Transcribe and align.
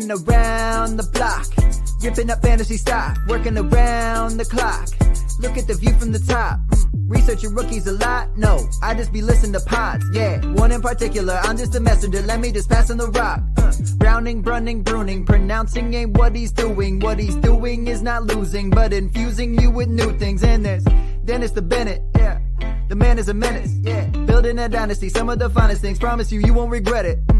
I've 0.00 0.26
around 0.28 0.96
the 0.96 1.02
block, 1.12 1.46
ripping 2.02 2.30
up 2.30 2.40
fantasy 2.40 2.78
stock, 2.78 3.18
working 3.28 3.58
around 3.58 4.38
the 4.38 4.46
clock. 4.46 4.88
Look 5.40 5.58
at 5.58 5.66
the 5.66 5.74
view 5.74 5.92
from 5.98 6.10
the 6.10 6.18
top. 6.18 6.58
Mm. 6.70 6.86
Researching 7.06 7.54
rookies 7.54 7.86
a 7.86 7.92
lot? 7.92 8.34
No, 8.36 8.66
I 8.82 8.94
just 8.94 9.12
be 9.12 9.20
listening 9.20 9.52
to 9.52 9.60
pods. 9.60 10.04
Yeah, 10.14 10.40
one 10.52 10.72
in 10.72 10.80
particular. 10.80 11.34
I'm 11.42 11.56
just 11.56 11.74
a 11.74 11.80
messenger. 11.80 12.22
Let 12.22 12.40
me 12.40 12.50
just 12.50 12.70
pass 12.70 12.90
on 12.90 12.96
the 12.96 13.08
rock. 13.08 13.40
Uh, 13.58 13.72
Browning, 13.96 14.40
brunning, 14.40 14.84
pruning. 14.84 15.26
Pronouncing 15.26 15.92
ain't 15.92 16.16
what 16.16 16.34
he's 16.34 16.52
doing. 16.52 16.98
What 17.00 17.18
he's 17.18 17.36
doing 17.36 17.86
is 17.86 18.00
not 18.00 18.24
losing, 18.24 18.70
but 18.70 18.94
infusing 18.94 19.60
you 19.60 19.70
with 19.70 19.88
new 19.88 20.16
things. 20.18 20.42
And 20.42 20.64
there's 20.64 20.84
Dennis 21.26 21.50
the 21.50 21.62
Bennett. 21.62 22.02
Yeah, 22.16 22.38
the 22.88 22.96
man 22.96 23.18
is 23.18 23.28
a 23.28 23.34
menace. 23.34 23.72
Yeah, 23.82 24.06
building 24.24 24.58
a 24.58 24.68
dynasty. 24.68 25.10
Some 25.10 25.28
of 25.28 25.38
the 25.38 25.50
finest 25.50 25.82
things. 25.82 25.98
Promise 25.98 26.32
you, 26.32 26.40
you 26.40 26.54
won't 26.54 26.70
regret 26.70 27.04
it. 27.04 27.26
Mm. 27.26 27.39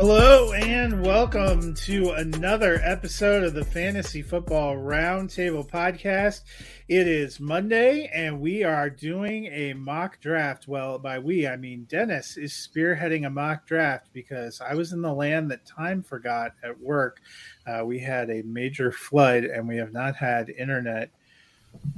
Hello 0.00 0.54
and 0.54 1.04
welcome 1.04 1.74
to 1.74 2.12
another 2.12 2.80
episode 2.82 3.44
of 3.44 3.52
the 3.52 3.66
Fantasy 3.66 4.22
Football 4.22 4.76
Roundtable 4.76 5.68
podcast. 5.68 6.40
It 6.88 7.06
is 7.06 7.38
Monday 7.38 8.10
and 8.14 8.40
we 8.40 8.64
are 8.64 8.88
doing 8.88 9.44
a 9.48 9.74
mock 9.74 10.18
draft. 10.18 10.66
Well, 10.66 10.98
by 10.98 11.18
we, 11.18 11.46
I 11.46 11.58
mean 11.58 11.84
Dennis 11.84 12.38
is 12.38 12.54
spearheading 12.54 13.26
a 13.26 13.30
mock 13.30 13.66
draft 13.66 14.08
because 14.14 14.62
I 14.62 14.74
was 14.74 14.94
in 14.94 15.02
the 15.02 15.12
land 15.12 15.50
that 15.50 15.66
time 15.66 16.02
forgot 16.02 16.52
at 16.64 16.80
work. 16.80 17.20
Uh, 17.66 17.84
we 17.84 17.98
had 17.98 18.30
a 18.30 18.42
major 18.44 18.90
flood 18.92 19.44
and 19.44 19.68
we 19.68 19.76
have 19.76 19.92
not 19.92 20.16
had 20.16 20.48
internet 20.48 21.10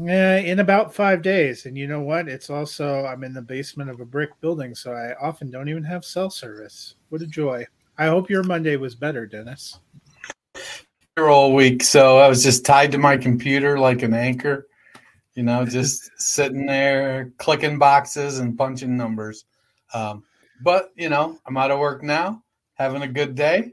eh, 0.08 0.39
in 0.39 0.58
about 0.58 0.92
five 0.92 1.23
days. 1.23 1.67
And 1.67 1.78
you 1.78 1.86
know 1.86 2.00
what? 2.00 2.27
It's 2.27 2.50
also, 2.50 3.07
I'm 3.07 3.23
in 3.23 3.33
the 3.33 3.42
basement 3.42 3.91
of 3.91 4.01
a 4.01 4.05
brick 4.05 4.41
building, 4.41 4.74
so 4.74 4.92
I 4.92 5.14
often 5.24 5.52
don't 5.52 5.68
even 5.68 5.85
have 5.85 6.05
cell 6.05 6.30
service. 6.30 6.96
What 7.08 7.23
a 7.23 7.29
joy. 7.29 7.64
I 8.02 8.07
hope 8.07 8.29
your 8.29 8.42
Monday 8.42 8.74
was 8.74 8.96
better, 8.96 9.27
Dennis. 9.27 9.79
all 11.17 11.55
week, 11.55 11.85
so 11.85 12.18
I 12.18 12.27
was 12.27 12.42
just 12.42 12.67
tied 12.67 12.90
to 12.90 12.98
my 12.98 13.17
computer 13.17 13.79
like 13.79 14.02
an 14.02 14.13
anchor, 14.13 14.67
you 15.35 15.45
know, 15.45 15.64
just 15.64 16.11
sitting 16.17 16.67
there 16.67 17.33
clicking 17.39 17.79
boxes 17.79 18.41
and 18.41 18.58
punching 18.58 18.96
numbers. 18.96 19.45
Um, 19.95 20.24
but 20.64 20.91
you 20.96 21.11
know, 21.11 21.39
I'm 21.46 21.57
out 21.57 21.70
of 21.70 21.79
work 21.79 22.02
now, 22.02 22.42
having 22.74 23.02
a 23.02 23.07
good 23.07 23.36
day, 23.36 23.70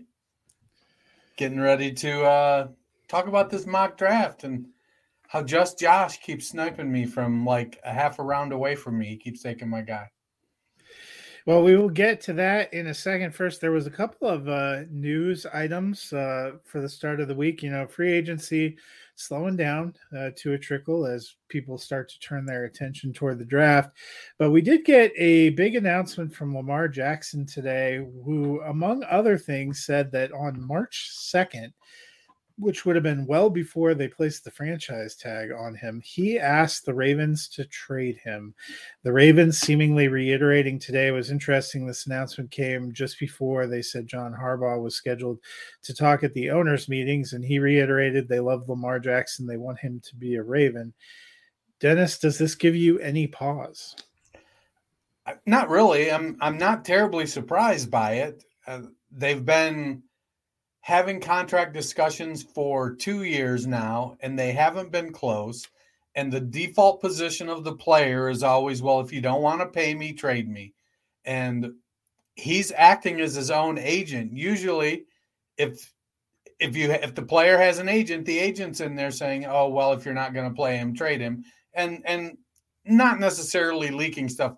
getting 1.36 1.60
ready 1.60 1.92
to 1.92 2.24
uh, 2.24 2.68
talk 3.08 3.26
about 3.26 3.50
this 3.50 3.66
mock 3.66 3.98
draft 3.98 4.44
and 4.44 4.68
how 5.28 5.42
just 5.42 5.80
Josh 5.80 6.20
keeps 6.20 6.50
sniping 6.50 6.92
me 6.92 7.08
from 7.08 7.48
like 7.48 7.80
a 7.84 7.92
half 7.92 8.20
a 8.20 8.24
round 8.24 8.54
away 8.54 8.76
from 8.76 9.00
me. 9.00 9.08
He 9.08 9.18
keeps 9.18 9.42
taking 9.42 9.70
my 9.70 9.82
guy. 9.82 10.08
Well, 11.50 11.64
we 11.64 11.76
will 11.76 11.90
get 11.90 12.22
to 12.22 12.34
that 12.34 12.72
in 12.76 12.86
a 12.86 12.94
second. 12.94 13.34
First, 13.34 13.60
there 13.60 13.72
was 13.72 13.88
a 13.88 13.90
couple 13.90 14.28
of 14.28 14.48
uh, 14.48 14.82
news 14.92 15.48
items 15.48 16.14
uh, 16.14 16.52
for 16.64 16.80
the 16.80 16.88
start 16.88 17.20
of 17.20 17.28
the 17.28 17.34
week. 17.34 17.64
You 17.64 17.72
know, 17.72 17.88
free 17.88 18.14
agency 18.14 18.78
slowing 19.16 19.58
down 19.58 19.96
uh, 20.16 20.30
to 20.36 20.54
a 20.54 20.60
trickle 20.60 21.08
as 21.08 21.38
people 21.48 21.80
start 21.80 22.08
to 22.10 22.20
turn 22.20 22.46
their 22.46 22.66
attention 22.66 23.14
toward 23.14 23.40
the 23.40 23.46
draft. 23.46 23.98
But 24.38 24.52
we 24.52 24.62
did 24.62 24.86
get 24.86 25.12
a 25.18 25.50
big 25.50 25.76
announcement 25.76 26.36
from 26.36 26.56
Lamar 26.56 26.88
Jackson 26.88 27.48
today, 27.48 27.98
who, 27.98 28.62
among 28.62 29.04
other 29.06 29.36
things, 29.36 29.84
said 29.84 30.12
that 30.12 30.32
on 30.32 30.68
March 30.68 31.10
2nd, 31.34 31.74
which 32.60 32.86
would 32.86 32.96
have 32.96 33.04
been 33.04 33.26
well 33.26 33.50
before 33.50 33.94
they 33.94 34.08
placed 34.08 34.44
the 34.44 34.52
franchise 34.52 35.16
tag 35.16 35.52
on 35.52 35.74
him. 35.74 36.02
He 36.04 36.38
asked 36.38 36.86
the 36.86 36.94
Ravens 36.94 37.48
to 37.50 37.66
trade 37.66 38.18
him. 38.18 38.54
The 39.04 39.14
Ravens 39.14 39.58
seemingly 39.58 40.10
reiterating 40.10 40.78
today 40.78 41.12
was 41.12 41.32
interesting. 41.32 41.88
This 41.88 42.06
announcement 42.06 42.52
came 42.52 42.92
just 42.92 43.18
before 43.20 43.66
they 43.66 43.82
said 43.82 44.08
John 44.08 44.34
Harbaugh 44.34 44.82
was 44.82 44.96
scheduled 44.96 45.40
to 45.84 45.94
talk 45.94 46.24
at 46.24 46.34
the 46.34 46.50
owners' 46.50 46.90
meetings, 46.90 47.34
and 47.34 47.46
he 47.46 47.60
reiterated 47.60 48.28
they 48.28 48.42
love 48.42 48.68
Lamar 48.68 49.00
Jackson. 49.00 49.48
They 49.48 49.58
want 49.58 49.80
him 49.80 50.02
to 50.06 50.16
be 50.16 50.36
a 50.36 50.44
Raven. 50.44 50.94
Dennis, 51.80 52.20
does 52.20 52.38
this 52.38 52.56
give 52.56 52.76
you 52.76 53.00
any 53.00 53.26
pause? 53.26 53.96
Not 55.46 55.70
really. 55.70 56.12
I'm 56.12 56.38
I'm 56.42 56.58
not 56.58 56.84
terribly 56.84 57.26
surprised 57.26 57.90
by 57.92 58.14
it. 58.14 58.44
Uh, 58.68 58.82
they've 59.12 59.46
been 59.46 60.04
having 60.90 61.22
contract 61.22 61.72
discussions 61.72 62.42
for 62.42 62.96
two 62.96 63.22
years 63.22 63.68
now, 63.68 64.18
and 64.22 64.38
they 64.38 64.52
haven't 64.52 64.92
been 64.92 65.14
close. 65.14 65.68
And 66.16 66.34
the 66.34 66.40
default 66.40 67.00
position 67.00 67.48
of 67.48 67.64
the 67.64 67.76
player 67.76 68.28
is 68.28 68.42
always, 68.42 68.82
well, 68.82 69.00
if 69.00 69.14
you 69.14 69.22
don't 69.22 69.44
want 69.44 69.62
to 69.62 69.68
pay 69.68 69.94
me, 69.94 70.14
trade 70.14 70.50
me. 70.50 70.74
And 71.26 71.74
he's 72.36 72.72
acting 72.76 73.22
as 73.22 73.36
his 73.36 73.52
own 73.52 73.78
agent. 73.78 74.34
Usually, 74.34 75.06
if 75.58 75.94
if 76.60 76.76
you 76.76 76.92
if 76.92 77.14
the 77.14 77.22
player 77.22 77.60
has 77.60 77.78
an 77.78 77.88
agent, 77.88 78.26
the 78.26 78.40
agent's 78.40 78.82
in 78.82 78.96
there 78.96 79.12
saying, 79.12 79.46
"Oh, 79.46 79.70
well, 79.70 79.94
if 79.94 80.06
you're 80.06 80.16
not 80.16 80.34
going 80.34 80.50
to 80.50 80.56
play 80.56 80.76
him, 80.78 80.96
trade 80.96 81.22
him," 81.22 81.44
and 81.76 82.02
and 82.06 82.36
not 82.86 83.20
necessarily 83.20 83.92
leaking 83.92 84.28
stuff. 84.28 84.58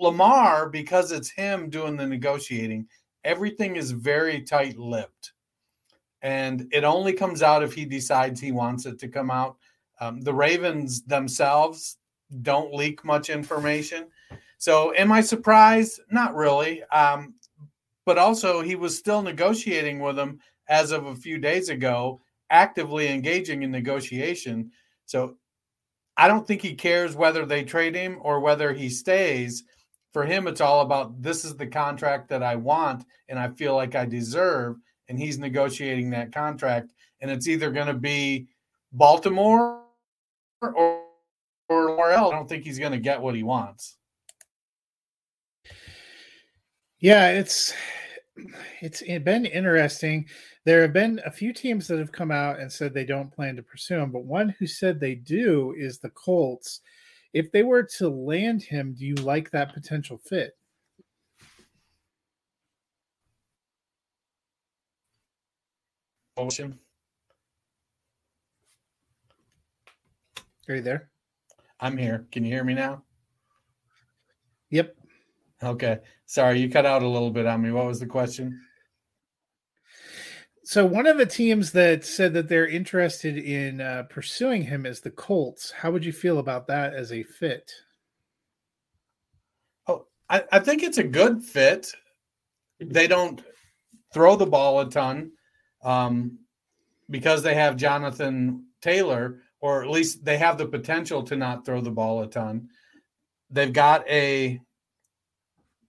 Lamar, 0.00 0.68
because 0.68 1.12
it's 1.12 1.30
him 1.30 1.70
doing 1.70 1.96
the 1.96 2.06
negotiating, 2.06 2.88
everything 3.22 3.76
is 3.76 3.92
very 3.92 4.42
tight-lipped 4.42 5.32
and 6.22 6.68
it 6.72 6.84
only 6.84 7.12
comes 7.12 7.42
out 7.42 7.62
if 7.62 7.72
he 7.72 7.84
decides 7.84 8.40
he 8.40 8.52
wants 8.52 8.86
it 8.86 8.98
to 8.98 9.08
come 9.08 9.30
out. 9.30 9.56
Um, 10.00 10.20
the 10.20 10.34
Ravens 10.34 11.02
themselves 11.02 11.98
don't 12.42 12.74
leak 12.74 13.04
much 13.04 13.30
information. 13.30 14.06
So, 14.58 14.94
am 14.94 15.10
I 15.12 15.20
surprised? 15.20 16.00
Not 16.10 16.34
really. 16.34 16.82
Um, 16.84 17.34
but 18.04 18.18
also, 18.18 18.60
he 18.60 18.74
was 18.74 18.96
still 18.96 19.22
negotiating 19.22 20.00
with 20.00 20.16
them 20.16 20.40
as 20.68 20.90
of 20.92 21.06
a 21.06 21.16
few 21.16 21.38
days 21.38 21.68
ago, 21.68 22.20
actively 22.50 23.08
engaging 23.08 23.62
in 23.62 23.70
negotiation. 23.70 24.70
So, 25.06 25.36
I 26.16 26.28
don't 26.28 26.46
think 26.46 26.60
he 26.60 26.74
cares 26.74 27.16
whether 27.16 27.46
they 27.46 27.64
trade 27.64 27.94
him 27.94 28.18
or 28.20 28.40
whether 28.40 28.72
he 28.72 28.90
stays. 28.90 29.64
For 30.12 30.24
him, 30.24 30.46
it's 30.46 30.60
all 30.60 30.82
about 30.82 31.22
this 31.22 31.44
is 31.44 31.56
the 31.56 31.66
contract 31.66 32.28
that 32.28 32.42
I 32.42 32.56
want 32.56 33.06
and 33.28 33.38
I 33.38 33.48
feel 33.48 33.74
like 33.74 33.94
I 33.94 34.04
deserve 34.04 34.76
and 35.10 35.18
he's 35.18 35.38
negotiating 35.38 36.08
that 36.10 36.32
contract. 36.32 36.92
And 37.20 37.30
it's 37.30 37.48
either 37.48 37.70
going 37.70 37.88
to 37.88 37.94
be 37.94 38.46
Baltimore 38.92 39.82
or, 40.62 41.02
or 41.68 42.12
else. 42.12 42.32
I 42.32 42.36
don't 42.36 42.48
think 42.48 42.64
he's 42.64 42.78
going 42.78 42.92
to 42.92 42.98
get 42.98 43.20
what 43.20 43.34
he 43.34 43.42
wants. 43.42 43.96
Yeah, 47.00 47.30
it's 47.30 47.74
it's 48.80 49.02
been 49.02 49.46
interesting. 49.46 50.26
There 50.64 50.82
have 50.82 50.92
been 50.92 51.20
a 51.26 51.30
few 51.30 51.52
teams 51.52 51.88
that 51.88 51.98
have 51.98 52.12
come 52.12 52.30
out 52.30 52.60
and 52.60 52.70
said 52.70 52.94
they 52.94 53.04
don't 53.04 53.32
plan 53.32 53.56
to 53.56 53.62
pursue 53.62 53.98
him, 53.98 54.12
but 54.12 54.24
one 54.24 54.54
who 54.58 54.66
said 54.66 55.00
they 55.00 55.14
do 55.16 55.74
is 55.76 55.98
the 55.98 56.10
Colts. 56.10 56.80
If 57.32 57.50
they 57.52 57.62
were 57.62 57.82
to 57.98 58.08
land 58.08 58.62
him, 58.62 58.94
do 58.98 59.04
you 59.06 59.14
like 59.16 59.50
that 59.50 59.74
potential 59.74 60.18
fit? 60.18 60.52
Motion. 66.40 66.78
Are 70.68 70.76
you 70.76 70.80
there? 70.80 71.10
I'm 71.78 71.98
here. 71.98 72.26
Can 72.32 72.44
you 72.44 72.52
hear 72.52 72.64
me 72.64 72.72
now? 72.72 73.02
Yep. 74.70 74.96
Okay. 75.62 75.98
Sorry, 76.24 76.58
you 76.60 76.70
cut 76.70 76.86
out 76.86 77.02
a 77.02 77.08
little 77.08 77.30
bit 77.30 77.44
on 77.44 77.60
me. 77.60 77.72
What 77.72 77.84
was 77.84 78.00
the 78.00 78.06
question? 78.06 78.58
So 80.64 80.86
one 80.86 81.06
of 81.06 81.18
the 81.18 81.26
teams 81.26 81.72
that 81.72 82.06
said 82.06 82.32
that 82.32 82.48
they're 82.48 82.66
interested 82.66 83.36
in 83.36 83.82
uh, 83.82 84.04
pursuing 84.08 84.62
him 84.62 84.86
is 84.86 85.00
the 85.00 85.10
Colts. 85.10 85.72
How 85.72 85.90
would 85.90 86.06
you 86.06 86.12
feel 86.12 86.38
about 86.38 86.66
that 86.68 86.94
as 86.94 87.12
a 87.12 87.22
fit? 87.22 87.70
Oh, 89.86 90.06
I, 90.30 90.44
I 90.52 90.60
think 90.60 90.82
it's 90.82 90.98
a 90.98 91.04
good 91.04 91.42
fit. 91.42 91.92
They 92.78 93.08
don't 93.08 93.42
throw 94.14 94.36
the 94.36 94.46
ball 94.46 94.80
a 94.80 94.88
ton 94.88 95.32
um, 95.82 96.38
because 97.08 97.42
they 97.42 97.54
have 97.54 97.76
Jonathan 97.76 98.64
Taylor, 98.80 99.40
or 99.60 99.82
at 99.82 99.90
least 99.90 100.24
they 100.24 100.38
have 100.38 100.58
the 100.58 100.66
potential 100.66 101.22
to 101.24 101.36
not 101.36 101.64
throw 101.64 101.80
the 101.80 101.90
ball 101.90 102.22
a 102.22 102.26
ton. 102.26 102.68
They've 103.50 103.72
got 103.72 104.08
a 104.08 104.60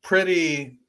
pretty, 0.02 0.80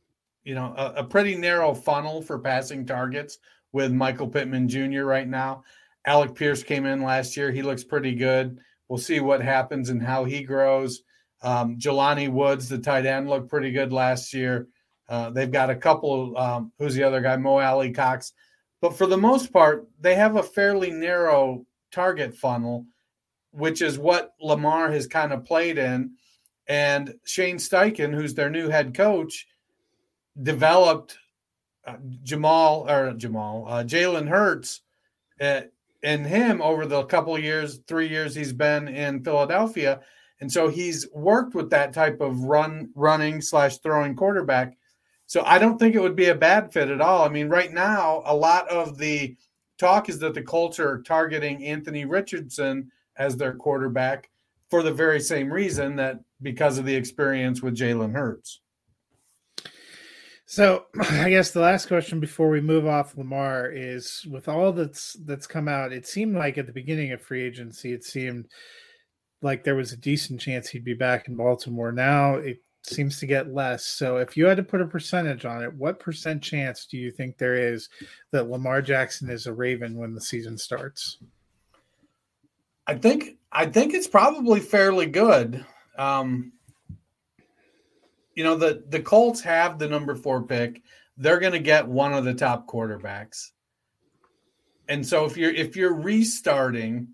you 0.45 0.55
know, 0.55 0.75
a, 0.77 1.01
a 1.01 1.05
pretty 1.05 1.37
narrow 1.37 1.75
funnel 1.75 2.23
for 2.23 2.39
passing 2.39 2.87
targets 2.87 3.39
with 3.73 3.93
Michael 3.93 4.29
Pittman 4.29 4.69
Jr. 4.69 5.05
right 5.05 5.29
now. 5.29 5.65
Alec 6.07 6.35
Pierce 6.35 6.63
came 6.63 6.87
in 6.87 7.03
last 7.03 7.37
year. 7.37 7.51
He 7.51 7.63
looks 7.63 7.85
pretty 7.85 8.15
good. 8.15 8.59
We'll 8.89 8.99
see 8.99 9.21
what 9.21 9.41
happens 9.41 9.89
and 9.89 10.03
how 10.03 10.25
he 10.25 10.43
grows. 10.43 11.03
Um, 11.43 11.79
Jelani 11.79 12.29
Woods, 12.29 12.69
the 12.69 12.79
tight 12.79 13.07
end, 13.07 13.29
looked 13.29 13.49
pretty 13.49 13.71
good 13.71 13.93
last 13.93 14.33
year. 14.33 14.69
Uh, 15.09 15.31
they've 15.31 15.51
got 15.51 15.71
a 15.71 15.77
couple. 15.77 16.37
Um, 16.37 16.73
who's 16.79 16.95
the 16.95 17.03
other 17.03 17.21
guy? 17.21 17.37
Mo 17.37 17.59
Alie-Cox. 17.59 18.33
But 18.83 18.99
for 18.99 19.07
the 19.07 19.17
most 19.17 19.53
part, 19.53 19.89
they 20.01 20.17
have 20.17 20.35
a 20.35 20.43
fairly 20.43 20.91
narrow 20.91 21.65
target 21.93 22.35
funnel, 22.35 22.85
which 23.53 23.81
is 23.81 23.97
what 23.97 24.35
Lamar 24.41 24.91
has 24.91 25.07
kind 25.07 25.33
of 25.33 25.45
played 25.45 25.79
in. 25.79 26.17
And 26.67 27.15
Shane 27.25 27.59
Steichen, 27.59 28.13
who's 28.13 28.35
their 28.35 28.51
new 28.51 28.69
head 28.69 28.93
coach, 28.93 29.47
developed 30.43 31.17
uh, 31.87 31.97
Jamal 32.25 32.91
or 32.91 33.13
Jamal 33.15 33.67
uh, 33.69 33.85
Jalen 33.85 34.29
Hurts 34.29 34.81
uh, 35.41 35.63
and 36.03 36.27
him 36.27 36.61
over 36.61 36.85
the 36.85 37.05
couple 37.05 37.39
years, 37.39 37.81
three 37.87 38.09
years 38.09 38.35
he's 38.35 38.53
been 38.53 38.89
in 38.89 39.23
Philadelphia, 39.23 40.01
and 40.41 40.51
so 40.51 40.69
he's 40.69 41.09
worked 41.13 41.55
with 41.55 41.71
that 41.71 41.93
type 41.93 42.21
of 42.21 42.41
run 42.41 42.91
running 42.97 43.41
slash 43.41 43.79
throwing 43.79 44.17
quarterback. 44.17 44.77
So 45.33 45.43
I 45.47 45.59
don't 45.59 45.79
think 45.79 45.95
it 45.95 46.03
would 46.03 46.15
be 46.15 46.27
a 46.27 46.35
bad 46.35 46.75
fit 46.75 46.91
at 46.91 47.01
all. 47.01 47.25
I 47.25 47.31
mean, 47.31 47.49
right 47.49 47.73
now 47.73 48.23
a 48.27 48.37
lot 48.37 48.69
of 48.69 48.99
the 48.99 49.35
talk 49.79 50.11
is 50.11 50.19
that 50.19 50.35
the 50.35 50.43
Colts 50.43 50.79
are 50.79 51.01
targeting 51.01 51.65
Anthony 51.65 52.05
Richardson 52.05 52.93
as 53.17 53.35
their 53.35 53.55
quarterback 53.55 54.29
for 54.69 54.83
the 54.83 54.93
very 54.93 55.21
same 55.21 55.51
reason 55.51 55.97
that 55.97 56.21
because 56.43 56.77
of 56.77 56.85
the 56.85 56.95
experience 56.95 57.63
with 57.63 57.75
Jalen 57.75 58.13
Hurts. 58.13 58.61
So 60.45 60.85
I 61.01 61.31
guess 61.31 61.51
the 61.51 61.61
last 61.61 61.89
question 61.89 62.21
before 62.21 62.51
we 62.51 62.61
move 62.61 62.87
off 62.87 63.17
Lamar 63.17 63.71
is 63.73 64.27
with 64.31 64.51
all 64.51 64.71
that's 64.71 65.17
that's 65.25 65.47
come 65.47 65.67
out, 65.67 65.95
it 65.95 66.07
seemed 66.07 66.37
like 66.37 66.59
at 66.59 66.67
the 66.67 66.75
beginning 66.75 67.11
of 67.13 67.23
free 67.23 67.43
agency, 67.43 67.95
it 67.95 68.05
seemed 68.05 68.49
like 69.41 69.65
there 69.65 69.77
was 69.77 69.93
a 69.93 69.97
decent 69.97 70.43
chance 70.43 70.69
he'd 70.69 70.85
be 70.85 70.93
back 70.93 71.27
in 71.27 71.37
Baltimore. 71.37 71.91
Now 71.91 72.35
it 72.35 72.59
seems 72.83 73.19
to 73.21 73.27
get 73.27 73.55
less. 73.55 73.87
So 73.87 74.17
if 74.17 74.37
you 74.37 74.47
had 74.47 74.57
to 74.57 74.63
put 74.63 74.81
a 74.81 74.87
percentage 74.87 75.45
on 75.45 75.63
it, 75.63 75.73
what 75.75 76.01
percent 76.01 76.43
chance 76.43 76.87
do 76.87 76.97
you 76.97 77.11
think 77.11 77.39
there 77.39 77.55
is 77.55 77.89
that 78.33 78.51
Lamar 78.51 78.83
Jackson 78.83 79.31
is 79.31 79.47
a 79.47 79.53
Raven 79.53 79.97
when 79.97 80.15
the 80.15 80.21
season 80.21 80.59
starts? 80.59 81.19
I 82.87 82.95
think 82.95 83.39
I 83.53 83.67
think 83.67 83.95
it's 83.95 84.09
probably 84.09 84.61
fairly 84.61 85.07
good. 85.07 85.65
Um, 85.97 86.53
you 88.35 88.45
know 88.45 88.57
the 88.57 88.83
the 88.89 89.01
Colts 89.01 89.41
have 89.43 89.79
the 89.79 89.89
number 89.89 90.15
four 90.15 90.43
pick. 90.43 90.83
They're 91.17 91.41
going 91.41 91.53
to 91.53 91.59
get 91.59 91.87
one 91.87 92.13
of 92.13 92.25
the 92.25 92.35
top 92.35 92.67
quarterbacks, 92.67 93.51
and 94.89 95.07
so 95.07 95.25
if 95.25 95.37
you're 95.37 95.53
if 95.53 95.77
you're 95.77 95.95
restarting, 95.95 97.09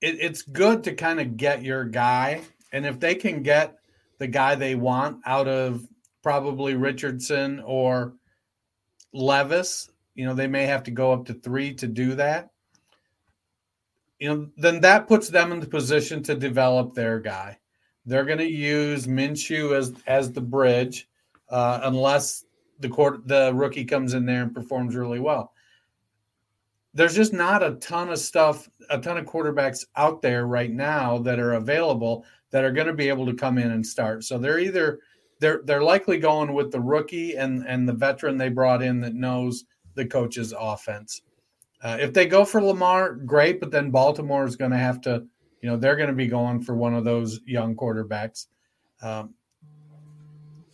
it, 0.00 0.16
it's 0.20 0.42
good 0.42 0.84
to 0.84 0.94
kind 0.94 1.20
of 1.20 1.36
get 1.36 1.62
your 1.62 1.84
guy, 1.84 2.42
and 2.72 2.84
if 2.84 2.98
they 3.00 3.14
can 3.14 3.42
get 3.42 3.77
the 4.18 4.26
guy 4.26 4.54
they 4.54 4.74
want 4.74 5.20
out 5.24 5.48
of 5.48 5.86
probably 6.22 6.74
Richardson 6.74 7.60
or 7.64 8.14
Levis, 9.12 9.90
you 10.14 10.26
know 10.26 10.34
they 10.34 10.48
may 10.48 10.66
have 10.66 10.82
to 10.84 10.90
go 10.90 11.12
up 11.12 11.26
to 11.26 11.34
three 11.34 11.74
to 11.74 11.86
do 11.86 12.14
that. 12.16 12.50
You 14.18 14.28
know, 14.28 14.48
then 14.56 14.80
that 14.80 15.06
puts 15.06 15.28
them 15.28 15.52
in 15.52 15.60
the 15.60 15.66
position 15.66 16.22
to 16.24 16.34
develop 16.34 16.94
their 16.94 17.20
guy 17.20 17.58
they're 18.08 18.24
going 18.24 18.38
to 18.38 18.50
use 18.50 19.06
Minshew 19.06 19.76
as 19.76 19.92
as 20.06 20.32
the 20.32 20.40
bridge, 20.40 21.08
uh, 21.50 21.80
unless 21.84 22.44
the 22.80 22.88
court 22.88 23.28
the 23.28 23.52
rookie 23.54 23.84
comes 23.84 24.14
in 24.14 24.24
there 24.24 24.42
and 24.42 24.54
performs 24.54 24.96
really 24.96 25.20
well. 25.20 25.52
There's 26.94 27.14
just 27.14 27.32
not 27.32 27.62
a 27.62 27.74
ton 27.76 28.08
of 28.08 28.18
stuff, 28.18 28.68
a 28.90 28.98
ton 28.98 29.18
of 29.18 29.26
quarterbacks 29.26 29.84
out 29.96 30.22
there 30.22 30.46
right 30.46 30.70
now 30.70 31.18
that 31.18 31.38
are 31.38 31.54
available 31.54 32.24
that 32.50 32.64
are 32.64 32.72
going 32.72 32.86
to 32.86 32.94
be 32.94 33.08
able 33.08 33.26
to 33.26 33.34
come 33.34 33.58
in 33.58 33.70
and 33.70 33.86
start. 33.86 34.24
So 34.24 34.38
they're 34.38 34.58
either 34.58 35.00
they're 35.40 35.60
they're 35.64 35.82
likely 35.82 36.18
going 36.18 36.54
with 36.54 36.72
the 36.72 36.80
rookie 36.80 37.36
and 37.36 37.64
and 37.66 37.88
the 37.88 37.92
veteran 37.92 38.38
they 38.38 38.48
brought 38.48 38.82
in 38.82 39.00
that 39.00 39.14
knows 39.14 39.64
the 39.94 40.06
coach's 40.06 40.54
offense. 40.58 41.22
Uh, 41.82 41.96
if 42.00 42.12
they 42.12 42.26
go 42.26 42.44
for 42.44 42.60
Lamar, 42.60 43.14
great, 43.14 43.60
but 43.60 43.70
then 43.70 43.90
Baltimore 43.90 44.44
is 44.44 44.56
going 44.56 44.72
to 44.72 44.78
have 44.78 45.00
to 45.02 45.26
you 45.60 45.68
know, 45.68 45.76
they're 45.76 45.96
going 45.96 46.08
to 46.08 46.14
be 46.14 46.26
going 46.26 46.60
for 46.60 46.74
one 46.74 46.94
of 46.94 47.04
those 47.04 47.40
young 47.46 47.74
quarterbacks. 47.74 48.46
Um, 49.02 49.34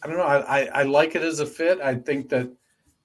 I 0.02 0.06
don't 0.06 0.17
know. 0.17 0.25
I, 0.25 0.60
I, 0.60 0.64
I, 0.67 0.82
like 0.82 1.14
it 1.14 1.22
as 1.22 1.40
a 1.40 1.46
fit. 1.46 1.81
I 1.81 1.94
think 1.94 2.28
that 2.31 2.50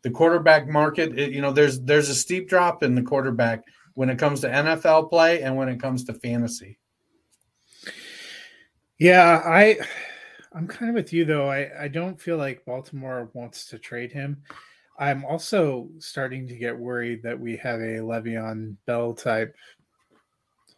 the 0.02 0.12
quarterback 0.12 0.68
market, 0.68 1.18
it, 1.18 1.32
you 1.32 1.42
know, 1.42 1.52
there's 1.52 1.82
there's 1.82 2.10
a 2.10 2.16
steep 2.16 2.48
drop 2.48 2.84
in 2.84 2.96
the 2.96 3.02
quarterback 3.02 3.64
when 3.96 4.10
it 4.10 4.18
comes 4.18 4.42
to 4.42 4.50
NFL 4.50 5.10
play 5.10 5.42
and 5.42 5.56
when 5.56 5.70
it 5.70 5.80
comes 5.80 6.04
to 6.06 6.14
fantasy. 6.14 6.78
Yeah, 8.98 9.42
I 9.46 9.80
I'm 10.54 10.68
kind 10.68 10.90
of 10.90 10.96
with 10.96 11.14
you 11.14 11.26
though. 11.26 11.50
I 11.50 11.70
I 11.84 11.88
don't 11.88 12.20
feel 12.20 12.38
like 12.38 12.66
Baltimore 12.66 13.30
wants 13.34 13.66
to 13.68 13.80
trade 13.80 14.12
him. 14.12 14.42
I'm 14.98 15.24
also 15.24 15.90
starting 16.00 16.48
to 16.48 16.56
get 16.56 16.78
worried 16.78 17.24
that 17.24 17.40
we 17.40 17.56
have 17.58 17.80
a 17.80 18.00
Le'Veon 18.00 18.76
Bell 18.86 19.14
type 19.14 19.56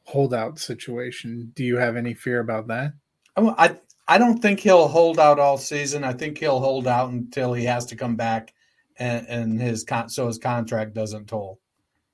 holdout 0.03 0.59
situation. 0.59 1.51
Do 1.55 1.63
you 1.63 1.77
have 1.77 1.95
any 1.95 2.13
fear 2.13 2.39
about 2.39 2.67
that? 2.67 2.93
Oh, 3.37 3.55
I 3.57 3.77
I 4.07 4.17
don't 4.17 4.39
think 4.39 4.59
he'll 4.59 4.87
hold 4.87 5.19
out 5.19 5.39
all 5.39 5.57
season. 5.57 6.03
I 6.03 6.13
think 6.13 6.37
he'll 6.37 6.59
hold 6.59 6.87
out 6.87 7.11
until 7.11 7.53
he 7.53 7.63
has 7.65 7.85
to 7.87 7.95
come 7.95 8.15
back 8.15 8.53
and, 9.01 9.27
and 9.27 9.59
his 9.59 9.83
con- 9.83 10.09
so 10.09 10.27
his 10.27 10.37
contract 10.37 10.93
doesn't 10.93 11.27
toll. 11.27 11.59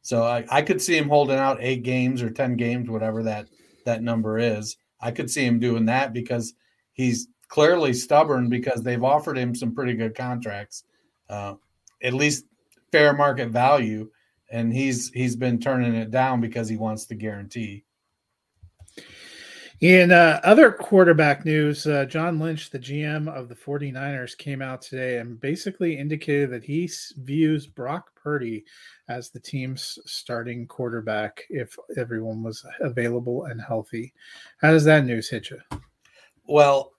So 0.01 0.23
I, 0.23 0.45
I 0.49 0.61
could 0.61 0.81
see 0.81 0.97
him 0.97 1.09
holding 1.09 1.37
out 1.37 1.57
eight 1.59 1.83
games 1.83 2.21
or 2.21 2.29
ten 2.29 2.55
games, 2.55 2.89
whatever 2.89 3.23
that 3.23 3.47
that 3.85 4.01
number 4.01 4.39
is. 4.39 4.77
I 5.01 5.11
could 5.11 5.29
see 5.29 5.45
him 5.45 5.59
doing 5.59 5.85
that 5.85 6.13
because 6.13 6.53
he's 6.93 7.27
clearly 7.49 7.93
stubborn 7.93 8.49
because 8.49 8.83
they've 8.83 9.03
offered 9.03 9.37
him 9.37 9.53
some 9.53 9.75
pretty 9.75 9.93
good 9.93 10.15
contracts, 10.15 10.85
uh, 11.29 11.55
at 12.01 12.13
least 12.13 12.45
fair 12.91 13.13
market 13.13 13.49
value, 13.49 14.09
and 14.49 14.71
he's 14.71 15.09
he's 15.09 15.35
been 15.35 15.59
turning 15.59 15.93
it 15.93 16.09
down 16.09 16.39
because 16.39 16.69
he 16.69 16.77
wants 16.77 17.05
the 17.05 17.15
guarantee. 17.15 17.83
In 19.79 20.11
uh, 20.11 20.39
other 20.43 20.71
quarterback 20.71 21.45
news, 21.45 21.85
uh, 21.85 22.05
John 22.05 22.39
Lynch, 22.39 22.71
the 22.71 22.79
GM 22.79 23.31
of 23.31 23.47
the 23.47 23.53
49ers, 23.53 24.35
came 24.35 24.59
out 24.59 24.81
today 24.81 25.19
and 25.19 25.39
basically 25.39 25.99
indicated 25.99 26.49
that 26.49 26.63
he 26.63 26.89
views 27.17 27.67
Brock 27.67 28.09
Purdy 28.15 28.65
as 29.07 29.29
the 29.29 29.39
team's 29.39 29.99
starting 30.05 30.65
quarterback 30.65 31.43
if 31.51 31.77
everyone 31.95 32.41
was 32.41 32.65
available 32.79 33.45
and 33.45 33.61
healthy. 33.61 34.15
How 34.59 34.71
does 34.71 34.83
that 34.85 35.05
news 35.05 35.29
hit 35.29 35.51
you? 35.51 35.61
Well, 36.45 36.93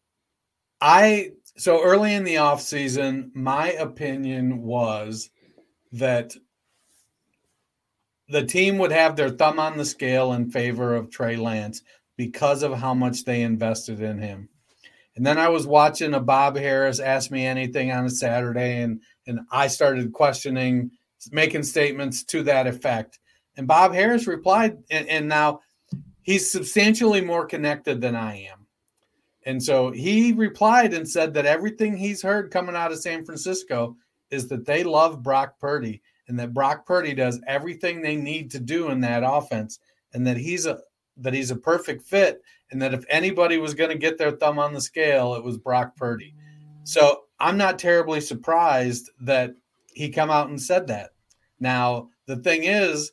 I 0.81 1.33
so 1.57 1.83
early 1.83 2.15
in 2.15 2.23
the 2.23 2.37
offseason, 2.37 3.35
my 3.35 3.73
opinion 3.73 4.63
was 4.63 5.31
that 5.91 6.33
the 8.29 8.45
team 8.45 8.79
would 8.79 8.93
have 8.93 9.17
their 9.17 9.31
thumb 9.31 9.59
on 9.59 9.77
the 9.77 9.85
scale 9.85 10.35
in 10.35 10.51
favor 10.51 10.95
of 10.95 11.11
Trey 11.11 11.35
Lance 11.37 11.83
because 12.19 12.65
of 12.65 12.75
how 12.75 12.93
much 12.93 13.25
they 13.25 13.41
invested 13.41 14.03
in 14.03 14.19
him. 14.19 14.51
And 15.17 15.25
then 15.25 15.39
I 15.39 15.49
was 15.49 15.67
watching 15.67 16.13
a 16.13 16.21
Bob 16.21 16.57
Harris 16.57 17.01
ask 17.01 17.31
me 17.31 17.47
anything 17.47 17.91
on 17.91 18.05
a 18.05 18.11
Saturday, 18.11 18.83
and 18.83 19.01
and 19.27 19.41
I 19.51 19.69
started 19.69 20.13
questioning, 20.13 20.91
making 21.33 21.63
statements 21.63 22.25
to 22.25 22.43
that 22.43 22.67
effect. 22.67 23.19
And 23.57 23.67
Bob 23.67 23.95
Harris 23.95 24.27
replied, 24.27 24.79
and, 24.91 25.09
and 25.09 25.29
now 25.29 25.61
he's 26.23 26.51
substantially 26.51 27.21
more 27.21 27.47
connected 27.47 28.01
than 28.01 28.15
I 28.15 28.49
am. 28.51 28.67
And 29.45 29.63
so 29.63 29.91
he 29.91 30.33
replied 30.33 30.95
and 30.95 31.09
said 31.09 31.35
that 31.35 31.47
everything 31.47 31.97
he's 31.97 32.23
heard 32.23 32.51
coming 32.51 32.77
out 32.77 32.93
of 32.93 33.01
San 33.01 33.25
Francisco 33.25 33.97
is 34.31 34.47
that 34.49 34.67
they 34.67 34.85
love 34.85 35.23
Brock 35.23 35.59
Purdy 35.59 36.03
and 36.29 36.39
that 36.39 36.55
Brock 36.55 36.87
Purdy 36.87 37.15
does 37.15 37.41
everything 37.47 38.01
they 38.01 38.17
need 38.17 38.51
to 38.53 38.61
do 38.61 38.91
in 38.91 39.01
that 39.01 39.25
offense 39.25 39.81
and 40.13 40.27
that 40.27 40.37
he's 40.37 40.67
a 40.67 40.79
that 41.19 41.35
he's 41.35 41.51
a 41.51 41.57
perfect 41.57 42.03
fit 42.03 42.43
and 42.71 42.81
that 42.83 42.95
if 42.95 43.05
anybody 43.09 43.59
was 43.59 43.75
going 43.75 43.91
to 43.91 43.99
get 43.99 44.19
their 44.19 44.33
thumb 44.33 44.59
on 44.59 44.73
the 44.73 44.81
scale, 44.81 45.35
it 45.35 45.45
was 45.45 45.59
Brock 45.59 45.97
Purdy. 45.97 46.35
So 46.85 47.25
I'm 47.41 47.57
not 47.57 47.79
terribly 47.79 48.21
surprised 48.21 49.11
that 49.21 49.55
he 49.93 50.09
come 50.09 50.31
out 50.31 50.49
and 50.49 50.61
said 50.61 50.87
that. 50.89 51.11
Now, 51.61 52.09
the 52.27 52.37
thing 52.37 52.65
is, 52.65 53.13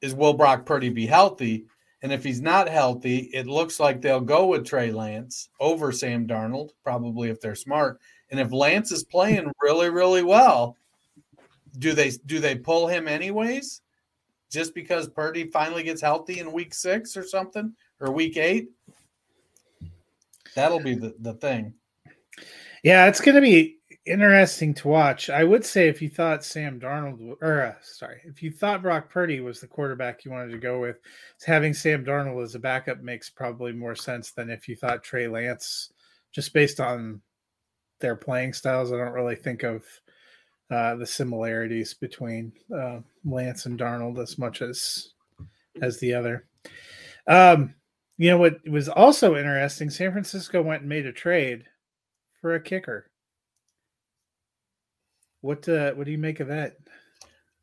is 0.00 0.14
will 0.14 0.34
Brock 0.34 0.66
Purdy 0.66 0.88
be 0.88 1.06
healthy? 1.06 1.66
And 2.02 2.12
if 2.12 2.22
he's 2.22 2.40
not 2.40 2.68
healthy, 2.68 3.30
it 3.32 3.46
looks 3.46 3.80
like 3.80 4.00
they'll 4.00 4.20
go 4.20 4.46
with 4.46 4.66
Trey 4.66 4.92
Lance 4.92 5.48
over 5.60 5.92
Sam 5.92 6.26
Darnold, 6.26 6.70
probably 6.84 7.30
if 7.30 7.40
they're 7.40 7.54
smart. 7.54 8.00
And 8.30 8.38
if 8.38 8.52
Lance 8.52 8.92
is 8.92 9.04
playing 9.04 9.50
really, 9.62 9.88
really 9.88 10.22
well, 10.22 10.76
do 11.78 11.92
they 11.92 12.10
do 12.26 12.38
they 12.38 12.54
pull 12.54 12.86
him 12.86 13.08
anyways? 13.08 13.82
Just 14.50 14.74
because 14.74 15.08
Purdy 15.08 15.50
finally 15.50 15.82
gets 15.82 16.00
healthy 16.00 16.40
in 16.40 16.52
week 16.52 16.74
six 16.74 17.16
or 17.16 17.24
something 17.24 17.74
or 18.00 18.12
week 18.12 18.36
eight. 18.36 18.68
That'll 20.54 20.80
be 20.80 20.94
the, 20.94 21.14
the 21.20 21.34
thing. 21.34 21.74
Yeah, 22.82 23.06
it's 23.06 23.20
going 23.20 23.34
to 23.34 23.40
be 23.40 23.78
interesting 24.06 24.72
to 24.74 24.88
watch. 24.88 25.28
I 25.28 25.44
would 25.44 25.64
say 25.64 25.88
if 25.88 26.00
you 26.00 26.08
thought 26.08 26.44
Sam 26.44 26.80
Darnold, 26.80 27.36
or 27.42 27.62
uh, 27.62 27.74
sorry, 27.82 28.20
if 28.24 28.42
you 28.42 28.50
thought 28.50 28.82
Brock 28.82 29.10
Purdy 29.10 29.40
was 29.40 29.60
the 29.60 29.66
quarterback 29.66 30.24
you 30.24 30.30
wanted 30.30 30.52
to 30.52 30.58
go 30.58 30.80
with, 30.80 30.98
having 31.44 31.74
Sam 31.74 32.04
Darnold 32.04 32.42
as 32.42 32.54
a 32.54 32.60
backup 32.60 33.02
makes 33.02 33.28
probably 33.28 33.72
more 33.72 33.96
sense 33.96 34.30
than 34.30 34.48
if 34.48 34.68
you 34.68 34.76
thought 34.76 35.02
Trey 35.02 35.26
Lance, 35.28 35.92
just 36.32 36.54
based 36.54 36.80
on 36.80 37.20
their 38.00 38.16
playing 38.16 38.52
styles. 38.52 38.92
I 38.92 38.96
don't 38.96 39.12
really 39.12 39.36
think 39.36 39.62
of 39.62 39.84
uh, 40.70 40.96
the 40.96 41.06
similarities 41.06 41.94
between 41.94 42.52
uh, 42.76 42.98
Lance 43.24 43.66
and 43.66 43.78
Darnold 43.78 44.18
as 44.18 44.38
much 44.38 44.62
as 44.62 45.12
as 45.82 45.98
the 45.98 46.14
other. 46.14 46.46
Um, 47.26 47.74
you 48.18 48.30
know 48.30 48.38
what 48.38 48.66
was 48.68 48.88
also 48.88 49.36
interesting? 49.36 49.90
San 49.90 50.12
Francisco 50.12 50.62
went 50.62 50.82
and 50.82 50.88
made 50.88 51.06
a 51.06 51.12
trade 51.12 51.64
for 52.40 52.54
a 52.54 52.60
kicker. 52.60 53.10
What 55.40 55.68
uh, 55.68 55.92
what 55.92 56.04
do 56.04 56.12
you 56.12 56.18
make 56.18 56.40
of 56.40 56.48
that? 56.48 56.76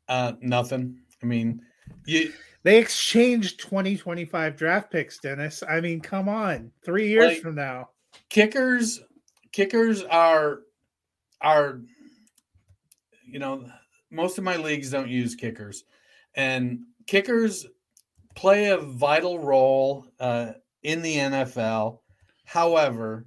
Uh, 0.08 0.32
nothing. 0.40 1.00
I 1.22 1.26
mean, 1.26 1.60
you 2.06 2.32
they 2.62 2.78
exchanged 2.78 3.60
2025 3.60 4.56
draft 4.56 4.90
picks, 4.90 5.18
Dennis. 5.18 5.62
I 5.68 5.80
mean, 5.80 6.00
come 6.00 6.28
on, 6.28 6.70
three 6.84 7.08
years 7.08 7.34
like, 7.34 7.42
from 7.42 7.54
now. 7.56 7.90
Kickers, 8.30 9.00
kickers 9.52 10.02
are 10.04 10.60
are 11.40 11.80
you 13.24 13.38
know 13.38 13.66
most 14.10 14.38
of 14.38 14.44
my 14.44 14.56
leagues 14.56 14.90
don't 14.90 15.08
use 15.08 15.34
kickers, 15.34 15.84
and 16.34 16.80
kickers 17.06 17.66
play 18.34 18.70
a 18.70 18.78
vital 18.78 19.38
role 19.38 20.06
uh, 20.20 20.52
in 20.82 21.02
the 21.02 21.16
NFL. 21.16 22.00
However, 22.44 23.26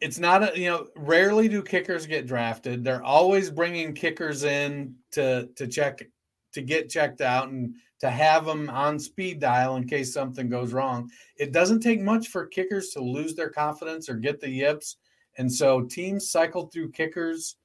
it's 0.00 0.18
not 0.18 0.42
a 0.42 0.58
you 0.58 0.70
know 0.70 0.86
rarely 0.96 1.48
do 1.48 1.62
kickers 1.62 2.06
get 2.06 2.26
drafted. 2.26 2.84
They're 2.84 3.02
always 3.02 3.50
bringing 3.50 3.94
kickers 3.94 4.44
in 4.44 4.94
to 5.12 5.48
to 5.56 5.66
check 5.66 6.02
to 6.52 6.62
get 6.62 6.88
checked 6.88 7.20
out 7.20 7.48
and 7.48 7.74
to 8.00 8.10
have 8.10 8.44
them 8.44 8.70
on 8.70 8.98
speed 8.98 9.40
dial 9.40 9.76
in 9.76 9.86
case 9.86 10.12
something 10.12 10.48
goes 10.48 10.72
wrong. 10.72 11.10
It 11.36 11.52
doesn't 11.52 11.80
take 11.80 12.00
much 12.00 12.28
for 12.28 12.46
kickers 12.46 12.90
to 12.90 13.00
lose 13.00 13.34
their 13.34 13.50
confidence 13.50 14.08
or 14.08 14.14
get 14.14 14.40
the 14.40 14.48
yips, 14.48 14.96
and 15.36 15.52
so 15.52 15.82
teams 15.82 16.30
cycle 16.30 16.66
through 16.66 16.92
kickers. 16.92 17.56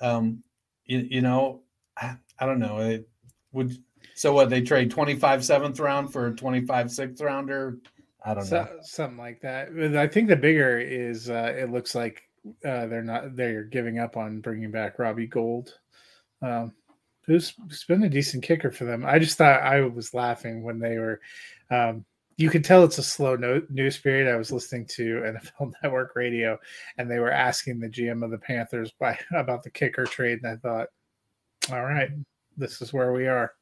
Um, 0.00 0.42
you, 0.86 1.06
you 1.10 1.20
know, 1.20 1.62
I, 1.96 2.16
I 2.38 2.46
don't 2.46 2.58
know. 2.58 2.78
It 2.78 3.08
would 3.52 3.76
so 4.14 4.32
what 4.32 4.50
they 4.50 4.60
trade 4.60 4.90
25 4.90 5.44
seventh 5.44 5.80
round 5.80 6.12
for 6.12 6.26
a 6.26 6.34
25 6.34 6.90
sixth 6.90 7.22
rounder. 7.22 7.78
I 8.24 8.34
don't 8.34 8.44
so, 8.44 8.62
know. 8.62 8.68
Something 8.82 9.18
like 9.18 9.40
that. 9.42 9.68
I 9.96 10.06
think 10.06 10.28
the 10.28 10.36
bigger 10.36 10.78
is 10.78 11.28
uh, 11.28 11.54
it 11.56 11.70
looks 11.70 11.94
like 11.94 12.22
uh, 12.64 12.86
they're 12.86 13.02
not 13.02 13.36
they're 13.36 13.64
giving 13.64 13.98
up 13.98 14.16
on 14.16 14.40
bringing 14.40 14.70
back 14.70 14.98
Robbie 14.98 15.26
Gould. 15.26 15.74
Um, 16.40 16.72
who's, 17.26 17.54
who's 17.68 17.84
been 17.84 18.02
a 18.02 18.08
decent 18.08 18.42
kicker 18.42 18.70
for 18.70 18.84
them. 18.84 19.04
I 19.06 19.18
just 19.18 19.38
thought 19.38 19.62
I 19.62 19.80
was 19.82 20.14
laughing 20.14 20.62
when 20.62 20.78
they 20.78 20.98
were 20.98 21.20
um, 21.70 22.04
you 22.36 22.50
can 22.50 22.62
tell 22.62 22.84
it's 22.84 22.98
a 22.98 23.02
slow 23.02 23.36
no- 23.36 23.62
news 23.68 23.98
period. 23.98 24.32
I 24.32 24.36
was 24.36 24.52
listening 24.52 24.86
to 24.86 25.34
NFL 25.60 25.72
Network 25.82 26.14
Radio, 26.16 26.58
and 26.98 27.10
they 27.10 27.18
were 27.18 27.30
asking 27.30 27.80
the 27.80 27.88
GM 27.88 28.24
of 28.24 28.30
the 28.30 28.38
Panthers 28.38 28.92
by 28.98 29.18
about 29.34 29.62
the 29.62 29.70
kicker 29.70 30.04
trade, 30.04 30.40
and 30.42 30.52
I 30.52 30.56
thought, 30.56 30.88
all 31.70 31.82
right, 31.82 32.10
this 32.56 32.80
is 32.82 32.92
where 32.92 33.12
we 33.12 33.26
are. 33.26 33.52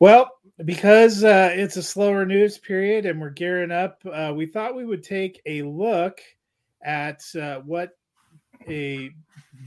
Well, 0.00 0.30
because 0.64 1.24
uh, 1.24 1.52
it's 1.52 1.76
a 1.76 1.82
slower 1.82 2.24
news 2.24 2.56
period 2.56 3.04
and 3.04 3.20
we're 3.20 3.30
gearing 3.30 3.70
up, 3.70 4.00
uh, 4.10 4.32
we 4.34 4.46
thought 4.46 4.74
we 4.74 4.86
would 4.86 5.04
take 5.04 5.42
a 5.44 5.62
look 5.62 6.20
at 6.82 7.22
uh, 7.38 7.60
what 7.60 7.90
a 8.68 9.10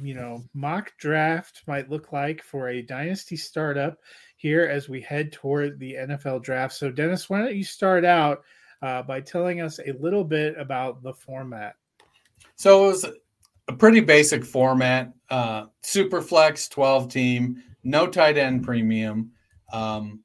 you 0.02 0.14
know 0.14 0.44
mock 0.54 0.92
draft 0.98 1.64
might 1.68 1.90
look 1.90 2.12
like 2.12 2.42
for 2.44 2.70
a 2.70 2.82
dynasty 2.82 3.36
startup 3.36 3.98
here 4.44 4.66
as 4.66 4.90
we 4.90 5.00
head 5.00 5.32
toward 5.32 5.80
the 5.80 5.94
NFL 5.94 6.44
draft. 6.44 6.74
So, 6.74 6.92
Dennis, 6.92 7.30
why 7.30 7.40
don't 7.40 7.56
you 7.56 7.64
start 7.64 8.04
out 8.04 8.44
uh, 8.82 9.02
by 9.02 9.22
telling 9.22 9.62
us 9.62 9.80
a 9.80 9.94
little 9.94 10.26
bit 10.26 10.56
about 10.60 11.02
the 11.02 11.14
format? 11.14 11.76
So 12.58 12.84
it 12.84 12.88
was 12.90 13.06
a 13.70 13.74
pretty 13.74 14.02
basic 14.02 14.44
format: 14.44 15.14
uh, 15.30 15.68
super 15.82 16.22
flex, 16.22 16.68
twelve 16.68 17.08
team, 17.08 17.64
no 17.86 18.06
tight 18.06 18.38
end 18.38 18.64
premium. 18.64 19.32
Um, 19.72 20.20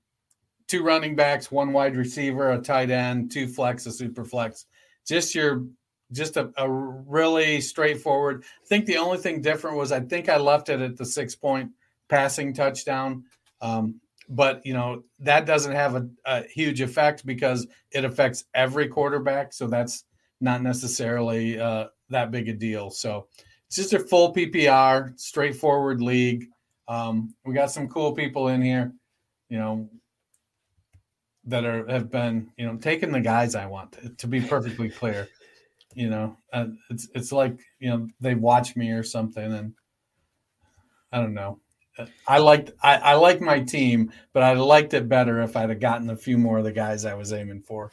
two 0.66 0.82
running 0.82 1.14
backs, 1.14 1.52
one 1.52 1.72
wide 1.72 1.96
receiver, 1.96 2.50
a 2.50 2.58
tight 2.58 2.90
end, 2.90 3.30
two 3.30 3.46
flex, 3.46 3.86
a 3.86 3.92
super 3.92 4.24
flex. 4.24 4.66
Just 5.06 5.32
your 5.32 5.64
just 6.10 6.36
a, 6.36 6.50
a 6.56 6.68
really 6.68 7.60
straightforward. 7.60 8.42
I 8.64 8.66
think 8.66 8.86
the 8.86 8.96
only 8.96 9.18
thing 9.18 9.42
different 9.42 9.76
was 9.76 9.92
I 9.92 10.00
think 10.00 10.28
I 10.28 10.38
left 10.38 10.70
it 10.70 10.80
at 10.80 10.96
the 10.96 11.06
six 11.06 11.36
point 11.36 11.70
passing 12.08 12.52
touchdown. 12.52 13.22
Um, 13.60 14.00
but 14.28 14.64
you 14.64 14.74
know 14.74 15.02
that 15.20 15.46
doesn't 15.46 15.72
have 15.72 15.94
a, 15.96 16.08
a, 16.24 16.42
huge 16.42 16.80
effect 16.80 17.24
because 17.24 17.66
it 17.92 18.04
affects 18.04 18.44
every 18.54 18.88
quarterback, 18.88 19.52
so 19.52 19.66
that's 19.66 20.04
not 20.40 20.62
necessarily 20.62 21.58
uh, 21.58 21.86
that 22.10 22.30
big 22.30 22.48
a 22.48 22.52
deal. 22.52 22.90
So 22.90 23.26
it's 23.66 23.76
just 23.76 23.92
a 23.92 23.98
full 23.98 24.34
PPR, 24.34 25.18
straightforward 25.18 26.00
league. 26.00 26.46
Um, 26.86 27.34
we 27.44 27.54
got 27.54 27.70
some 27.70 27.88
cool 27.88 28.12
people 28.12 28.48
in 28.48 28.62
here. 28.62 28.92
You 29.48 29.58
know, 29.58 29.90
that 31.44 31.64
are 31.64 31.86
have 31.88 32.10
been 32.10 32.50
you 32.56 32.66
know 32.66 32.76
taking 32.76 33.12
the 33.12 33.20
guys 33.20 33.54
I 33.54 33.66
want 33.66 33.92
to, 33.92 34.10
to 34.10 34.26
be 34.26 34.40
perfectly 34.40 34.90
clear. 34.90 35.28
You 35.94 36.10
know, 36.10 36.36
uh, 36.52 36.66
it's 36.90 37.08
it's 37.14 37.32
like 37.32 37.58
you 37.80 37.90
know 37.90 38.08
they 38.20 38.34
watch 38.34 38.76
me 38.76 38.90
or 38.90 39.02
something, 39.02 39.52
and 39.52 39.74
I 41.10 41.20
don't 41.20 41.34
know. 41.34 41.60
I 42.26 42.38
liked 42.38 42.72
I, 42.82 42.96
I 42.96 43.14
like 43.14 43.40
my 43.40 43.60
team, 43.60 44.12
but 44.32 44.42
I 44.42 44.52
liked 44.52 44.94
it 44.94 45.08
better 45.08 45.40
if 45.42 45.56
I'd 45.56 45.70
have 45.70 45.80
gotten 45.80 46.10
a 46.10 46.16
few 46.16 46.38
more 46.38 46.58
of 46.58 46.64
the 46.64 46.72
guys 46.72 47.04
I 47.04 47.14
was 47.14 47.32
aiming 47.32 47.62
for. 47.62 47.92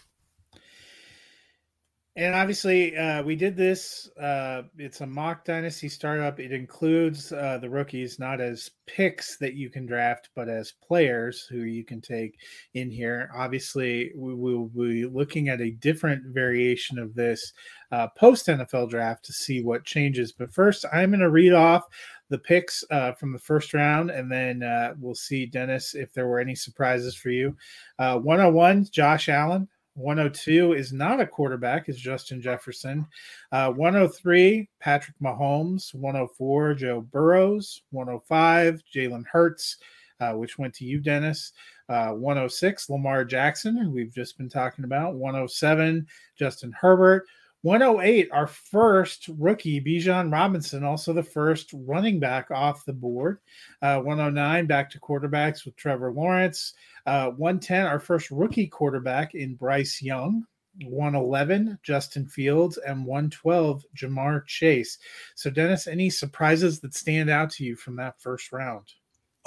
And 2.17 2.33
obviously, 2.33 2.95
uh, 2.95 3.24
we 3.24 3.35
did 3.35 3.57
this. 3.57 4.09
Uh, 4.17 4.63
it's 4.77 5.01
a 5.01 5.05
mock 5.05 5.43
dynasty 5.43 5.89
startup. 5.89 6.39
It 6.39 6.53
includes 6.53 7.33
uh, 7.33 7.57
the 7.57 7.69
rookies 7.69 8.19
not 8.19 8.39
as 8.39 8.71
picks 8.88 9.35
that 9.39 9.55
you 9.55 9.69
can 9.69 9.85
draft, 9.85 10.29
but 10.33 10.47
as 10.47 10.71
players 10.71 11.45
who 11.50 11.63
you 11.63 11.83
can 11.83 12.00
take 12.00 12.39
in 12.74 12.89
here. 12.89 13.29
Obviously, 13.35 14.12
we 14.15 14.33
will 14.33 14.67
be 14.67 15.05
looking 15.05 15.50
at 15.50 15.59
a 15.59 15.71
different 15.71 16.24
variation 16.27 16.97
of 17.00 17.15
this 17.15 17.51
uh, 17.91 18.07
post 18.17 18.47
NFL 18.47 18.89
draft 18.89 19.25
to 19.25 19.33
see 19.33 19.62
what 19.62 19.83
changes. 19.83 20.31
But 20.31 20.53
first, 20.53 20.85
I'm 20.93 21.09
going 21.09 21.19
to 21.19 21.29
read 21.29 21.51
off 21.51 21.83
the 22.29 22.38
picks 22.38 22.84
uh, 22.89 23.12
from 23.13 23.32
the 23.32 23.39
first 23.39 23.74
round, 23.74 24.10
and 24.10 24.32
then 24.32 24.63
uh, 24.63 24.94
we'll 25.00 25.15
see, 25.15 25.46
Dennis, 25.46 25.94
if 25.94 26.13
there 26.13 26.27
were 26.27 26.39
any 26.39 26.55
surprises 26.55 27.15
for 27.15 27.29
you. 27.29 27.55
Uh, 28.00 28.20
101, 28.20 28.88
Josh 28.91 29.29
Allen. 29.29 29.67
102 29.96 30.74
is 30.74 30.91
not 30.91 31.22
a 31.22 31.27
quarterback, 31.27 31.88
is 31.88 31.98
Justin 31.98 32.41
Jefferson. 32.41 33.08
Uh, 33.51 33.72
103, 33.72 34.67
Patrick 34.79 35.15
Mahomes. 35.24 35.94
104, 35.94 36.74
Joe 36.74 37.01
Burrows. 37.01 37.82
105, 37.91 38.84
Jalen 38.94 39.24
Hurts, 39.25 39.77
uh, 40.20 40.34
which 40.34 40.58
went 40.58 40.74
to 40.74 40.86
you, 40.86 41.00
Dennis. 41.00 41.53
Uh, 41.88 42.10
106, 42.10 42.89
Lamar 42.89 43.24
Jackson, 43.24 43.77
who 43.77 43.91
we've 43.91 44.13
just 44.13 44.38
been 44.38 44.50
talking 44.50 44.84
about. 44.84 45.15
107, 45.15 46.05
Justin 46.38 46.74
Herbert. 46.74 47.25
108, 47.65 48.29
our 48.31 48.45
first 48.45 49.27
rookie, 49.39 49.81
Bijan 49.81 50.31
Robinson, 50.31 50.84
also 50.84 51.13
the 51.13 51.24
first 51.24 51.72
running 51.74 52.19
back 52.19 52.51
off 52.51 52.86
the 52.86 52.93
board. 52.93 53.39
Uh, 53.81 54.01
109, 54.01 54.67
back 54.67 54.88
to 54.91 55.00
quarterbacks 55.00 55.65
with 55.65 55.75
Trevor 55.75 56.12
Lawrence. 56.12 56.74
Uh, 57.07 57.31
110, 57.31 57.88
our 57.88 58.00
first 58.00 58.29
rookie 58.29 58.67
quarterback 58.67 59.34
in 59.34 59.55
Bryce 59.55 60.00
Young. 60.00 60.45
111, 60.84 61.79
Justin 61.81 62.27
Fields, 62.27 62.77
and 62.77 63.03
112, 63.03 63.84
Ja'Marr 63.98 64.45
Chase. 64.45 65.00
So, 65.34 65.50
Dennis, 65.50 65.88
any 65.88 66.12
surprises 66.12 66.79
that 66.81 66.93
stand 66.93 67.31
out 67.31 67.50
to 67.51 67.63
you 67.63 67.75
from 67.75 67.95
that 67.95 68.22
first 68.22 68.51
round? 68.51 68.86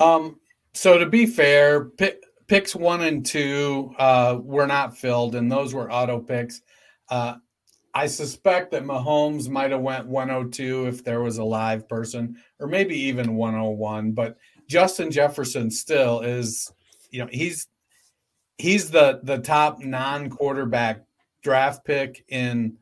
Um, 0.00 0.40
so 0.74 0.98
to 0.98 1.06
be 1.06 1.24
fair, 1.24 1.84
pick, 1.84 2.24
picks 2.48 2.74
one 2.74 3.02
and 3.02 3.24
two 3.24 3.94
uh, 3.96 4.40
were 4.42 4.66
not 4.66 4.98
filled, 4.98 5.36
and 5.36 5.52
those 5.52 5.72
were 5.72 5.92
auto 5.92 6.18
picks. 6.18 6.62
Uh, 7.10 7.36
I 7.98 8.06
suspect 8.06 8.70
that 8.70 8.84
Mahomes 8.84 9.48
might 9.48 9.72
have 9.72 9.80
went 9.80 10.06
102 10.06 10.86
if 10.86 11.02
there 11.02 11.20
was 11.20 11.38
a 11.38 11.44
live 11.44 11.88
person, 11.88 12.36
or 12.60 12.68
maybe 12.68 12.94
even 12.94 13.34
101. 13.34 14.12
But 14.12 14.36
Justin 14.68 15.10
Jefferson 15.10 15.68
still 15.68 16.20
is, 16.20 16.72
you 17.10 17.18
know, 17.18 17.28
he's 17.28 17.66
he's 18.56 18.88
the 18.88 19.18
the 19.24 19.38
top 19.38 19.80
non-quarterback 19.80 21.06
draft 21.42 21.84
pick 21.84 22.24
in 22.28 22.78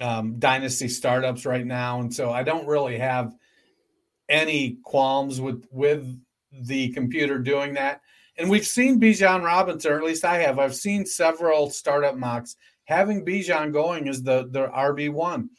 um, 0.00 0.38
dynasty 0.38 0.86
startups 0.86 1.44
right 1.44 1.66
now, 1.66 1.98
and 1.98 2.14
so 2.14 2.30
I 2.30 2.44
don't 2.44 2.68
really 2.68 2.98
have 2.98 3.34
any 4.28 4.78
qualms 4.84 5.40
with 5.40 5.66
with 5.72 6.06
the 6.52 6.90
computer 6.90 7.40
doing 7.40 7.74
that. 7.74 8.00
And 8.36 8.48
we've 8.48 8.66
seen 8.66 9.00
Bijan 9.00 9.42
Robinson, 9.42 9.90
or 9.90 9.98
at 9.98 10.04
least 10.04 10.24
I 10.24 10.36
have. 10.38 10.60
I've 10.60 10.76
seen 10.76 11.04
several 11.04 11.68
startup 11.68 12.16
mocks 12.16 12.54
having 12.92 13.24
Bijan 13.24 13.72
going 13.72 14.06
is 14.06 14.22
the 14.22 14.48
the 14.50 14.68
RB 14.68 15.10
one. 15.10 15.50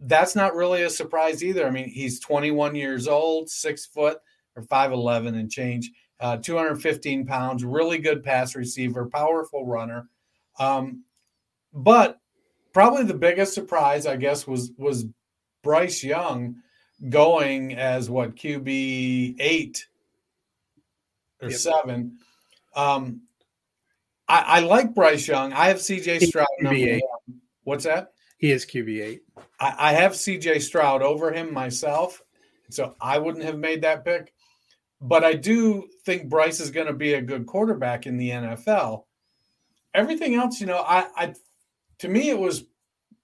that's 0.00 0.36
not 0.36 0.54
really 0.54 0.82
a 0.82 0.90
surprise 0.90 1.42
either. 1.42 1.66
I 1.66 1.70
mean, 1.70 1.88
he's 1.88 2.20
21 2.20 2.74
years 2.74 3.08
old, 3.08 3.48
six 3.48 3.86
foot 3.86 4.18
or 4.54 4.62
5'11 4.64 5.38
and 5.38 5.50
change, 5.50 5.90
uh, 6.20 6.36
215 6.36 7.26
pounds, 7.26 7.64
really 7.64 7.98
good 7.98 8.22
pass 8.22 8.54
receiver, 8.54 9.08
powerful 9.08 9.64
runner. 9.66 10.08
Um, 10.58 11.04
but 11.72 12.18
probably 12.72 13.04
the 13.04 13.14
biggest 13.14 13.54
surprise, 13.54 14.06
I 14.06 14.16
guess, 14.16 14.46
was 14.46 14.72
was 14.76 15.06
Bryce 15.62 16.04
Young 16.04 16.56
going 17.08 17.74
as 17.74 18.08
what 18.08 18.36
QB 18.36 19.36
eight 19.38 19.86
or 21.40 21.50
yep. 21.50 21.58
seven. 21.58 22.18
Um, 22.74 23.22
I, 24.28 24.40
I, 24.40 24.60
like 24.60 24.94
Bryce 24.94 25.28
Young. 25.28 25.52
I 25.52 25.66
have 25.66 25.76
CJ 25.76 26.26
Stroud 26.26 26.46
number 26.60 26.80
one. 26.80 27.40
What's 27.64 27.84
that? 27.84 28.12
He 28.38 28.50
is 28.50 28.66
QB 28.66 29.02
eight. 29.02 29.22
I, 29.60 29.74
I 29.78 29.92
have 29.92 30.12
CJ 30.12 30.62
Stroud 30.62 31.02
over 31.02 31.32
him 31.32 31.52
myself, 31.52 32.22
so 32.70 32.94
I 33.00 33.18
wouldn't 33.18 33.44
have 33.44 33.58
made 33.58 33.82
that 33.82 34.04
pick. 34.04 34.32
But 35.00 35.24
I 35.24 35.34
do 35.34 35.88
think 36.04 36.28
Bryce 36.28 36.60
is 36.60 36.70
going 36.70 36.86
to 36.86 36.92
be 36.92 37.14
a 37.14 37.22
good 37.22 37.46
quarterback 37.46 38.06
in 38.06 38.16
the 38.16 38.30
NFL. 38.30 39.04
Everything 39.94 40.34
else, 40.34 40.60
you 40.60 40.66
know, 40.66 40.78
I, 40.78 41.06
I 41.16 41.34
to 41.98 42.08
me 42.08 42.30
it 42.30 42.38
was 42.38 42.64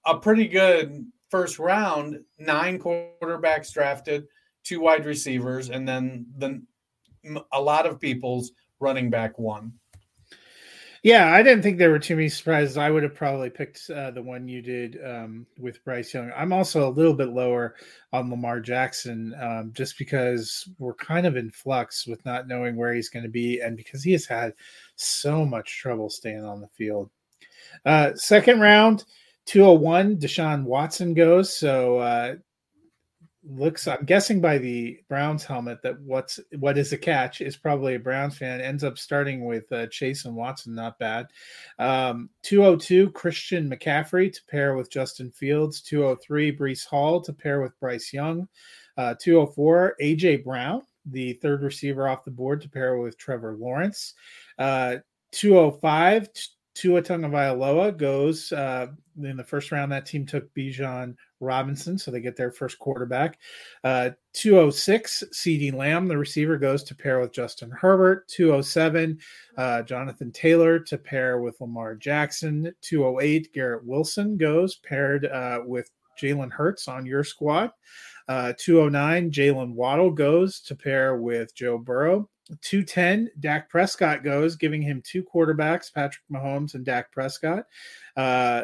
a 0.05 0.17
pretty 0.17 0.47
good 0.47 1.05
first 1.29 1.59
round. 1.59 2.19
Nine 2.39 2.79
quarterbacks 2.79 3.73
drafted, 3.73 4.25
two 4.63 4.79
wide 4.79 5.05
receivers, 5.05 5.69
and 5.69 5.87
then 5.87 6.25
the 6.37 6.61
a 7.51 7.61
lot 7.61 7.85
of 7.85 7.99
people's 7.99 8.51
running 8.79 9.09
back 9.09 9.39
one. 9.39 9.73
Yeah, 11.03 11.33
I 11.33 11.43
didn't 11.43 11.63
think 11.63 11.77
there 11.77 11.91
were 11.91 11.99
too 11.99 12.15
many 12.15 12.29
surprises. 12.29 12.77
I 12.77 12.89
would 12.89 13.03
have 13.03 13.13
probably 13.13 13.49
picked 13.49 13.89
uh, 13.89 14.11
the 14.11 14.21
one 14.21 14.47
you 14.47 14.61
did 14.61 14.97
um, 15.05 15.45
with 15.59 15.83
Bryce 15.83 16.13
Young. 16.13 16.31
I'm 16.33 16.53
also 16.53 16.87
a 16.87 16.95
little 16.95 17.13
bit 17.13 17.27
lower 17.27 17.75
on 18.13 18.29
Lamar 18.29 18.61
Jackson 18.61 19.35
um, 19.41 19.73
just 19.75 19.97
because 19.97 20.65
we're 20.79 20.93
kind 20.93 21.27
of 21.27 21.35
in 21.35 21.51
flux 21.51 22.07
with 22.07 22.23
not 22.25 22.47
knowing 22.47 22.77
where 22.77 22.93
he's 22.93 23.09
going 23.09 23.23
to 23.23 23.29
be 23.29 23.59
and 23.59 23.75
because 23.75 24.01
he 24.01 24.13
has 24.13 24.25
had 24.25 24.53
so 24.95 25.45
much 25.45 25.77
trouble 25.77 26.09
staying 26.09 26.45
on 26.45 26.61
the 26.61 26.69
field. 26.69 27.09
Uh, 27.85 28.15
second 28.15 28.61
round, 28.61 29.03
201, 29.45 30.15
Deshaun 30.15 30.63
Watson 30.63 31.13
goes. 31.13 31.53
So 31.53 31.97
uh, 31.97 32.35
looks 33.45 33.87
i'm 33.87 34.05
guessing 34.05 34.39
by 34.39 34.57
the 34.57 34.99
browns 35.09 35.43
helmet 35.43 35.81
that 35.83 35.99
what's 36.01 36.39
what 36.59 36.77
is 36.77 36.93
a 36.93 36.97
catch 36.97 37.41
is 37.41 37.57
probably 37.57 37.95
a 37.95 37.99
browns 37.99 38.37
fan. 38.37 38.61
Ends 38.61 38.83
up 38.83 38.97
starting 38.97 39.45
with 39.45 39.69
uh, 39.71 39.87
chase 39.87 40.25
and 40.25 40.35
watson 40.35 40.73
not 40.73 40.97
bad. 40.99 41.27
Um, 41.79 42.29
202 42.43 43.11
christian 43.11 43.69
mccaffrey 43.69 44.31
to 44.31 44.39
pair 44.49 44.75
with 44.75 44.91
justin 44.91 45.31
fields. 45.31 45.81
203 45.81 46.55
breece 46.55 46.85
hall 46.85 47.21
to 47.21 47.33
pair 47.33 47.61
with 47.61 47.77
bryce 47.79 48.13
young. 48.13 48.47
Uh, 48.97 49.15
204 49.19 49.95
aj 50.01 50.43
brown 50.43 50.81
the 51.05 51.33
third 51.33 51.63
receiver 51.63 52.07
off 52.07 52.23
the 52.23 52.31
board 52.31 52.61
to 52.61 52.69
pair 52.69 52.97
with 52.97 53.17
trevor 53.17 53.55
lawrence. 53.57 54.13
Uh, 54.57 54.97
205 55.33 56.29
Tua 56.73 57.01
Tagovailoa 57.01 57.95
goes 57.97 58.51
uh, 58.51 58.87
in 59.21 59.37
the 59.37 59.43
first 59.43 59.71
round. 59.71 59.91
That 59.91 60.05
team 60.05 60.25
took 60.25 60.53
Bijan 60.55 61.15
Robinson, 61.39 61.97
so 61.97 62.09
they 62.09 62.19
get 62.19 62.35
their 62.35 62.51
first 62.51 62.79
quarterback. 62.79 63.39
Uh, 63.83 64.11
206, 64.33 65.23
CeeDee 65.33 65.73
Lamb, 65.73 66.07
the 66.07 66.17
receiver, 66.17 66.57
goes 66.57 66.83
to 66.83 66.95
pair 66.95 67.19
with 67.19 67.31
Justin 67.31 67.69
Herbert. 67.69 68.27
207, 68.29 69.19
uh, 69.57 69.83
Jonathan 69.83 70.31
Taylor 70.31 70.79
to 70.79 70.97
pair 70.97 71.39
with 71.39 71.59
Lamar 71.61 71.95
Jackson. 71.95 72.73
208, 72.81 73.53
Garrett 73.53 73.85
Wilson 73.85 74.37
goes 74.37 74.75
paired 74.77 75.25
uh, 75.25 75.59
with 75.65 75.89
Jalen 76.19 76.51
Hurts 76.51 76.87
on 76.87 77.05
your 77.05 77.23
squad. 77.23 77.71
Uh, 78.27 78.53
209, 78.57 79.31
Jaylen 79.31 79.73
Waddle 79.73 80.11
goes 80.11 80.61
to 80.61 80.75
pair 80.75 81.17
with 81.17 81.53
Joe 81.55 81.77
Burrow. 81.77 82.29
210, 82.61 83.29
Dak 83.39 83.69
Prescott 83.69 84.23
goes, 84.23 84.55
giving 84.55 84.81
him 84.81 85.01
two 85.05 85.23
quarterbacks, 85.23 85.93
Patrick 85.93 86.23
Mahomes 86.31 86.75
and 86.75 86.85
Dak 86.85 87.11
Prescott. 87.11 87.65
Uh, 88.17 88.63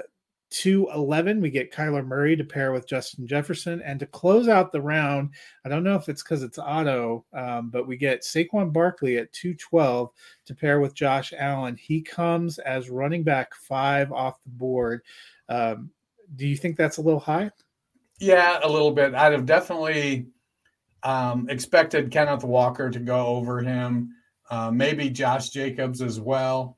211, 0.52 1.42
we 1.42 1.50
get 1.52 1.72
Kyler 1.72 2.06
Murray 2.06 2.36
to 2.36 2.44
pair 2.44 2.72
with 2.72 2.88
Justin 2.88 3.28
Jefferson. 3.28 3.82
And 3.84 4.00
to 4.00 4.08
close 4.08 4.48
out 4.48 4.72
the 4.72 4.82
round, 4.82 5.32
I 5.64 5.70
don't 5.70 5.84
know 5.84 5.96
if 5.96 6.10
it's 6.10 6.24
because 6.24 6.44
it's 6.44 6.58
auto, 6.58 7.26
um, 7.34 7.70
but 7.70 7.88
we 7.88 7.98
get 7.98 8.22
Saquon 8.22 8.74
Barkley 8.74 9.18
at 9.18 9.32
212 9.34 10.10
to 10.46 10.56
pair 10.56 10.80
with 10.80 10.96
Josh 10.96 11.34
Allen. 11.38 11.78
He 11.78 12.02
comes 12.02 12.58
as 12.60 12.90
running 12.90 13.24
back 13.24 13.54
five 13.54 14.12
off 14.12 14.42
the 14.44 14.50
board. 14.50 15.02
Um, 15.50 15.92
do 16.36 16.48
you 16.48 16.58
think 16.58 16.78
that's 16.78 16.98
a 16.98 17.02
little 17.02 17.20
high? 17.20 17.52
Yeah, 18.20 18.60
a 18.64 18.70
little 18.70 18.92
bit. 18.92 19.14
I'd 19.14 19.34
have 19.34 19.46
definitely 19.46 20.28
um, 21.04 21.50
expected 21.50 22.12
Kenneth 22.12 22.44
Walker 22.44 22.90
to 22.90 23.00
go 23.00 23.28
over 23.28 23.62
him, 23.62 24.16
uh, 24.50 24.72
maybe 24.72 25.10
Josh 25.10 25.50
Jacobs 25.50 26.02
as 26.02 26.20
well. 26.20 26.78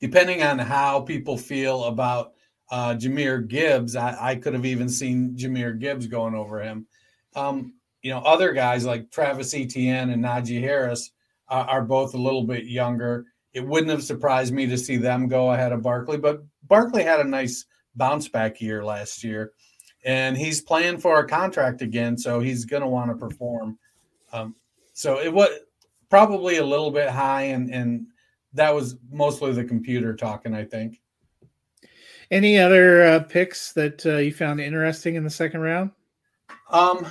Depending 0.00 0.42
on 0.42 0.58
how 0.58 1.00
people 1.00 1.36
feel 1.36 1.84
about 1.84 2.32
uh, 2.70 2.94
Jahmyr 2.94 3.46
Gibbs, 3.46 3.96
I, 3.96 4.16
I, 4.18 4.36
could 4.36 4.54
have 4.54 4.64
even 4.64 4.88
seen 4.88 5.36
Jahmyr 5.36 5.78
Gibbs 5.78 6.06
going 6.06 6.34
over 6.34 6.62
him. 6.62 6.86
Um, 7.34 7.74
you 8.00 8.10
know, 8.10 8.20
other 8.20 8.52
guys 8.52 8.86
like 8.86 9.10
Travis 9.10 9.52
Etienne 9.54 10.10
and 10.10 10.24
Najee 10.24 10.60
Harris 10.60 11.10
are, 11.48 11.68
are 11.68 11.82
both 11.82 12.14
a 12.14 12.18
little 12.18 12.44
bit 12.44 12.64
younger. 12.64 13.26
It 13.52 13.66
wouldn't 13.66 13.90
have 13.90 14.04
surprised 14.04 14.54
me 14.54 14.66
to 14.68 14.78
see 14.78 14.96
them 14.96 15.28
go 15.28 15.52
ahead 15.52 15.72
of 15.72 15.82
Barkley, 15.82 16.16
but 16.16 16.42
Barkley 16.62 17.02
had 17.02 17.20
a 17.20 17.24
nice 17.24 17.66
bounce 17.96 18.28
back 18.28 18.60
year 18.60 18.84
last 18.84 19.24
year 19.24 19.52
and 20.04 20.36
he's 20.36 20.60
playing 20.60 20.98
for 20.98 21.18
a 21.18 21.28
contract 21.28 21.82
again, 21.82 22.16
so 22.16 22.40
he's 22.40 22.64
going 22.64 22.82
to 22.82 22.88
want 22.88 23.10
to 23.10 23.16
perform. 23.16 23.78
Um, 24.32 24.54
so 24.92 25.20
it 25.20 25.32
was 25.32 25.50
probably 26.08 26.56
a 26.56 26.64
little 26.64 26.90
bit 26.90 27.10
high, 27.10 27.42
and 27.42 27.72
and 27.72 28.06
that 28.54 28.74
was 28.74 28.96
mostly 29.10 29.52
the 29.52 29.64
computer 29.64 30.14
talking, 30.14 30.54
I 30.54 30.64
think. 30.64 31.00
Any 32.30 32.58
other 32.58 33.02
uh, 33.02 33.20
picks 33.20 33.72
that 33.72 34.06
uh, 34.06 34.16
you 34.16 34.32
found 34.32 34.60
interesting 34.60 35.16
in 35.16 35.24
the 35.24 35.30
second 35.30 35.60
round? 35.60 35.90
Um, 36.70 37.10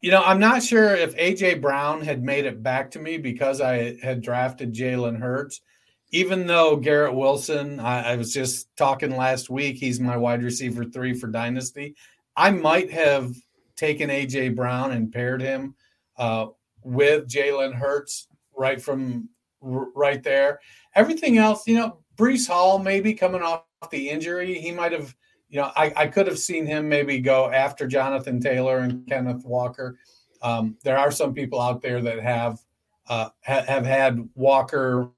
you 0.00 0.10
know, 0.10 0.22
I'm 0.22 0.38
not 0.38 0.62
sure 0.62 0.94
if 0.94 1.16
AJ 1.16 1.60
Brown 1.60 2.02
had 2.02 2.22
made 2.22 2.44
it 2.44 2.62
back 2.62 2.90
to 2.92 2.98
me 2.98 3.16
because 3.18 3.60
I 3.60 3.96
had 4.02 4.20
drafted 4.20 4.74
Jalen 4.74 5.18
Hurts 5.18 5.62
even 6.10 6.46
though 6.46 6.76
Garrett 6.76 7.14
Wilson, 7.14 7.80
I, 7.80 8.12
I, 8.12 8.16
was 8.16 8.32
just 8.32 8.74
talking 8.76 9.16
last 9.16 9.50
week, 9.50 9.76
he's 9.76 10.00
my 10.00 10.16
wide 10.16 10.42
receiver 10.42 10.84
three 10.84 11.12
for 11.12 11.26
Dynasty. 11.26 11.94
I 12.36 12.50
might 12.50 12.90
have 12.90 13.34
taken 13.76 14.08
AJ 14.08 14.56
Brown 14.56 14.92
and 14.92 15.12
paired 15.12 15.42
him 15.42 15.74
uh, 16.16 16.46
with 16.82 17.28
Jalen 17.28 17.74
Hurts 17.74 18.28
right 18.56 18.80
from 18.80 19.28
r- 19.62 19.88
right 19.94 20.22
there. 20.22 20.60
Everything 20.94 21.36
else, 21.36 21.66
you 21.66 21.76
know, 21.76 21.98
Breece 22.16 22.48
Hall 22.48 22.78
maybe 22.78 23.12
coming 23.12 23.42
off 23.42 23.64
the 23.90 24.08
injury, 24.08 24.54
he 24.54 24.72
might 24.72 24.92
have, 24.92 25.14
you 25.50 25.60
know, 25.60 25.70
I, 25.76 25.92
I 25.94 26.06
could 26.06 26.26
have 26.26 26.38
seen 26.38 26.66
him 26.66 26.88
maybe 26.88 27.20
go 27.20 27.50
after 27.50 27.86
Jonathan 27.86 28.40
Taylor 28.40 28.78
and 28.78 29.06
Kenneth 29.06 29.44
Walker. 29.44 29.98
Um, 30.42 30.76
there 30.82 30.98
are 30.98 31.10
some 31.10 31.34
people 31.34 31.60
out 31.60 31.82
there 31.82 32.00
that 32.00 32.20
have 32.20 32.60
uh, 33.08 33.28
ha- 33.44 33.64
have 33.66 33.86
had 33.86 34.28
Walker 34.34 35.10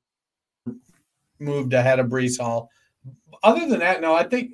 moved 1.41 1.73
ahead 1.73 1.99
of 1.99 2.07
Breece 2.07 2.41
Hall. 2.41 2.71
Other 3.43 3.67
than 3.67 3.81
that, 3.81 4.01
no, 4.01 4.15
I 4.15 4.25
think 4.25 4.53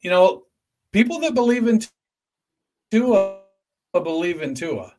you 0.00 0.10
know 0.10 0.44
people 0.92 1.20
that 1.20 1.34
believe 1.34 1.66
in 1.66 1.80
Tua 2.90 3.38
believe 4.02 4.42
in 4.42 4.54
Tua. 4.54 4.94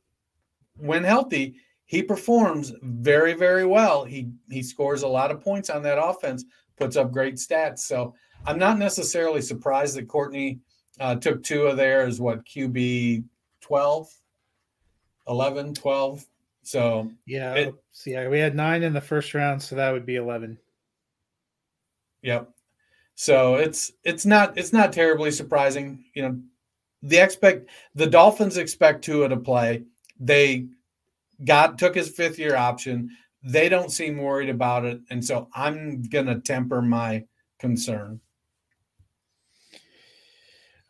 When 0.78 1.04
healthy, 1.04 1.56
he 1.86 2.04
performs 2.04 2.73
very, 2.82 3.34
very 3.34 3.65
well. 3.65 4.04
He 4.04 4.30
he 4.49 4.63
scores 4.63 5.04
a 5.04 5.08
lot 5.08 5.32
of 5.32 5.41
points 5.41 5.69
on 5.69 5.84
that 5.84 6.02
offense, 6.02 6.45
puts 6.78 6.95
up 6.95 7.12
great 7.12 7.36
stats. 7.36 7.80
So 7.80 8.13
I'm 8.45 8.60
not 8.60 8.78
necessarily 8.78 9.41
surprised 9.41 9.97
that 9.97 10.08
Courtney 10.08 10.60
uh, 10.99 11.15
took 11.15 11.43
Tua 11.43 11.75
there 11.75 12.02
as 12.02 12.19
what 12.21 12.45
QB 12.45 13.23
12, 13.62 14.10
11, 15.28 15.73
12. 15.73 16.25
So 16.69 17.12
yeah, 17.25 17.55
it, 17.55 17.73
so 17.91 18.12
yeah, 18.12 18.27
we 18.27 18.38
had 18.38 18.55
nine 18.55 18.84
in 18.84 18.93
the 18.93 19.01
first 19.01 19.34
round, 19.34 19.60
so 19.60 19.75
that 19.75 19.89
would 19.89 20.05
be 20.05 20.17
eleven. 20.17 20.60
Yep. 22.21 22.51
So 23.15 23.55
it's 23.55 23.91
it's 24.03 24.23
not 24.23 24.55
it's 24.55 24.71
not 24.71 24.93
terribly 24.93 25.32
surprising. 25.32 26.05
You 26.13 26.21
know, 26.21 26.39
the 27.01 27.17
expect 27.17 27.71
the 27.95 28.05
Dolphins 28.05 28.58
expect 28.58 29.03
Tua 29.03 29.29
to 29.29 29.38
play. 29.38 29.86
They 30.19 30.67
got 31.43 31.79
took 31.79 31.95
his 31.95 32.10
fifth 32.10 32.38
year 32.38 32.55
option. 32.55 33.10
They 33.41 33.67
don't 33.67 33.91
seem 33.91 34.19
worried 34.19 34.49
about 34.49 34.86
it, 34.86 35.01
and 35.10 35.25
so 35.25 35.49
I'm 35.55 36.03
gonna 36.03 36.39
temper 36.39 36.84
my 36.84 37.25
concern. 37.58 38.21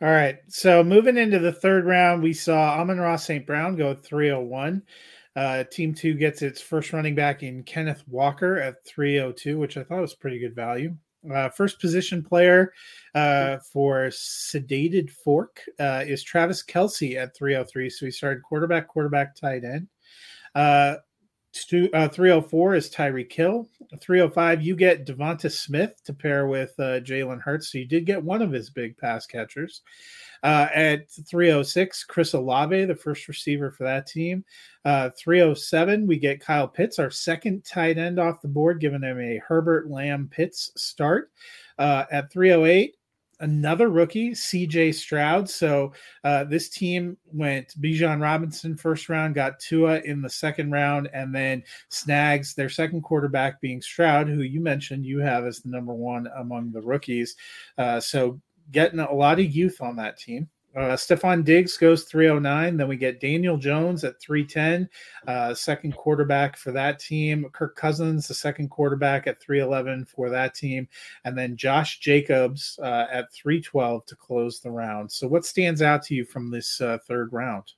All 0.01 0.09
right. 0.09 0.39
So 0.49 0.83
moving 0.83 1.15
into 1.15 1.39
the 1.39 1.53
third 1.53 1.85
round, 1.85 2.21
we 2.21 2.33
saw 2.33 2.79
Amon-Ra 2.79 3.15
St. 3.15 3.45
Brown 3.45 3.77
go 3.77 3.93
301. 3.93 4.81
Uh, 5.35 5.63
team 5.71 5.93
two 5.93 6.13
gets 6.13 6.41
its 6.41 6.61
first 6.61 6.91
running 6.91 7.15
back 7.15 7.43
in 7.43 7.63
Kenneth 7.63 8.03
Walker 8.07 8.59
at 8.59 8.85
302, 8.85 9.57
which 9.57 9.77
I 9.77 9.83
thought 9.83 10.01
was 10.01 10.15
pretty 10.15 10.39
good 10.39 10.55
value. 10.55 10.95
Uh, 11.33 11.49
first 11.49 11.79
position 11.81 12.23
player 12.23 12.73
uh, 13.13 13.57
for 13.73 14.07
Sedated 14.07 15.09
Fork 15.09 15.61
uh, 15.79 16.03
is 16.07 16.23
Travis 16.23 16.63
Kelce 16.63 17.17
at 17.17 17.35
303. 17.35 17.89
So 17.89 18.05
he 18.05 18.11
started 18.11 18.41
quarterback, 18.41 18.87
quarterback, 18.87 19.35
tight 19.35 19.63
end. 19.63 19.87
Two, 21.51 21.89
uh, 21.93 22.07
304 22.07 22.75
is 22.75 22.89
Tyreek 22.89 23.31
Hill. 23.31 23.67
305, 23.99 24.61
you 24.61 24.75
get 24.75 25.05
Devonta 25.05 25.51
Smith 25.51 25.99
to 26.03 26.13
pair 26.13 26.45
with 26.45 26.73
uh, 26.77 26.99
Jalen 26.99 27.41
Hurts. 27.41 27.71
So 27.71 27.79
you 27.79 27.85
did 27.85 28.05
get 28.05 28.23
one 28.23 28.41
of 28.41 28.51
his 28.51 28.69
big 28.69 28.97
pass 28.97 29.25
catchers. 29.25 29.81
Uh, 30.43 30.67
at 30.73 31.09
306, 31.09 32.03
Chris 32.03 32.33
Olave, 32.33 32.85
the 32.85 32.95
first 32.95 33.27
receiver 33.27 33.71
for 33.71 33.83
that 33.83 34.05
team. 34.05 34.45
Uh, 34.85 35.09
307, 35.17 36.05
we 36.05 36.17
get 36.17 36.39
Kyle 36.39 36.67
Pitts, 36.67 36.99
our 36.99 37.09
second 37.09 37.65
tight 37.65 37.97
end 37.97 38.19
off 38.19 38.41
the 38.41 38.47
board, 38.47 38.79
giving 38.79 39.01
him 39.01 39.19
a 39.19 39.41
Herbert 39.45 39.89
Lamb 39.89 40.29
Pitts 40.31 40.71
start. 40.77 41.31
Uh, 41.77 42.05
at 42.11 42.31
308, 42.31 42.95
another 43.39 43.89
rookie, 43.89 44.31
CJ 44.31 44.93
Stroud. 44.93 45.49
So 45.49 45.93
uh, 46.23 46.43
this 46.45 46.69
team 46.69 47.17
went 47.31 47.79
Bijan 47.81 48.21
Robinson 48.21 48.75
first 48.75 49.09
round, 49.09 49.35
got 49.35 49.59
Tua 49.59 49.99
in 49.99 50.21
the 50.21 50.29
second 50.29 50.71
round, 50.71 51.09
and 51.13 51.33
then 51.33 51.63
snags 51.89 52.53
their 52.53 52.69
second 52.69 53.01
quarterback 53.01 53.61
being 53.61 53.81
Stroud, 53.81 54.27
who 54.27 54.41
you 54.41 54.61
mentioned 54.61 55.05
you 55.05 55.19
have 55.19 55.45
as 55.45 55.59
the 55.59 55.69
number 55.69 55.93
one 55.93 56.27
among 56.37 56.71
the 56.71 56.81
rookies. 56.81 57.35
Uh, 57.77 57.99
so 57.99 58.39
getting 58.71 58.99
a 58.99 59.13
lot 59.13 59.39
of 59.39 59.55
youth 59.55 59.81
on 59.81 59.95
that 59.95 60.17
team. 60.17 60.49
Uh, 60.75 60.95
Stefon 60.95 61.43
Diggs 61.43 61.77
goes 61.77 62.03
309. 62.03 62.77
Then 62.77 62.87
we 62.87 62.95
get 62.95 63.19
Daniel 63.19 63.57
Jones 63.57 64.03
at 64.03 64.21
310, 64.21 64.87
uh, 65.27 65.53
second 65.53 65.95
quarterback 65.95 66.57
for 66.57 66.71
that 66.71 66.99
team. 66.99 67.47
Kirk 67.51 67.75
Cousins, 67.75 68.27
the 68.27 68.35
second 68.35 68.69
quarterback 68.69 69.25
at 69.25 69.41
311 69.41 70.05
for 70.05 70.29
that 70.29 70.53
team. 70.53 70.87
And 71.25 71.35
then 71.35 71.57
Josh 71.57 71.99
Jacobs 71.99 72.79
uh, 72.83 73.07
at 73.11 73.33
312 73.33 74.05
to 74.05 74.15
close 74.15 74.59
the 74.59 74.69
round. 74.69 75.11
So, 75.11 75.27
what 75.27 75.45
stands 75.45 75.81
out 75.81 76.03
to 76.03 76.13
you 76.13 76.23
from 76.23 76.51
this 76.51 76.79
uh, 76.81 76.99
third 77.07 77.33
round? 77.33 77.73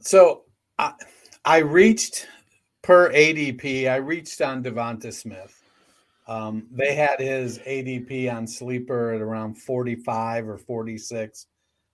So, 0.00 0.44
I, 0.78 0.92
I 1.44 1.58
reached 1.58 2.28
per 2.82 3.12
ADP, 3.12 3.90
I 3.90 3.96
reached 3.96 4.40
on 4.40 4.62
Devonta 4.62 5.12
Smith. 5.12 5.57
Um, 6.28 6.66
they 6.70 6.94
had 6.94 7.18
his 7.18 7.58
ADP 7.60 8.32
on 8.32 8.46
sleeper 8.46 9.12
at 9.12 9.22
around 9.22 9.54
45 9.54 10.46
or 10.46 10.58
46. 10.58 11.46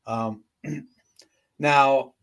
Um, 0.06 0.42
now, 1.60 2.14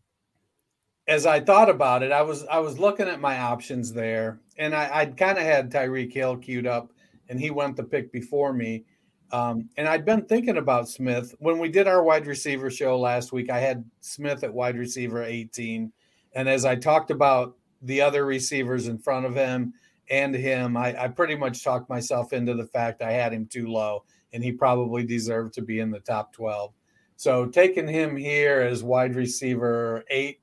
as 1.08 1.24
I 1.24 1.40
thought 1.40 1.70
about 1.70 2.02
it, 2.02 2.12
I 2.12 2.22
was 2.22 2.44
I 2.46 2.58
was 2.58 2.78
looking 2.78 3.08
at 3.08 3.20
my 3.20 3.38
options 3.38 3.92
there, 3.92 4.40
and 4.58 4.74
I, 4.74 4.90
I'd 4.92 5.16
kind 5.16 5.38
of 5.38 5.44
had 5.44 5.72
Tyreek 5.72 6.12
Hill 6.12 6.36
queued 6.36 6.66
up, 6.66 6.92
and 7.28 7.40
he 7.40 7.50
went 7.50 7.76
the 7.76 7.82
pick 7.82 8.12
before 8.12 8.52
me. 8.52 8.84
Um, 9.32 9.70
and 9.78 9.88
I'd 9.88 10.04
been 10.04 10.26
thinking 10.26 10.58
about 10.58 10.90
Smith 10.90 11.34
when 11.38 11.58
we 11.58 11.70
did 11.70 11.88
our 11.88 12.02
wide 12.02 12.26
receiver 12.26 12.70
show 12.70 12.98
last 13.00 13.32
week. 13.32 13.50
I 13.50 13.58
had 13.58 13.84
Smith 14.02 14.44
at 14.44 14.52
wide 14.52 14.76
receiver 14.76 15.24
18, 15.24 15.90
and 16.34 16.48
as 16.48 16.66
I 16.66 16.76
talked 16.76 17.10
about 17.10 17.56
the 17.80 18.02
other 18.02 18.26
receivers 18.26 18.86
in 18.86 18.98
front 18.98 19.24
of 19.24 19.34
him 19.34 19.72
and 20.10 20.34
him, 20.34 20.76
I, 20.76 21.04
I 21.04 21.08
pretty 21.08 21.36
much 21.36 21.62
talked 21.62 21.88
myself 21.88 22.32
into 22.32 22.54
the 22.54 22.66
fact 22.66 23.02
I 23.02 23.12
had 23.12 23.32
him 23.32 23.46
too 23.46 23.68
low, 23.68 24.04
and 24.32 24.42
he 24.42 24.52
probably 24.52 25.04
deserved 25.04 25.54
to 25.54 25.62
be 25.62 25.80
in 25.80 25.90
the 25.90 26.00
top 26.00 26.32
12. 26.32 26.72
So 27.16 27.46
taking 27.46 27.86
him 27.86 28.16
here 28.16 28.60
as 28.60 28.82
wide 28.82 29.14
receiver 29.14 30.04
eight, 30.10 30.40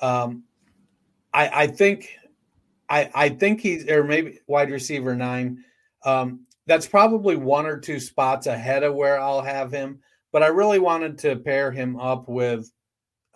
um, 0.00 0.44
I, 1.32 1.48
I 1.48 1.66
think 1.66 2.16
I, 2.88 3.10
I 3.14 3.28
think 3.28 3.60
he's 3.60 3.88
or 3.88 4.02
maybe 4.02 4.40
wide 4.46 4.70
receiver 4.70 5.14
nine. 5.14 5.64
Um, 6.04 6.46
that's 6.66 6.86
probably 6.86 7.36
one 7.36 7.66
or 7.66 7.78
two 7.78 8.00
spots 8.00 8.46
ahead 8.46 8.82
of 8.82 8.94
where 8.94 9.20
I'll 9.20 9.42
have 9.42 9.70
him. 9.70 10.00
But 10.32 10.42
I 10.42 10.48
really 10.48 10.78
wanted 10.78 11.18
to 11.18 11.36
pair 11.36 11.70
him 11.70 11.98
up 11.98 12.28
with 12.28 12.70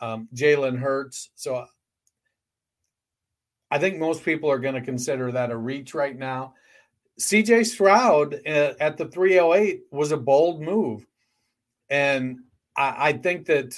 um, 0.00 0.28
Jalen 0.34 0.78
Hurts. 0.78 1.30
So 1.34 1.66
I 3.74 3.78
think 3.80 3.98
most 3.98 4.24
people 4.24 4.48
are 4.52 4.60
going 4.60 4.76
to 4.76 4.80
consider 4.80 5.32
that 5.32 5.50
a 5.50 5.56
reach 5.56 5.94
right 5.94 6.16
now. 6.16 6.54
CJ 7.18 7.66
Stroud 7.66 8.34
uh, 8.46 8.74
at 8.78 8.96
the 8.96 9.06
308 9.06 9.82
was 9.90 10.12
a 10.12 10.16
bold 10.16 10.62
move. 10.62 11.04
And 11.90 12.38
I, 12.76 13.08
I 13.08 13.12
think 13.14 13.46
that, 13.46 13.74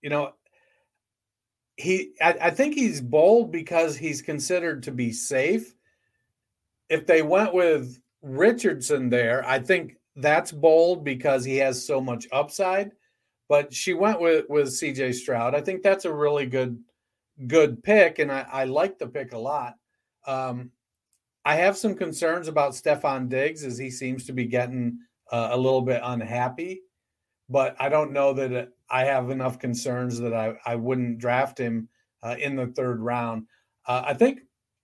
you 0.00 0.10
know, 0.10 0.34
he, 1.76 2.12
I, 2.22 2.36
I 2.40 2.50
think 2.50 2.74
he's 2.74 3.00
bold 3.00 3.50
because 3.50 3.96
he's 3.96 4.22
considered 4.22 4.84
to 4.84 4.92
be 4.92 5.10
safe. 5.10 5.74
If 6.88 7.04
they 7.04 7.22
went 7.22 7.52
with 7.52 7.98
Richardson 8.22 9.08
there, 9.08 9.44
I 9.44 9.58
think 9.58 9.96
that's 10.14 10.52
bold 10.52 11.02
because 11.02 11.44
he 11.44 11.56
has 11.56 11.84
so 11.84 12.00
much 12.00 12.28
upside. 12.30 12.92
But 13.48 13.74
she 13.74 13.92
went 13.92 14.20
with 14.20 14.44
with 14.48 14.68
CJ 14.68 15.14
Stroud. 15.14 15.56
I 15.56 15.62
think 15.62 15.82
that's 15.82 16.04
a 16.04 16.12
really 16.12 16.46
good 16.46 16.78
good 17.46 17.82
pick, 17.82 18.18
and 18.18 18.30
I, 18.32 18.46
I 18.50 18.64
like 18.64 18.98
the 18.98 19.06
pick 19.06 19.32
a 19.32 19.38
lot. 19.38 19.74
Um, 20.26 20.70
I 21.44 21.54
have 21.56 21.76
some 21.76 21.94
concerns 21.94 22.48
about 22.48 22.72
Stefon 22.72 23.28
Diggs 23.28 23.64
as 23.64 23.78
he 23.78 23.90
seems 23.90 24.26
to 24.26 24.32
be 24.32 24.46
getting 24.46 24.98
uh, 25.30 25.48
a 25.52 25.56
little 25.56 25.82
bit 25.82 26.00
unhappy, 26.04 26.82
but 27.48 27.76
I 27.78 27.88
don't 27.88 28.12
know 28.12 28.32
that 28.34 28.70
I 28.90 29.04
have 29.04 29.30
enough 29.30 29.58
concerns 29.58 30.18
that 30.18 30.34
I, 30.34 30.54
I 30.66 30.76
wouldn't 30.76 31.18
draft 31.18 31.58
him 31.58 31.88
uh, 32.22 32.36
in 32.38 32.56
the 32.56 32.66
third 32.66 33.00
round. 33.00 33.46
Uh, 33.86 34.02
I 34.06 34.14
think 34.14 34.40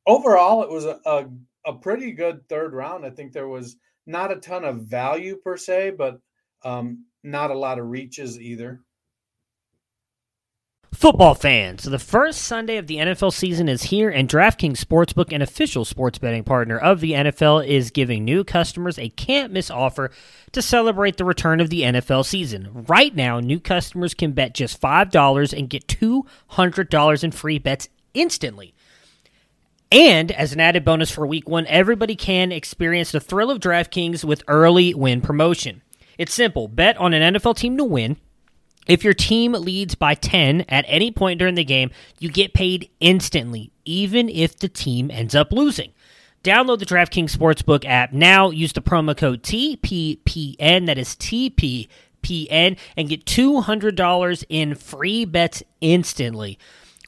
overall 0.06 0.62
it 0.62 0.70
was 0.70 0.84
a, 0.84 1.00
a, 1.04 1.26
a, 1.66 1.74
pretty 1.74 2.12
good 2.12 2.48
third 2.48 2.72
round. 2.72 3.04
I 3.04 3.10
think 3.10 3.32
there 3.32 3.48
was 3.48 3.76
not 4.06 4.32
a 4.32 4.36
ton 4.36 4.64
of 4.64 4.82
value 4.82 5.36
per 5.36 5.56
se, 5.56 5.92
but 5.98 6.20
um, 6.62 7.04
not 7.22 7.50
a 7.50 7.58
lot 7.58 7.78
of 7.78 7.86
reaches 7.86 8.40
either. 8.40 8.80
Football 10.94 11.34
fans, 11.34 11.82
the 11.82 11.98
first 11.98 12.42
Sunday 12.42 12.76
of 12.76 12.86
the 12.86 12.98
NFL 12.98 13.32
season 13.32 13.68
is 13.68 13.82
here, 13.82 14.10
and 14.10 14.28
DraftKings 14.28 14.78
Sportsbook, 14.78 15.32
an 15.32 15.42
official 15.42 15.84
sports 15.84 16.18
betting 16.18 16.44
partner 16.44 16.78
of 16.78 17.00
the 17.00 17.12
NFL, 17.12 17.66
is 17.66 17.90
giving 17.90 18.24
new 18.24 18.44
customers 18.44 18.96
a 18.96 19.08
can't 19.08 19.52
miss 19.52 19.72
offer 19.72 20.12
to 20.52 20.62
celebrate 20.62 21.16
the 21.16 21.24
return 21.24 21.60
of 21.60 21.68
the 21.68 21.82
NFL 21.82 22.24
season. 22.24 22.84
Right 22.86 23.14
now, 23.14 23.40
new 23.40 23.58
customers 23.58 24.14
can 24.14 24.32
bet 24.32 24.54
just 24.54 24.80
$5 24.80 25.58
and 25.58 25.68
get 25.68 25.88
$200 25.88 27.24
in 27.24 27.30
free 27.32 27.58
bets 27.58 27.88
instantly. 28.14 28.72
And 29.90 30.30
as 30.30 30.52
an 30.52 30.60
added 30.60 30.84
bonus 30.84 31.10
for 31.10 31.26
week 31.26 31.48
one, 31.48 31.66
everybody 31.66 32.14
can 32.14 32.52
experience 32.52 33.10
the 33.10 33.20
thrill 33.20 33.50
of 33.50 33.58
DraftKings 33.58 34.22
with 34.22 34.44
early 34.46 34.94
win 34.94 35.22
promotion. 35.22 35.82
It's 36.18 36.32
simple 36.32 36.68
bet 36.68 36.96
on 36.98 37.12
an 37.12 37.34
NFL 37.34 37.56
team 37.56 37.76
to 37.78 37.84
win 37.84 38.16
if 38.86 39.04
your 39.04 39.14
team 39.14 39.52
leads 39.52 39.94
by 39.94 40.14
10 40.14 40.62
at 40.68 40.84
any 40.88 41.10
point 41.10 41.38
during 41.38 41.54
the 41.54 41.64
game, 41.64 41.90
you 42.18 42.30
get 42.30 42.54
paid 42.54 42.90
instantly, 43.00 43.72
even 43.84 44.28
if 44.28 44.56
the 44.56 44.68
team 44.68 45.10
ends 45.10 45.34
up 45.34 45.52
losing. 45.52 45.92
Download 46.42 46.78
the 46.78 46.84
DraftKings 46.84 47.34
Sportsbook 47.34 47.86
app 47.86 48.12
now. 48.12 48.50
Use 48.50 48.74
the 48.74 48.82
promo 48.82 49.16
code 49.16 49.42
TPPN, 49.42 50.86
that 50.86 50.98
is 50.98 51.16
TPPN, 51.16 52.76
and 52.96 53.08
get 53.08 53.24
$200 53.24 54.44
in 54.50 54.74
free 54.74 55.24
bets 55.24 55.62
instantly. 55.80 56.58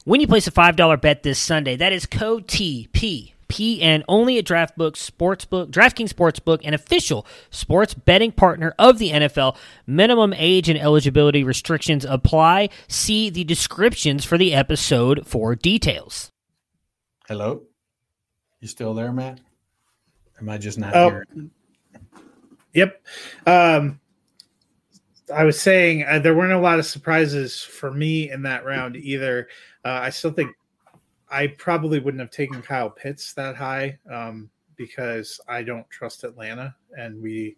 When 0.05 0.21
you 0.21 0.27
place 0.27 0.47
a 0.47 0.51
$5 0.51 1.01
bet 1.01 1.21
this 1.21 1.37
Sunday, 1.37 1.75
that 1.75 1.93
is 1.93 2.07
code 2.07 2.47
TP 2.47 3.33
PN 3.49 4.03
only 4.07 4.37
at 4.37 4.45
DraftBook 4.45 4.93
Sportsbook, 4.93 5.69
DraftKings 5.69 6.13
Sportsbook, 6.13 6.61
an 6.63 6.73
official 6.73 7.25
sports 7.49 7.93
betting 7.93 8.31
partner 8.31 8.73
of 8.77 8.97
the 8.97 9.11
NFL. 9.11 9.57
Minimum 9.85 10.33
age 10.33 10.69
and 10.69 10.79
eligibility 10.79 11.43
restrictions 11.43 12.05
apply. 12.05 12.69
See 12.87 13.29
the 13.29 13.43
descriptions 13.43 14.25
for 14.25 14.37
the 14.37 14.53
episode 14.53 15.25
for 15.25 15.55
details. 15.55 16.31
Hello, 17.27 17.63
you 18.59 18.67
still 18.67 18.93
there, 18.93 19.11
Matt? 19.11 19.39
Am 20.39 20.49
I 20.49 20.57
just 20.57 20.77
not 20.77 20.95
oh, 20.95 21.09
here? 21.09 21.25
Yep. 22.73 23.01
Um, 23.45 23.99
I 25.33 25.43
was 25.43 25.59
saying 25.59 26.05
uh, 26.05 26.19
there 26.19 26.35
weren't 26.35 26.53
a 26.53 26.59
lot 26.59 26.79
of 26.79 26.85
surprises 26.85 27.61
for 27.61 27.91
me 27.91 28.31
in 28.31 28.43
that 28.43 28.65
round 28.65 28.95
either. 28.95 29.47
Uh, 29.83 29.99
I 30.03 30.09
still 30.09 30.31
think 30.31 30.51
I 31.29 31.47
probably 31.47 31.99
wouldn't 31.99 32.21
have 32.21 32.31
taken 32.31 32.61
Kyle 32.61 32.89
Pitts 32.89 33.33
that 33.33 33.55
high 33.55 33.97
um, 34.11 34.49
because 34.75 35.39
I 35.47 35.63
don't 35.63 35.89
trust 35.89 36.23
Atlanta, 36.23 36.75
and 36.97 37.21
we. 37.21 37.57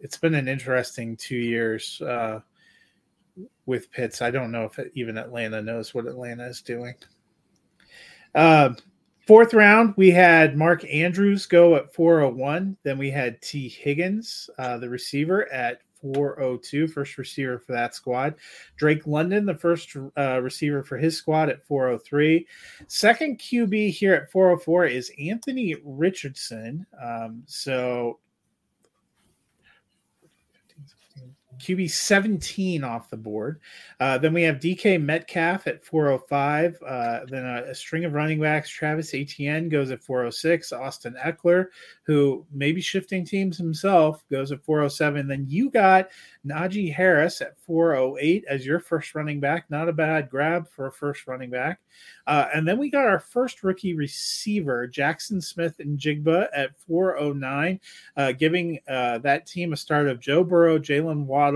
It's 0.00 0.16
been 0.16 0.34
an 0.34 0.48
interesting 0.48 1.16
two 1.16 1.36
years 1.36 2.02
uh, 2.02 2.40
with 3.66 3.90
Pitts. 3.92 4.20
I 4.20 4.32
don't 4.32 4.50
know 4.50 4.64
if 4.64 4.78
even 4.94 5.16
Atlanta 5.16 5.62
knows 5.62 5.94
what 5.94 6.06
Atlanta 6.06 6.44
is 6.44 6.60
doing. 6.60 6.94
Uh, 8.34 8.70
fourth 9.26 9.54
round, 9.54 9.94
we 9.96 10.10
had 10.10 10.56
Mark 10.56 10.84
Andrews 10.92 11.46
go 11.46 11.76
at 11.76 11.94
401. 11.94 12.76
Then 12.82 12.98
we 12.98 13.10
had 13.10 13.40
Tee 13.42 13.68
Higgins, 13.68 14.50
uh, 14.58 14.78
the 14.78 14.88
receiver, 14.88 15.50
at 15.52 15.82
402, 16.02 16.88
first 16.88 17.16
receiver 17.16 17.58
for 17.58 17.72
that 17.72 17.94
squad. 17.94 18.34
Drake 18.76 19.06
London, 19.06 19.46
the 19.46 19.54
first 19.54 19.96
uh, 20.18 20.40
receiver 20.42 20.82
for 20.82 20.98
his 20.98 21.16
squad 21.16 21.48
at 21.48 21.64
403. 21.66 22.46
Second 22.88 23.38
QB 23.38 23.90
here 23.90 24.14
at 24.14 24.30
404 24.30 24.86
is 24.86 25.12
Anthony 25.18 25.76
Richardson. 25.84 26.84
Um, 27.02 27.44
so 27.46 28.18
QB 31.62 31.90
17 31.90 32.82
off 32.82 33.08
the 33.08 33.16
board. 33.16 33.60
Uh, 34.00 34.18
then 34.18 34.34
we 34.34 34.42
have 34.42 34.56
DK 34.56 35.00
Metcalf 35.00 35.68
at 35.68 35.84
405. 35.84 36.82
Uh, 36.84 37.20
then 37.28 37.46
a, 37.46 37.70
a, 37.70 37.74
string 37.74 38.04
of 38.04 38.14
running 38.14 38.40
backs. 38.40 38.68
Travis 38.68 39.14
Etienne 39.14 39.68
goes 39.68 39.90
at 39.92 40.02
406. 40.02 40.72
Austin 40.72 41.14
Ekeler, 41.24 41.66
who 42.02 42.44
may 42.52 42.72
be 42.72 42.80
shifting 42.80 43.24
teams 43.24 43.56
himself, 43.56 44.24
goes 44.28 44.50
at 44.50 44.64
407. 44.64 45.28
Then 45.28 45.46
you 45.48 45.70
got 45.70 46.10
Najee 46.44 46.92
Harris 46.92 47.40
at 47.40 47.58
408 47.60 48.44
as 48.48 48.66
your 48.66 48.80
first 48.80 49.14
running 49.14 49.38
back. 49.38 49.70
Not 49.70 49.88
a 49.88 49.92
bad 49.92 50.30
grab 50.30 50.68
for 50.68 50.88
a 50.88 50.92
first 50.92 51.28
running 51.28 51.50
back. 51.50 51.78
Uh, 52.26 52.46
and 52.54 52.66
then 52.66 52.78
we 52.78 52.90
got 52.90 53.06
our 53.06 53.20
first 53.20 53.62
rookie 53.62 53.94
receiver, 53.94 54.88
Jaxon 54.88 55.42
Smith-Njigba 55.42 56.48
at 56.54 56.78
409, 56.80 57.80
uh, 58.16 58.32
giving 58.32 58.78
uh, 58.88 59.18
that 59.18 59.46
team 59.46 59.72
a 59.72 59.76
start 59.76 60.08
of 60.08 60.20
Joe 60.20 60.44
Burrow, 60.44 60.78
Jalen 60.78 61.24
Waddle, 61.26 61.51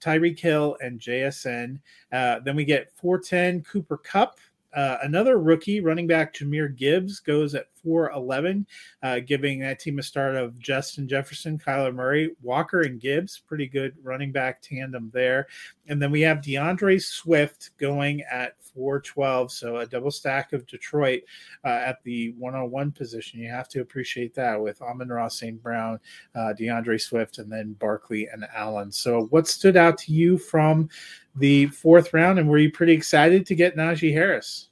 Tyreek 0.00 0.38
Hill, 0.38 0.76
and 0.80 1.00
JSN. 1.00 1.80
Uh, 2.12 2.40
then 2.40 2.56
we 2.56 2.64
get 2.64 2.92
410 2.96 3.62
Cooper 3.62 3.96
Kupp. 3.98 4.38
uh, 4.74 4.98
another 5.02 5.38
rookie 5.38 5.80
running 5.80 6.06
back, 6.06 6.34
Jahmyr 6.34 6.76
Gibbs, 6.76 7.20
goes 7.20 7.54
at 7.54 7.68
4'11, 7.86 8.66
uh, 9.02 9.20
giving 9.20 9.60
that 9.60 9.78
team 9.78 9.98
a 9.98 10.02
start 10.02 10.34
of 10.34 10.58
Justin 10.58 11.08
Jefferson, 11.08 11.58
Kyler 11.58 11.94
Murray, 11.94 12.30
Walker, 12.42 12.80
and 12.80 13.00
Gibbs. 13.00 13.42
Pretty 13.46 13.66
good 13.66 13.94
running 14.02 14.32
back 14.32 14.60
tandem 14.60 15.10
there. 15.14 15.46
And 15.86 16.02
then 16.02 16.10
we 16.10 16.20
have 16.22 16.42
D'Andre 16.42 16.98
Swift 16.98 17.70
going 17.78 18.22
at 18.22 18.56
412. 18.74 19.52
So 19.52 19.76
a 19.78 19.86
double 19.86 20.10
stack 20.10 20.52
of 20.52 20.66
Detroit 20.66 21.22
uh, 21.64 21.68
at 21.68 22.02
the 22.02 22.32
101 22.32 22.92
position. 22.92 23.40
You 23.40 23.48
have 23.50 23.68
to 23.70 23.80
appreciate 23.80 24.34
that 24.34 24.60
with 24.60 24.82
Amon 24.82 25.08
Ross, 25.08 25.38
St. 25.38 25.62
Brown, 25.62 26.00
uh, 26.34 26.52
D'Andre 26.52 26.98
Swift, 26.98 27.38
and 27.38 27.50
then 27.50 27.74
Barkley 27.74 28.28
and 28.32 28.46
Allen. 28.54 28.92
So 28.92 29.26
what 29.26 29.46
stood 29.46 29.76
out 29.76 29.98
to 29.98 30.12
you 30.12 30.38
from 30.38 30.88
the 31.36 31.66
fourth 31.66 32.12
round, 32.12 32.38
and 32.38 32.48
were 32.48 32.58
you 32.58 32.70
pretty 32.70 32.92
excited 32.92 33.46
to 33.46 33.54
get 33.54 33.76
Najee 33.76 34.12
Harris? 34.12 34.68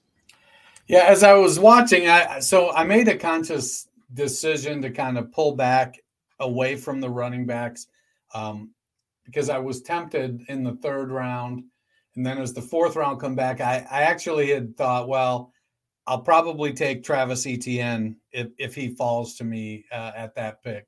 Yeah, 0.86 1.04
as 1.04 1.22
I 1.22 1.32
was 1.34 1.58
watching, 1.58 2.08
I 2.08 2.40
so 2.40 2.70
I 2.72 2.84
made 2.84 3.08
a 3.08 3.16
conscious 3.16 3.88
decision 4.12 4.82
to 4.82 4.90
kind 4.90 5.16
of 5.16 5.32
pull 5.32 5.56
back 5.56 5.98
away 6.40 6.76
from 6.76 7.00
the 7.00 7.08
running 7.08 7.46
backs 7.46 7.86
um, 8.34 8.72
because 9.24 9.48
I 9.48 9.58
was 9.58 9.80
tempted 9.82 10.42
in 10.48 10.62
the 10.62 10.76
third 10.76 11.10
round, 11.10 11.64
and 12.16 12.26
then 12.26 12.38
as 12.38 12.52
the 12.52 12.62
fourth 12.62 12.96
round 12.96 13.20
come 13.20 13.34
back, 13.34 13.60
I, 13.60 13.86
I 13.90 14.02
actually 14.02 14.50
had 14.50 14.76
thought, 14.76 15.08
well, 15.08 15.52
I'll 16.06 16.20
probably 16.20 16.72
take 16.72 17.02
Travis 17.02 17.46
Etienne 17.46 18.16
if 18.32 18.48
if 18.58 18.74
he 18.74 18.88
falls 18.88 19.36
to 19.36 19.44
me 19.44 19.84
uh, 19.90 20.12
at 20.14 20.34
that 20.34 20.62
pick. 20.62 20.86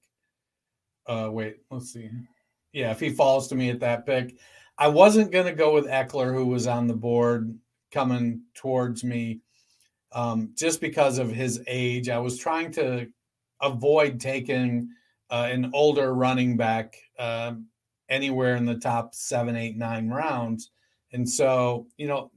Uh, 1.06 1.30
wait, 1.32 1.56
let's 1.70 1.92
see. 1.92 2.10
Yeah, 2.72 2.90
if 2.90 3.00
he 3.00 3.10
falls 3.10 3.48
to 3.48 3.54
me 3.54 3.70
at 3.70 3.80
that 3.80 4.04
pick, 4.04 4.36
I 4.76 4.88
wasn't 4.88 5.32
going 5.32 5.46
to 5.46 5.52
go 5.52 5.72
with 5.72 5.86
Ekeler, 5.86 6.34
who 6.34 6.46
was 6.46 6.66
on 6.66 6.86
the 6.86 6.94
board 6.94 7.58
coming 7.92 8.42
towards 8.54 9.02
me, 9.04 9.40
um, 10.12 10.52
just 10.54 10.80
because 10.80 11.18
of 11.18 11.30
his 11.30 11.62
age. 11.66 12.08
I 12.08 12.18
was 12.18 12.38
trying 12.38 12.72
to 12.72 13.08
avoid 13.60 14.20
taking 14.20 14.90
uh, 15.30 15.48
an 15.50 15.70
older 15.74 16.14
running 16.14 16.56
back 16.56 16.96
uh, 17.18 17.54
anywhere 18.08 18.56
in 18.56 18.64
the 18.64 18.78
top 18.78 19.14
seven, 19.14 19.56
eight, 19.56 19.76
nine 19.76 20.08
rounds. 20.08 20.70
And 21.12 21.28
so, 21.28 21.86
you 21.96 22.06
know, 22.06 22.30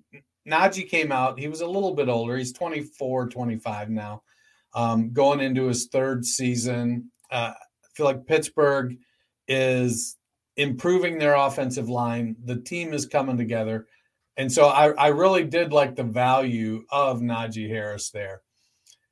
Najee 0.47 0.89
came 0.89 1.12
out. 1.12 1.39
He 1.39 1.47
was 1.47 1.62
a 1.62 1.67
little 1.67 1.93
bit 1.93 2.10
older. 2.10 2.38
He's 2.38 2.53
24, 2.53 3.29
25 3.29 3.89
now, 3.89 4.23
um, 4.73 5.12
going 5.13 5.39
into 5.39 5.67
his 5.67 5.88
third 5.88 6.25
season. 6.25 7.12
Uh, 7.32 7.53
I 7.55 7.88
feel 7.93 8.05
like 8.05 8.25
Pittsburgh 8.25 8.97
is 9.47 10.17
improving 10.55 11.17
their 11.17 11.36
offensive 11.36 11.89
line. 11.89 12.36
The 12.43 12.58
team 12.58 12.93
is 12.93 13.05
coming 13.05 13.38
together. 13.38 13.88
And 14.39 14.49
so 14.49 14.67
I, 14.67 14.91
I 14.91 15.08
really 15.08 15.43
did 15.43 15.73
like 15.73 15.97
the 15.97 16.04
value 16.04 16.86
of 16.89 17.19
Najee 17.19 17.67
Harris 17.67 18.10
there. 18.12 18.41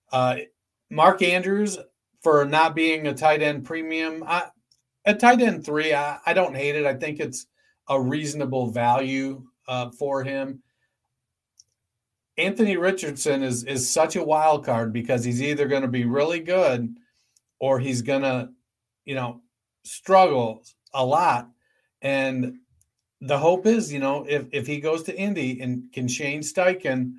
Uh, 0.10 0.38
Mark 0.90 1.22
Andrews, 1.22 1.78
for 2.24 2.46
not 2.46 2.74
being 2.74 3.06
a 3.06 3.14
tight 3.14 3.42
end 3.42 3.66
premium, 3.66 4.24
I, 4.26 4.44
a 5.04 5.14
tight 5.14 5.42
end 5.42 5.66
three, 5.66 5.94
I, 5.94 6.20
I 6.26 6.32
don't 6.32 6.56
hate 6.56 6.78
it. 6.78 6.86
I 6.86 6.94
think 6.94 7.20
it's 7.20 7.46
a 7.90 8.02
reasonable 8.02 8.72
value 8.72 9.44
uh, 9.68 9.90
for 9.90 10.24
him. 10.24 10.64
Anthony 12.38 12.78
Richardson 12.78 13.44
is 13.44 13.66
is 13.66 13.92
such 13.92 14.16
a 14.16 14.24
wild 14.24 14.64
card 14.64 14.94
because 14.94 15.26
he's 15.26 15.42
either 15.42 15.68
going 15.68 15.82
to 15.82 15.90
be 15.90 16.06
really 16.06 16.40
good 16.40 16.96
or 17.60 17.80
he's 17.80 18.02
going 18.02 18.22
to, 18.22 18.48
you 19.04 19.16
know, 19.16 19.42
struggle 19.84 20.64
a 20.94 21.06
lot. 21.06 21.50
And 22.02 22.60
the 23.22 23.38
hope 23.38 23.66
is, 23.66 23.92
you 23.92 24.00
know, 24.00 24.26
if 24.28 24.46
if 24.52 24.68
he 24.68 24.80
goes 24.80 25.04
to 25.04 25.18
Indy 25.18 25.60
and 25.62 25.92
can 25.92 26.08
Shane 26.08 26.42
Steichen 26.42 27.14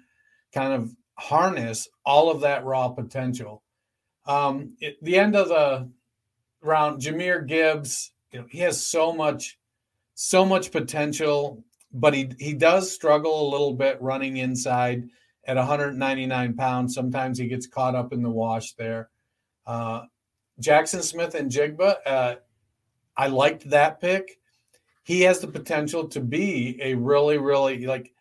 kind 0.52 0.72
of 0.72 0.94
harness 1.18 1.88
all 2.04 2.30
of 2.30 2.40
that 2.42 2.64
raw 2.64 2.88
potential. 2.88 3.62
Um, 4.26 4.76
at 4.82 4.94
the 5.02 5.18
end 5.18 5.34
of 5.34 5.48
the 5.48 5.90
round, 6.62 7.00
Jahmyr 7.00 7.46
Gibbs, 7.46 8.12
you 8.32 8.40
know, 8.40 8.46
he 8.48 8.58
has 8.61 8.84
so 8.84 9.12
much, 9.12 9.58
so 10.14 10.44
much 10.44 10.70
potential, 10.70 11.64
but 11.92 12.14
he 12.14 12.30
he 12.38 12.54
does 12.54 12.92
struggle 12.92 13.48
a 13.48 13.50
little 13.50 13.74
bit 13.74 14.00
running 14.00 14.37
inside 14.37 15.08
at 15.46 15.56
199 15.56 16.54
pounds. 16.54 16.94
Sometimes 16.94 17.38
he 17.38 17.48
gets 17.48 17.66
caught 17.66 17.94
up 17.94 18.12
in 18.12 18.22
the 18.22 18.30
wash 18.30 18.74
there. 18.74 19.08
Uh, 19.66 20.02
Jaxon 20.61 21.02
Smith-Njigba, 21.02 21.96
uh, 22.04 22.34
I 23.16 23.26
liked 23.28 23.70
that 23.70 24.00
pick. 24.00 24.38
He 25.09 25.23
has 25.23 25.40
the 25.40 25.47
potential 25.47 26.07
to 26.07 26.21
be 26.21 26.79
a 26.83 26.92
really, 26.92 27.38
really 27.38 27.87
like 27.87 28.12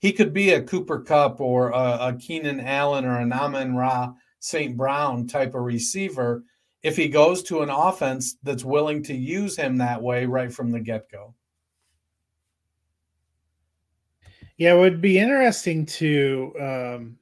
he 0.00 0.12
could 0.12 0.34
be 0.34 0.50
a 0.50 0.62
Cooper 0.62 1.00
Kupp 1.00 1.40
or 1.40 1.70
a, 1.70 2.08
a 2.08 2.16
Keenan 2.20 2.60
Allen 2.60 3.06
or 3.06 3.18
an 3.18 3.32
Amon 3.32 3.74
Ra 3.74 4.12
St. 4.40 4.76
Brown 4.76 5.26
type 5.26 5.54
of 5.54 5.62
receiver 5.62 6.44
if 6.82 6.98
he 6.98 7.08
goes 7.08 7.42
to 7.44 7.62
an 7.62 7.70
offense 7.70 8.36
that's 8.42 8.62
willing 8.62 9.02
to 9.04 9.14
use 9.14 9.56
him 9.56 9.78
that 9.78 10.02
way 10.02 10.26
right 10.26 10.52
from 10.52 10.70
the 10.70 10.80
get 10.80 11.10
go. 11.10 11.34
Yeah, 14.58 14.74
it 14.74 14.78
would 14.80 15.00
be 15.00 15.18
interesting 15.18 15.86
to 15.86 16.52
um, 16.60 17.16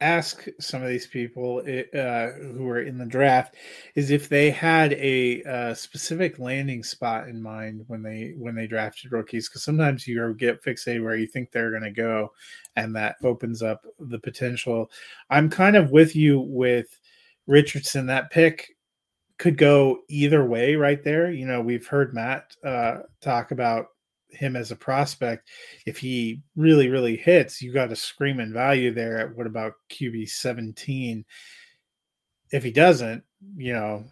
ask 0.00 0.46
some 0.60 0.82
of 0.82 0.88
these 0.88 1.06
people 1.06 1.58
uh, 1.58 2.30
who 2.32 2.68
are 2.68 2.82
in 2.82 2.98
the 2.98 3.06
draft 3.06 3.54
is 3.94 4.10
if 4.10 4.28
they 4.28 4.50
had 4.50 4.92
a, 4.92 5.42
a, 5.42 5.50
uh, 5.50 5.74
specific 5.74 6.38
landing 6.38 6.82
spot 6.82 7.28
in 7.28 7.40
mind 7.40 7.82
when 7.86 8.02
they 8.02 8.34
when 8.36 8.54
they 8.54 8.66
drafted 8.66 9.10
rookies 9.10 9.48
because 9.48 9.62
sometimes 9.62 10.06
you 10.06 10.34
get 10.34 10.62
fixated 10.62 11.02
where 11.02 11.16
you 11.16 11.26
think 11.26 11.50
they're 11.50 11.70
going 11.70 11.82
to 11.82 11.90
go 11.90 12.30
and 12.76 12.94
that 12.94 13.16
opens 13.24 13.62
up 13.62 13.86
the 13.98 14.18
potential. 14.18 14.90
I'm 15.30 15.48
kind 15.48 15.76
of 15.76 15.90
with 15.90 16.14
you 16.14 16.40
with 16.40 16.98
richardson. 17.46 18.06
That 18.06 18.30
pick 18.30 18.76
could 19.38 19.56
go 19.56 20.00
either 20.08 20.46
way 20.46 20.76
right 20.76 21.02
there. 21.02 21.30
You 21.30 21.46
know 21.46 21.62
we've 21.62 21.86
heard 21.86 22.12
matt 22.12 22.54
uh, 22.62 22.98
talk 23.22 23.50
about 23.50 23.86
him 24.30 24.56
as 24.56 24.70
a 24.70 24.76
prospect, 24.76 25.48
if 25.86 25.98
he 25.98 26.42
really, 26.56 26.88
really 26.88 27.16
hits, 27.16 27.62
you 27.62 27.72
got 27.72 27.92
a 27.92 27.96
screaming 27.96 28.52
value 28.52 28.92
there 28.92 29.18
at 29.18 29.36
what 29.36 29.46
about 29.46 29.74
QB 29.90 30.28
17? 30.28 31.24
If 32.52 32.62
he 32.62 32.70
doesn't, 32.70 33.24
you 33.56 33.72
know, 33.72 34.04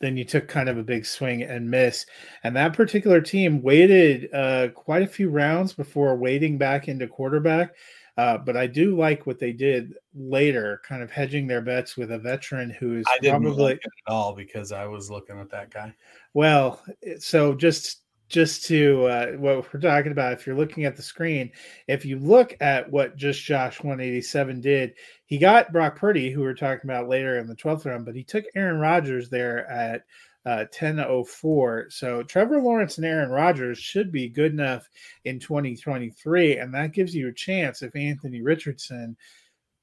then 0.00 0.16
you 0.16 0.24
took 0.24 0.48
kind 0.48 0.68
of 0.68 0.76
a 0.76 0.82
big 0.82 1.06
swing 1.06 1.42
and 1.42 1.70
miss. 1.70 2.04
And 2.44 2.54
that 2.56 2.74
particular 2.74 3.20
team 3.20 3.62
waited 3.62 4.32
uh, 4.32 4.68
quite 4.68 5.02
a 5.02 5.06
few 5.06 5.30
rounds 5.30 5.72
before 5.72 6.16
wading 6.16 6.58
back 6.58 6.88
into 6.88 7.06
quarterback. 7.06 7.74
Uh, 8.18 8.38
but 8.38 8.56
I 8.56 8.66
do 8.66 8.96
like 8.96 9.26
what 9.26 9.38
they 9.38 9.52
did 9.52 9.94
later, 10.14 10.80
kind 10.86 11.02
of 11.02 11.10
hedging 11.10 11.46
their 11.46 11.60
bets 11.60 11.98
with 11.98 12.12
a 12.12 12.18
veteran 12.18 12.70
who 12.70 12.96
is 12.96 13.04
I 13.08 13.18
didn't 13.18 13.42
probably 13.42 13.72
at 13.72 13.80
all 14.06 14.34
because 14.34 14.72
I 14.72 14.86
was 14.86 15.10
looking 15.10 15.38
at 15.38 15.50
that 15.50 15.70
guy. 15.70 15.94
Well, 16.32 16.82
so 17.18 17.54
just 17.54 18.02
just 18.28 18.64
to 18.66 19.06
uh, 19.06 19.26
what 19.32 19.72
we're 19.72 19.80
talking 19.80 20.12
about, 20.12 20.32
if 20.32 20.46
you're 20.46 20.56
looking 20.56 20.84
at 20.84 20.96
the 20.96 21.02
screen, 21.02 21.50
if 21.86 22.04
you 22.04 22.18
look 22.18 22.56
at 22.60 22.90
what 22.90 23.16
just 23.16 23.42
Josh 23.42 23.82
187 23.82 24.60
did, 24.60 24.94
he 25.26 25.38
got 25.38 25.72
Brock 25.72 25.96
Purdy, 25.96 26.30
who 26.30 26.40
we 26.40 26.46
are 26.46 26.54
talking 26.54 26.90
about 26.90 27.08
later 27.08 27.38
in 27.38 27.46
the 27.46 27.54
12th 27.54 27.86
round, 27.86 28.04
but 28.04 28.16
he 28.16 28.24
took 28.24 28.44
Aaron 28.54 28.78
Rodgers 28.80 29.30
there 29.30 29.68
at 29.70 30.04
uh, 30.44 30.64
1004. 30.70 31.86
So 31.90 32.22
Trevor 32.22 32.60
Lawrence 32.60 32.98
and 32.98 33.06
Aaron 33.06 33.30
Rodgers 33.30 33.78
should 33.78 34.12
be 34.12 34.28
good 34.28 34.52
enough 34.52 34.88
in 35.24 35.40
2023. 35.40 36.58
And 36.58 36.72
that 36.72 36.92
gives 36.92 37.14
you 37.14 37.28
a 37.28 37.32
chance 37.32 37.82
if 37.82 37.94
Anthony 37.96 38.42
Richardson 38.42 39.16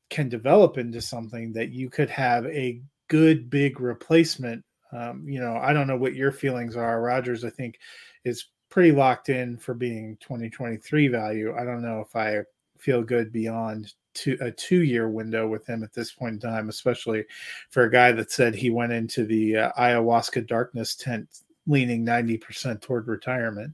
can 0.10 0.30
develop 0.30 0.78
into 0.78 1.02
something 1.02 1.52
that 1.54 1.72
you 1.72 1.90
could 1.90 2.10
have 2.10 2.46
a 2.46 2.82
good 3.10 3.50
big 3.50 3.80
replacement 3.80 4.64
Um, 4.96 5.28
you 5.28 5.40
know, 5.40 5.58
I 5.58 5.74
don't 5.74 5.88
know 5.88 5.98
what 5.98 6.16
your 6.16 6.32
feelings 6.32 6.76
are. 6.76 7.02
Rodgers, 7.02 7.44
I 7.44 7.50
think, 7.50 7.80
is 8.24 8.48
pretty 8.70 8.92
locked 8.92 9.30
in 9.30 9.58
for 9.58 9.74
being 9.74 10.18
2023 10.22 11.08
value. 11.08 11.56
I 11.56 11.64
don't 11.64 11.82
know 11.82 12.00
if 12.00 12.16
I 12.16 12.40
feel 12.78 13.04
good 13.04 13.32
beyond 13.32 13.94
two, 14.14 14.38
a 14.42 14.52
two 14.52 14.84
year 14.84 15.10
window 15.10 15.48
with 15.48 15.66
him 15.66 15.84
at 15.84 15.94
this 15.94 16.12
point 16.12 16.36
in 16.36 16.40
time, 16.40 16.70
especially 16.70 17.26
for 17.70 17.84
a 17.84 17.92
guy 17.92 18.12
that 18.12 18.32
said 18.32 18.56
he 18.56 18.70
went 18.70 18.92
into 18.92 19.26
the 19.26 19.58
uh, 19.58 19.72
ayahuasca 19.78 20.48
darkness 20.48 20.96
tent 20.96 21.28
leaning 21.66 22.06
90% 22.06 22.82
toward 22.82 23.08
retirement. 23.08 23.74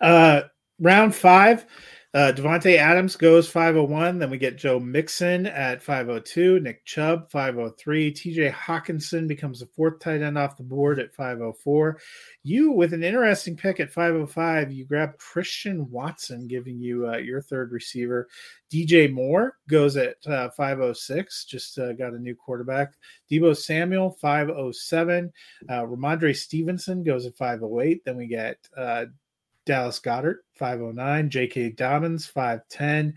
Uh, 0.00 0.42
round 0.80 1.14
five, 1.14 1.66
uh, 2.14 2.32
Davante 2.34 2.78
Adams 2.78 3.16
goes 3.16 3.50
501. 3.50 4.18
Then 4.18 4.30
we 4.30 4.38
get 4.38 4.56
Joe 4.56 4.80
Mixon 4.80 5.46
at 5.46 5.82
502. 5.82 6.58
Nick 6.60 6.82
Chubb 6.86 7.30
503. 7.30 8.12
TJ 8.12 8.50
Hockenson 8.50 9.28
becomes 9.28 9.60
the 9.60 9.66
fourth 9.66 10.00
tight 10.00 10.22
end 10.22 10.38
off 10.38 10.56
the 10.56 10.62
board 10.62 10.98
at 11.00 11.14
504. 11.14 12.00
You, 12.44 12.72
with 12.72 12.94
an 12.94 13.04
interesting 13.04 13.56
pick 13.56 13.78
at 13.78 13.92
505, 13.92 14.72
you 14.72 14.86
grab 14.86 15.18
Christian 15.18 15.90
Watson, 15.90 16.48
giving 16.48 16.80
you 16.80 17.06
uh, 17.08 17.18
your 17.18 17.42
third 17.42 17.72
receiver. 17.72 18.26
DJ 18.72 19.12
Moore 19.12 19.58
goes 19.68 19.98
at 19.98 20.16
uh, 20.26 20.48
506. 20.48 21.44
Just 21.44 21.78
uh, 21.78 21.92
got 21.92 22.14
a 22.14 22.18
new 22.18 22.34
quarterback. 22.34 22.94
Deebo 23.30 23.54
Samuel 23.54 24.12
507. 24.12 25.30
Uh, 25.68 25.72
Rhamondre 25.82 26.34
Stevenson 26.34 27.02
goes 27.02 27.26
at 27.26 27.36
508. 27.36 28.02
Then 28.06 28.16
we 28.16 28.26
get 28.26 28.56
uh, 28.74 29.06
Dallas 29.68 30.00
Goedert, 30.00 30.38
509, 30.54 31.28
J.K. 31.28 31.70
Dobbins, 31.72 32.26
510, 32.26 33.14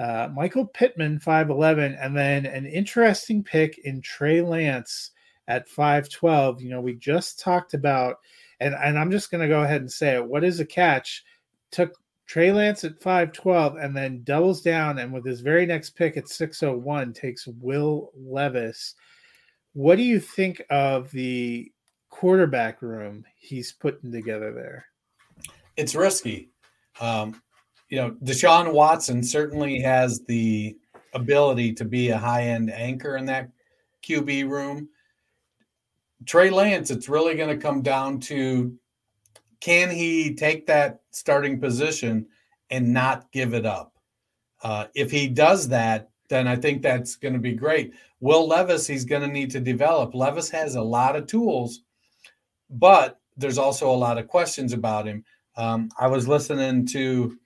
uh, 0.00 0.28
Michael 0.34 0.66
Pittman, 0.66 1.20
511, 1.20 1.94
and 1.94 2.16
then 2.16 2.44
an 2.44 2.66
interesting 2.66 3.44
pick 3.44 3.78
in 3.84 4.02
Trey 4.02 4.42
Lance 4.42 5.12
at 5.46 5.68
512. 5.68 6.60
You 6.60 6.70
know, 6.70 6.80
we 6.80 6.96
just 6.96 7.38
talked 7.38 7.74
about, 7.74 8.16
and, 8.58 8.74
and 8.74 8.98
I'm 8.98 9.12
just 9.12 9.30
going 9.30 9.42
to 9.42 9.48
go 9.48 9.62
ahead 9.62 9.80
and 9.80 9.90
say 9.90 10.16
it. 10.16 10.26
What 10.26 10.42
is 10.42 10.58
a 10.58 10.66
catch? 10.66 11.22
Took 11.70 11.96
Trey 12.26 12.50
Lance 12.50 12.82
at 12.82 13.00
512 13.00 13.76
and 13.76 13.96
then 13.96 14.24
doubles 14.24 14.60
down, 14.60 14.98
and 14.98 15.12
with 15.12 15.24
his 15.24 15.40
very 15.40 15.66
next 15.66 15.90
pick 15.90 16.16
at 16.16 16.28
601, 16.28 17.12
takes 17.12 17.46
Will 17.46 18.10
Levis. 18.16 18.96
What 19.72 19.96
do 19.96 20.02
you 20.02 20.18
think 20.18 20.62
of 20.68 21.12
the 21.12 21.70
quarterback 22.10 22.82
room 22.82 23.24
he's 23.36 23.70
putting 23.70 24.10
together 24.10 24.52
there? 24.52 24.86
It's 25.76 25.94
risky. 25.94 26.50
Um, 27.00 27.40
you 27.88 27.98
know, 27.98 28.12
Deshaun 28.22 28.72
Watson 28.72 29.22
certainly 29.22 29.80
has 29.80 30.20
the 30.24 30.76
ability 31.14 31.72
to 31.74 31.84
be 31.84 32.08
a 32.08 32.18
high 32.18 32.44
end 32.44 32.70
anchor 32.70 33.16
in 33.16 33.26
that 33.26 33.50
QB 34.02 34.48
room. 34.48 34.88
Trey 36.26 36.50
Lance, 36.50 36.90
it's 36.90 37.08
really 37.08 37.34
going 37.34 37.48
to 37.48 37.62
come 37.62 37.82
down 37.82 38.20
to 38.20 38.76
can 39.60 39.90
he 39.90 40.34
take 40.34 40.66
that 40.66 41.00
starting 41.10 41.60
position 41.60 42.26
and 42.70 42.92
not 42.92 43.30
give 43.30 43.54
it 43.54 43.66
up? 43.66 43.92
Uh, 44.62 44.86
if 44.94 45.10
he 45.10 45.28
does 45.28 45.68
that, 45.68 46.10
then 46.28 46.48
I 46.48 46.56
think 46.56 46.82
that's 46.82 47.16
going 47.16 47.34
to 47.34 47.40
be 47.40 47.52
great. 47.52 47.92
Will 48.20 48.48
Levis, 48.48 48.86
he's 48.86 49.04
going 49.04 49.22
to 49.22 49.28
need 49.28 49.50
to 49.50 49.60
develop. 49.60 50.14
Levis 50.14 50.48
has 50.50 50.76
a 50.76 50.82
lot 50.82 51.14
of 51.14 51.26
tools, 51.26 51.82
but 52.70 53.20
there's 53.36 53.58
also 53.58 53.90
a 53.90 53.92
lot 53.92 54.18
of 54.18 54.28
questions 54.28 54.72
about 54.72 55.06
him. 55.06 55.24
Um, 55.56 55.90
I 55.98 56.06
was 56.06 56.26
listening 56.26 56.86
to 56.88 57.36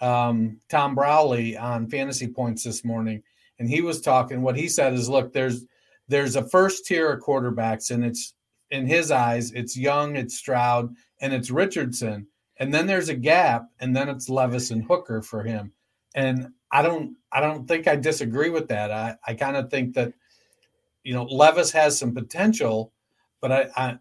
um, 0.00 0.58
Tom 0.68 0.96
Brolley 0.96 1.60
on 1.60 1.88
Fantasy 1.88 2.26
Points 2.26 2.64
this 2.64 2.84
morning, 2.84 3.22
and 3.58 3.68
he 3.68 3.80
was 3.80 4.00
talking. 4.00 4.42
What 4.42 4.56
he 4.56 4.68
said 4.68 4.94
is, 4.94 5.08
look, 5.08 5.32
there's 5.32 5.64
there's 6.08 6.36
a 6.36 6.48
first 6.48 6.86
tier 6.86 7.12
of 7.12 7.22
quarterbacks, 7.22 7.90
and 7.90 8.04
it's 8.04 8.34
in 8.70 8.86
his 8.86 9.10
eyes, 9.10 9.52
it's 9.52 9.76
Young, 9.76 10.16
it's 10.16 10.36
Stroud, 10.36 10.94
and 11.20 11.32
it's 11.32 11.50
Richardson, 11.50 12.26
and 12.56 12.72
then 12.72 12.86
there's 12.86 13.08
a 13.08 13.14
gap, 13.14 13.66
and 13.80 13.94
then 13.94 14.08
it's 14.08 14.28
Levis 14.28 14.70
and 14.70 14.84
Hooker 14.84 15.22
for 15.22 15.42
him. 15.42 15.72
And 16.14 16.48
I 16.70 16.82
don't 16.82 17.16
I 17.30 17.40
don't 17.40 17.68
think 17.68 17.86
I 17.86 17.96
disagree 17.96 18.50
with 18.50 18.68
that. 18.68 18.90
I 18.90 19.16
I 19.26 19.34
kind 19.34 19.56
of 19.56 19.70
think 19.70 19.94
that 19.94 20.12
you 21.04 21.14
know 21.14 21.24
Levis 21.24 21.70
has 21.72 21.98
some 21.98 22.12
potential, 22.12 22.92
but 23.40 23.52
I, 23.52 23.68
I 23.76 23.98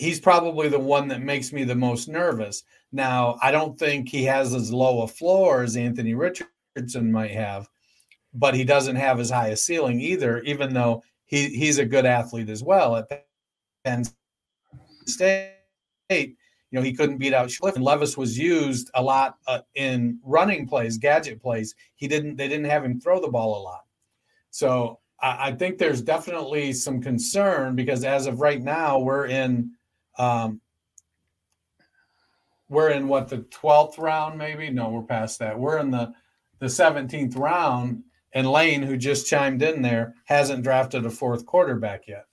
he's 0.00 0.18
probably 0.18 0.68
the 0.68 0.78
one 0.78 1.08
that 1.08 1.20
makes 1.20 1.52
me 1.52 1.62
the 1.62 1.74
most 1.74 2.08
nervous. 2.08 2.62
Now, 2.90 3.38
I 3.42 3.50
don't 3.50 3.78
think 3.78 4.08
he 4.08 4.24
has 4.24 4.54
as 4.54 4.72
low 4.72 5.02
a 5.02 5.06
floor 5.06 5.62
as 5.62 5.76
Anthony 5.76 6.14
Richardson 6.14 7.12
might 7.12 7.32
have, 7.32 7.68
but 8.32 8.54
he 8.54 8.64
doesn't 8.64 8.96
have 8.96 9.20
as 9.20 9.28
high 9.28 9.48
a 9.48 9.56
ceiling 9.56 10.00
either, 10.00 10.40
even 10.40 10.72
though 10.72 11.02
he, 11.26 11.50
he's 11.50 11.78
a 11.78 11.84
good 11.84 12.06
athlete 12.06 12.48
as 12.48 12.62
well 12.62 12.96
at 12.96 13.26
Penn 13.84 14.04
State. 15.06 15.52
You 16.08 16.34
know, 16.78 16.82
he 16.82 16.94
couldn't 16.94 17.18
beat 17.18 17.34
out 17.34 17.48
Schliff, 17.48 17.74
and 17.74 17.84
Levis 17.84 18.16
was 18.16 18.38
used 18.38 18.90
a 18.94 19.02
lot 19.02 19.36
uh, 19.46 19.60
in 19.74 20.18
running 20.24 20.66
plays, 20.66 20.96
gadget 20.96 21.42
plays. 21.42 21.74
He 21.96 22.08
didn't, 22.08 22.36
they 22.36 22.48
didn't 22.48 22.70
have 22.70 22.84
him 22.84 23.00
throw 23.00 23.20
the 23.20 23.28
ball 23.28 23.60
a 23.60 23.62
lot. 23.62 23.82
So 24.50 25.00
I, 25.20 25.48
I 25.48 25.52
think 25.52 25.76
there's 25.76 26.00
definitely 26.00 26.72
some 26.72 27.02
concern 27.02 27.76
because 27.76 28.02
as 28.02 28.26
of 28.26 28.40
right 28.40 28.62
now, 28.62 28.98
we're 28.98 29.26
in 29.26 29.72
um, 30.20 30.60
we're 32.68 32.90
in 32.90 33.08
what 33.08 33.28
the 33.28 33.38
12th 33.38 33.98
round, 33.98 34.38
maybe? 34.38 34.70
No, 34.70 34.90
we're 34.90 35.02
past 35.02 35.38
that. 35.38 35.58
We're 35.58 35.78
in 35.78 35.90
the 35.90 36.12
the 36.58 36.66
17th 36.66 37.38
round, 37.38 38.02
and 38.34 38.50
Lane, 38.50 38.82
who 38.82 38.98
just 38.98 39.26
chimed 39.26 39.62
in 39.62 39.80
there, 39.80 40.14
hasn't 40.26 40.62
drafted 40.62 41.06
a 41.06 41.10
fourth 41.10 41.46
quarterback 41.46 42.06
yet. 42.06 42.26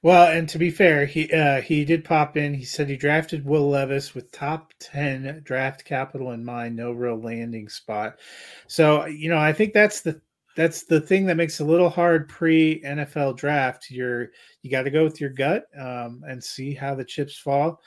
Well, 0.00 0.30
and 0.30 0.48
to 0.50 0.58
be 0.58 0.70
fair, 0.70 1.06
he 1.06 1.30
uh, 1.32 1.60
he 1.60 1.84
did 1.84 2.04
pop 2.04 2.36
in. 2.36 2.54
He 2.54 2.64
said 2.64 2.88
he 2.88 2.96
drafted 2.96 3.44
Will 3.44 3.68
Levis 3.68 4.14
with 4.14 4.30
top 4.30 4.72
ten 4.78 5.42
draft 5.44 5.84
capital 5.84 6.30
in 6.30 6.44
mind, 6.44 6.76
no 6.76 6.92
real 6.92 7.20
landing 7.20 7.68
spot. 7.68 8.20
So 8.68 9.06
you 9.06 9.28
know, 9.28 9.38
I 9.38 9.52
think 9.52 9.72
that's 9.72 10.02
the 10.02 10.20
that's 10.58 10.82
the 10.82 11.00
thing 11.00 11.24
that 11.26 11.36
makes 11.36 11.60
it 11.60 11.62
a 11.62 11.66
little 11.66 11.88
hard 11.88 12.28
pre 12.28 12.82
NFL 12.82 13.36
draft. 13.36 13.92
You're 13.92 14.30
you 14.62 14.72
got 14.72 14.82
to 14.82 14.90
go 14.90 15.04
with 15.04 15.20
your 15.20 15.30
gut 15.30 15.66
um, 15.78 16.24
and 16.26 16.42
see 16.42 16.74
how 16.74 16.96
the 16.96 17.04
chips 17.04 17.38
fall. 17.38 17.80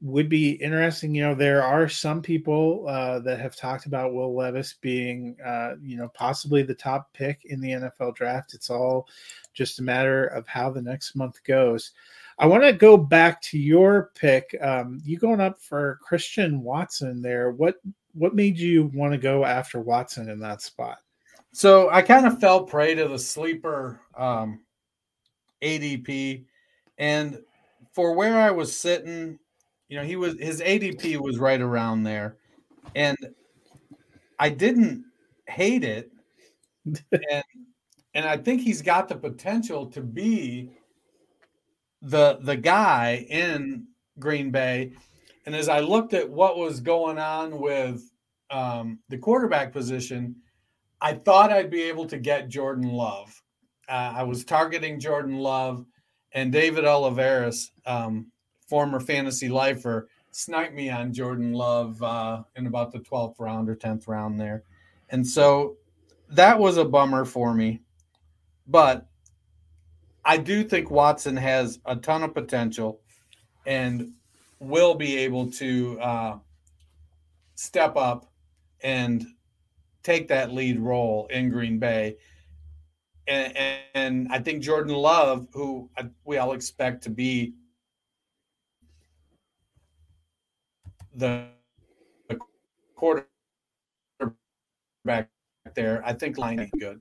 Would 0.00 0.30
be 0.30 0.52
interesting. 0.52 1.14
You 1.14 1.24
know, 1.24 1.34
there 1.34 1.62
are 1.62 1.90
some 1.90 2.22
people 2.22 2.86
uh, 2.88 3.18
that 3.18 3.38
have 3.38 3.54
talked 3.54 3.84
about 3.84 4.14
Will 4.14 4.34
Levis 4.34 4.76
being, 4.80 5.36
uh, 5.44 5.74
you 5.82 5.98
know, 5.98 6.08
possibly 6.14 6.62
the 6.62 6.74
top 6.74 7.12
pick 7.12 7.42
in 7.44 7.60
the 7.60 7.72
NFL 7.72 8.14
draft. 8.14 8.54
It's 8.54 8.70
all 8.70 9.06
just 9.52 9.78
a 9.78 9.82
matter 9.82 10.24
of 10.28 10.48
how 10.48 10.70
the 10.70 10.80
next 10.80 11.16
month 11.16 11.44
goes. 11.44 11.92
I 12.38 12.46
want 12.46 12.62
to 12.62 12.72
go 12.72 12.96
back 12.96 13.42
to 13.42 13.58
your 13.58 14.10
pick. 14.14 14.56
Um, 14.62 15.02
you 15.04 15.18
going 15.18 15.42
up 15.42 15.60
for 15.60 15.98
Christian 16.02 16.62
Watson 16.62 17.20
there? 17.20 17.50
What 17.50 17.76
what 18.14 18.34
made 18.34 18.56
you 18.56 18.90
want 18.94 19.12
to 19.12 19.18
go 19.18 19.44
after 19.44 19.80
Watson 19.80 20.30
in 20.30 20.38
that 20.40 20.62
spot? 20.62 20.96
So 21.56 21.88
I 21.88 22.02
kind 22.02 22.26
of 22.26 22.38
fell 22.38 22.64
prey 22.64 22.94
to 22.94 23.08
the 23.08 23.18
sleeper 23.18 23.98
um, 24.14 24.60
ADP, 25.62 26.44
and 26.98 27.38
for 27.94 28.12
where 28.12 28.36
I 28.36 28.50
was 28.50 28.76
sitting, 28.76 29.38
you 29.88 29.96
know, 29.96 30.04
he 30.04 30.16
was 30.16 30.38
his 30.38 30.60
ADP 30.60 31.18
was 31.18 31.38
right 31.38 31.62
around 31.62 32.02
there, 32.02 32.36
and 32.94 33.16
I 34.38 34.50
didn't 34.50 35.06
hate 35.48 35.82
it, 35.82 36.12
and 36.84 37.44
and 38.12 38.26
I 38.26 38.36
think 38.36 38.60
he's 38.60 38.82
got 38.82 39.08
the 39.08 39.16
potential 39.16 39.86
to 39.92 40.02
be 40.02 40.68
the 42.02 42.36
the 42.42 42.56
guy 42.56 43.26
in 43.30 43.86
Green 44.18 44.50
Bay. 44.50 44.92
And 45.46 45.56
as 45.56 45.70
I 45.70 45.80
looked 45.80 46.12
at 46.12 46.28
what 46.28 46.58
was 46.58 46.80
going 46.80 47.16
on 47.16 47.58
with 47.58 48.02
um, 48.50 48.98
the 49.08 49.16
quarterback 49.16 49.72
position 49.72 50.36
I 51.00 51.14
thought 51.14 51.52
I'd 51.52 51.70
be 51.70 51.82
able 51.82 52.06
to 52.06 52.18
get 52.18 52.48
Jordan 52.48 52.90
Love. 52.90 53.42
Uh, 53.88 54.14
I 54.16 54.22
was 54.22 54.44
targeting 54.44 54.98
Jordan 54.98 55.38
Love, 55.38 55.84
and 56.32 56.52
David 56.52 56.84
Oliveris, 56.84 57.70
um, 57.86 58.30
former 58.68 59.00
fantasy 59.00 59.48
lifer, 59.48 60.08
sniped 60.32 60.74
me 60.74 60.90
on 60.90 61.12
Jordan 61.12 61.52
Love 61.52 62.02
uh, 62.02 62.42
in 62.56 62.66
about 62.66 62.92
the 62.92 62.98
12th 62.98 63.36
round 63.38 63.68
or 63.70 63.76
10th 63.76 64.08
round 64.08 64.38
there. 64.38 64.64
And 65.10 65.26
so 65.26 65.76
that 66.28 66.58
was 66.58 66.76
a 66.76 66.84
bummer 66.84 67.24
for 67.24 67.54
me. 67.54 67.80
But 68.66 69.06
I 70.24 70.36
do 70.38 70.64
think 70.64 70.90
Watson 70.90 71.36
has 71.36 71.78
a 71.86 71.96
ton 71.96 72.22
of 72.22 72.34
potential 72.34 73.00
and 73.64 74.12
will 74.58 74.94
be 74.94 75.16
able 75.18 75.50
to 75.52 76.00
uh, 76.00 76.38
step 77.54 77.96
up 77.96 78.30
and 78.82 79.24
take 80.06 80.28
that 80.28 80.52
lead 80.52 80.78
role 80.78 81.26
in 81.30 81.50
Green 81.50 81.80
Bay. 81.80 82.16
And, 83.26 83.56
and, 83.56 83.80
and 83.94 84.28
I 84.30 84.38
think 84.38 84.62
Jordan 84.62 84.94
Love, 84.94 85.48
who 85.52 85.90
we 86.24 86.38
all 86.38 86.52
expect 86.52 87.02
to 87.02 87.10
be 87.10 87.54
the, 91.12 91.46
the 92.28 92.38
quarterback 92.94 93.26
there, 95.74 96.02
I 96.06 96.12
think 96.12 96.38
line 96.38 96.60
is 96.60 96.70
good. 96.78 97.00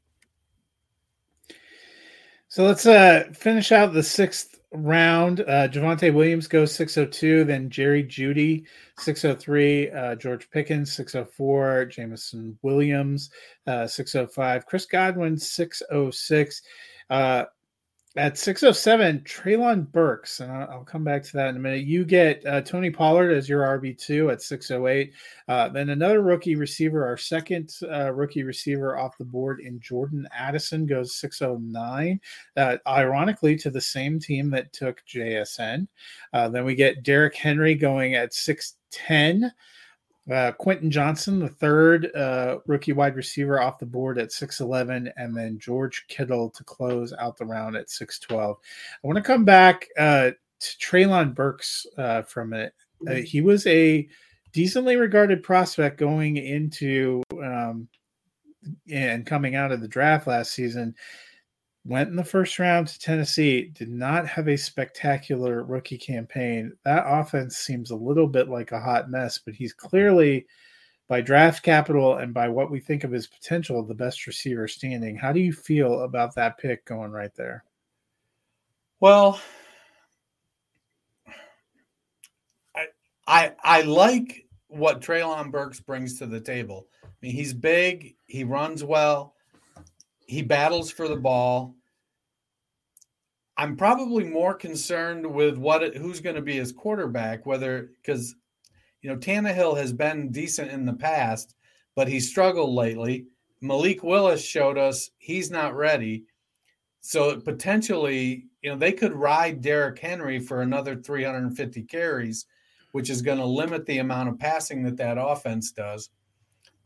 So 2.56 2.64
let's 2.64 2.86
uh, 2.86 3.26
finish 3.34 3.74
out 3.74 3.92
the 3.92 4.02
sixth 4.02 4.62
round. 4.72 5.42
Uh, 5.42 5.68
Javonte 5.68 6.14
Williams 6.14 6.48
goes 6.48 6.72
602, 6.72 7.44
then 7.44 7.70
Jerry 7.70 8.02
Jeudy 8.02 8.64
603, 8.98 9.92
uh, 9.92 10.16
George 10.16 10.50
Pickens 10.52 10.94
604, 10.94 11.84
Jameson 11.88 12.58
Williams 12.62 13.30
uh, 13.68 13.86
605, 13.86 14.66
Chris 14.68 14.86
Godwin 14.86 15.38
606. 15.38 16.62
Uh, 17.10 17.44
at 18.18 18.38
607, 18.38 19.22
Treylon 19.22 19.92
Burks, 19.92 20.40
and 20.40 20.50
I'll, 20.50 20.86
come 20.86 21.04
back 21.04 21.22
to 21.24 21.34
that 21.34 21.50
in 21.50 21.58
a 21.58 21.60
minute. 21.60 21.84
You 21.84 22.06
get 22.06 22.46
uh, 22.46 22.62
Tony 22.62 22.90
Pollard 22.90 23.32
as 23.32 23.50
your 23.50 23.64
RB2 23.64 24.32
at 24.32 24.42
608. 24.42 25.14
Uh, 25.50 25.68
then 25.70 25.90
another 25.90 26.22
rookie 26.22 26.56
receiver, 26.56 27.06
our 27.06 27.18
second 27.18 27.74
uh, 27.92 28.14
rookie 28.14 28.44
receiver 28.44 28.98
off 28.98 29.18
the 29.18 29.26
board 29.26 29.60
in 29.60 29.82
Jordan 29.82 30.28
Addison 30.32 30.86
goes 30.86 31.16
609. 31.16 32.22
Uh, 32.56 32.78
ironically, 32.88 33.58
to 33.58 33.70
the 33.70 33.82
same 33.82 34.20
team 34.20 34.50
that 34.52 34.72
took 34.72 35.04
JSN. 35.06 35.86
Uh, 36.32 36.48
then 36.48 36.64
we 36.64 36.74
get 36.74 37.04
Derrick 37.04 37.36
Henry 37.36 37.76
going 37.76 38.16
at 38.16 38.34
610. 38.34 39.52
Uh, 40.32 40.52
Quentin 40.54 40.90
Johnston, 40.90 41.40
the 41.40 41.50
third 41.50 42.14
uh, 42.16 42.58
rookie 42.66 42.94
wide 42.94 43.16
receiver 43.16 43.62
off 43.62 43.78
the 43.78 43.86
board 43.86 44.18
at 44.18 44.30
6'11, 44.30 45.12
and 45.18 45.38
then 45.38 45.60
George 45.60 46.06
Kittle 46.08 46.50
to 46.50 46.64
close 46.64 47.14
out 47.14 47.38
the 47.38 47.46
round 47.46 47.76
at 47.76 47.88
6'12. 47.88 48.56
I 48.56 49.08
want 49.08 49.18
to 49.18 49.24
come 49.24 49.46
back 49.46 49.88
uh, 49.98 50.32
to 50.60 50.78
Treylon 50.78 51.36
Burks 51.36 51.86
uh, 51.98 52.24
from 52.24 52.54
it. 52.54 52.74
Uh, 53.08 53.16
he 53.16 53.42
was 53.42 53.68
a 53.68 54.08
decently 54.52 54.96
regarded 54.96 55.44
prospect 55.44 55.98
going 55.98 56.38
into 56.38 57.22
um, 57.44 57.88
and 58.90 59.28
coming 59.28 59.54
out 59.54 59.72
of 59.72 59.82
the 59.82 59.88
draft 59.88 60.26
last 60.26 60.54
season 60.54 60.96
went 61.86 62.10
in 62.10 62.16
the 62.16 62.24
first 62.24 62.58
round 62.58 62.88
to 62.88 63.00
Tennessee, 63.00 63.70
did 63.74 63.90
not 63.90 64.28
have 64.28 64.48
a 64.48 64.58
spectacular 64.58 65.64
rookie 65.64 66.00
campaign. 66.00 66.74
That 66.84 67.06
offense 67.06 67.58
seems 67.58 67.92
a 67.92 67.96
little 67.96 68.28
bit 68.28 68.50
like 68.50 68.72
a 68.72 68.80
hot 68.80 69.10
mess, 69.10 69.38
but 69.38 69.54
he's 69.54 69.72
clearly, 69.74 70.48
by 71.08 71.22
draft 71.22 71.62
capital 71.62 72.18
and 72.18 72.34
by 72.34 72.50
what 72.50 72.72
we 72.72 72.80
think 72.80 73.04
of 73.04 73.12
his 73.12 73.28
potential, 73.28 73.84
the 73.84 73.94
best 73.94 74.26
receiver 74.26 74.68
standing. 74.68 75.16
How 75.16 75.32
do 75.32 75.40
you 75.40 75.54
feel 75.54 76.02
about 76.02 76.34
that 76.36 76.58
pick 76.58 76.84
going 76.86 77.12
right 77.12 77.34
there? 77.36 77.64
Well, 79.00 79.40
I 82.76 82.88
I, 83.28 83.54
I 83.64 83.82
like 83.84 84.48
what 84.68 85.02
Treylon 85.02 85.52
Burks 85.52 85.80
brings 85.80 86.18
to 86.18 86.26
the 86.26 86.42
table. 86.42 86.88
I 87.04 87.08
mean, 87.22 87.34
he's 87.34 87.54
big, 87.54 88.16
he 88.26 88.44
runs 88.44 88.84
well, 88.84 89.35
he 90.28 90.42
battles 90.42 90.92
for 90.92 91.08
the 91.08 91.16
ball. 91.16 91.76
I'm 93.58 93.78
probably 93.78 94.26
more 94.26 94.54
concerned 94.54 95.26
with 95.26 95.58
what 95.58 95.84
it, 95.84 95.96
who's 95.96 96.20
going 96.20 96.36
to 96.36 96.42
be 96.42 96.58
his 96.58 96.72
quarterback, 96.72 97.46
whether 97.46 97.92
because 98.02 98.36
you 99.02 99.10
know 99.10 99.18
Tannehill 99.18 99.78
has 99.78 99.94
been 99.94 100.32
decent 100.32 100.72
in 100.72 100.86
the 100.86 100.94
past, 100.94 101.56
but 101.96 102.08
he 102.08 102.20
struggled 102.20 102.74
lately. 102.74 103.28
Malik 103.62 104.04
Willis 104.04 104.44
showed 104.44 104.78
us 104.78 105.12
he's 105.18 105.50
not 105.50 105.76
ready, 105.76 106.26
so 107.00 107.40
potentially 107.40 108.48
you 108.62 108.70
know 108.70 108.78
they 108.78 108.92
could 108.92 109.14
ride 109.14 109.62
Derrick 109.62 110.00
Henry 110.00 110.40
for 110.40 110.62
another 110.62 110.96
350 110.96 111.84
carries, 111.84 112.46
which 112.92 113.10
is 113.10 113.22
going 113.22 113.38
to 113.40 113.46
limit 113.46 113.86
the 113.86 114.00
amount 114.00 114.28
of 114.28 114.40
passing 114.40 114.84
that 114.84 114.98
that 114.98 115.18
offense 115.18 115.72
does. 115.72 116.10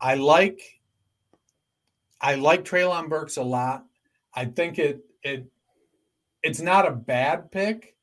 I 0.00 0.14
like 0.14 0.79
I 2.20 2.34
like 2.34 2.64
Treylon 2.64 3.08
Burks 3.08 3.36
a 3.36 3.42
lot. 3.42 3.84
I 4.34 4.44
think 4.44 4.78
it 4.78 5.00
it 5.22 5.46
it's 6.42 6.60
not 6.60 6.86
a 6.86 6.92
bad 6.92 7.50
pick, 7.50 7.96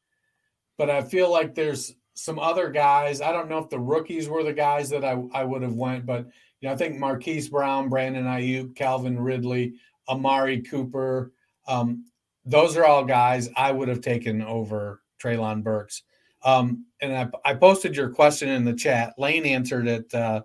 but 0.77 0.89
I 0.89 1.01
feel 1.01 1.31
like 1.31 1.55
there's 1.55 1.95
some 2.13 2.39
other 2.39 2.69
guys. 2.69 3.21
I 3.21 3.31
don't 3.31 3.49
know 3.49 3.59
if 3.59 3.69
the 3.69 3.79
rookies 3.79 4.27
were 4.27 4.43
the 4.43 4.53
guys 4.53 4.89
that 4.89 5.05
I, 5.05 5.21
I 5.33 5.43
would 5.43 5.61
have 5.61 5.75
went, 5.75 6.05
but 6.05 6.25
you 6.61 6.67
know, 6.67 6.73
I 6.73 6.77
think 6.77 6.97
Marquise 6.97 7.49
Brown, 7.49 7.89
Brandon 7.89 8.25
Aiyuk, 8.25 8.75
Calvin 8.75 9.19
Ridley, 9.19 9.75
Amari 10.09 10.61
Cooper, 10.61 11.31
um, 11.67 12.05
those 12.45 12.77
are 12.77 12.85
all 12.85 13.03
guys 13.03 13.49
I 13.55 13.71
would 13.71 13.87
have 13.87 14.01
taken 14.01 14.41
over 14.41 15.01
Treylon 15.21 15.63
Burks. 15.63 16.03
Um, 16.43 16.85
and 17.01 17.15
I, 17.15 17.29
I, 17.49 17.53
posted 17.55 17.95
your 17.95 18.09
question 18.09 18.47
in 18.49 18.63
the 18.63 18.73
chat. 18.73 19.13
Lane 19.17 19.45
answered 19.45 19.87
it 19.87 20.13
uh, 20.13 20.41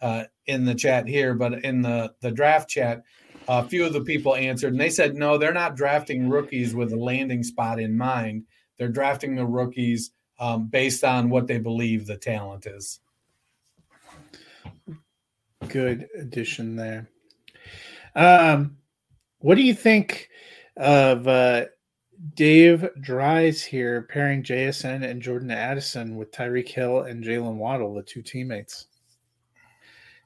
uh, 0.00 0.24
in 0.46 0.64
the 0.64 0.74
chat 0.74 1.06
here, 1.08 1.34
but 1.34 1.64
in 1.64 1.82
the 1.82 2.12
the 2.20 2.30
draft 2.30 2.68
chat, 2.68 3.02
a 3.48 3.64
few 3.64 3.84
of 3.84 3.92
the 3.92 4.00
people 4.00 4.34
answered, 4.34 4.72
and 4.72 4.80
they 4.80 4.90
said 4.90 5.14
no, 5.14 5.38
they're 5.38 5.52
not 5.52 5.76
drafting 5.76 6.28
rookies 6.28 6.74
with 6.74 6.92
a 6.92 6.96
landing 6.96 7.42
spot 7.42 7.78
in 7.78 7.96
mind. 7.96 8.44
They're 8.78 8.88
drafting 8.88 9.36
the 9.36 9.46
rookies 9.46 10.10
um, 10.38 10.66
based 10.66 11.04
on 11.04 11.30
what 11.30 11.46
they 11.46 11.58
believe 11.58 12.06
the 12.06 12.16
talent 12.16 12.66
is. 12.66 13.00
Good 15.68 16.08
addition 16.18 16.76
there. 16.76 17.08
Um, 18.14 18.76
what 19.38 19.56
do 19.56 19.62
you 19.62 19.74
think 19.74 20.28
of 20.76 21.26
uh, 21.28 21.66
Dave 22.34 22.88
Dries 23.00 23.62
here 23.62 24.02
pairing 24.02 24.42
JSN 24.42 25.08
and 25.08 25.22
Jordan 25.22 25.50
Addison 25.50 26.16
with 26.16 26.32
Tyreek 26.32 26.68
Hill 26.68 27.02
and 27.02 27.22
Jaylen 27.22 27.56
Waddle, 27.56 27.94
the 27.94 28.02
two 28.02 28.22
teammates? 28.22 28.86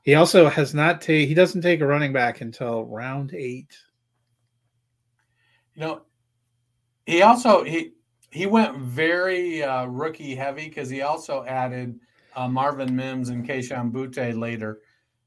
He 0.09 0.15
also 0.15 0.49
has 0.49 0.73
not 0.73 1.03
take 1.03 1.29
he 1.29 1.35
doesn't 1.35 1.61
take 1.61 1.83
a 1.83 1.87
running 1.87 2.15
back 2.15 2.41
until 2.41 2.87
round 2.87 3.35
eight. 3.35 3.77
You 5.75 5.83
know, 5.83 6.03
he 7.05 7.21
also 7.21 7.63
he 7.63 7.93
he 8.31 8.47
went 8.47 8.79
very 8.79 9.63
uh, 9.63 9.85
rookie 9.85 10.35
heavy 10.35 10.67
because 10.67 10.89
he 10.89 11.03
also 11.03 11.45
added 11.45 12.01
uh, 12.35 12.49
Marvin 12.49 12.97
Mims 12.97 13.29
and 13.29 13.47
Kayshon 13.47 13.93
Boutte 13.93 14.35
later. 14.35 14.79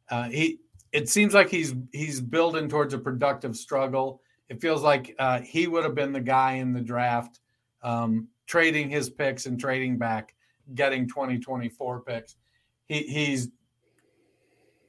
Uh, 0.09 0.29
he 0.29 0.61
it 0.91 1.07
seems 1.07 1.35
like 1.35 1.51
he's 1.51 1.75
he's 1.91 2.19
building 2.19 2.67
towards 2.67 2.95
a 2.95 2.97
productive 2.97 3.55
struggle. 3.55 4.23
It 4.49 4.61
feels 4.61 4.81
like 4.81 5.15
uh, 5.19 5.41
he 5.41 5.67
would 5.67 5.83
have 5.83 5.93
been 5.93 6.11
the 6.11 6.19
guy 6.19 6.53
in 6.53 6.73
the 6.73 6.81
draft, 6.81 7.39
um, 7.83 8.29
trading 8.47 8.89
his 8.89 9.11
picks 9.11 9.45
and 9.45 9.59
trading 9.59 9.99
back, 9.99 10.33
getting 10.73 11.07
2024 11.07 12.01
picks. 12.01 12.35
He, 12.87 13.03
he's 13.03 13.49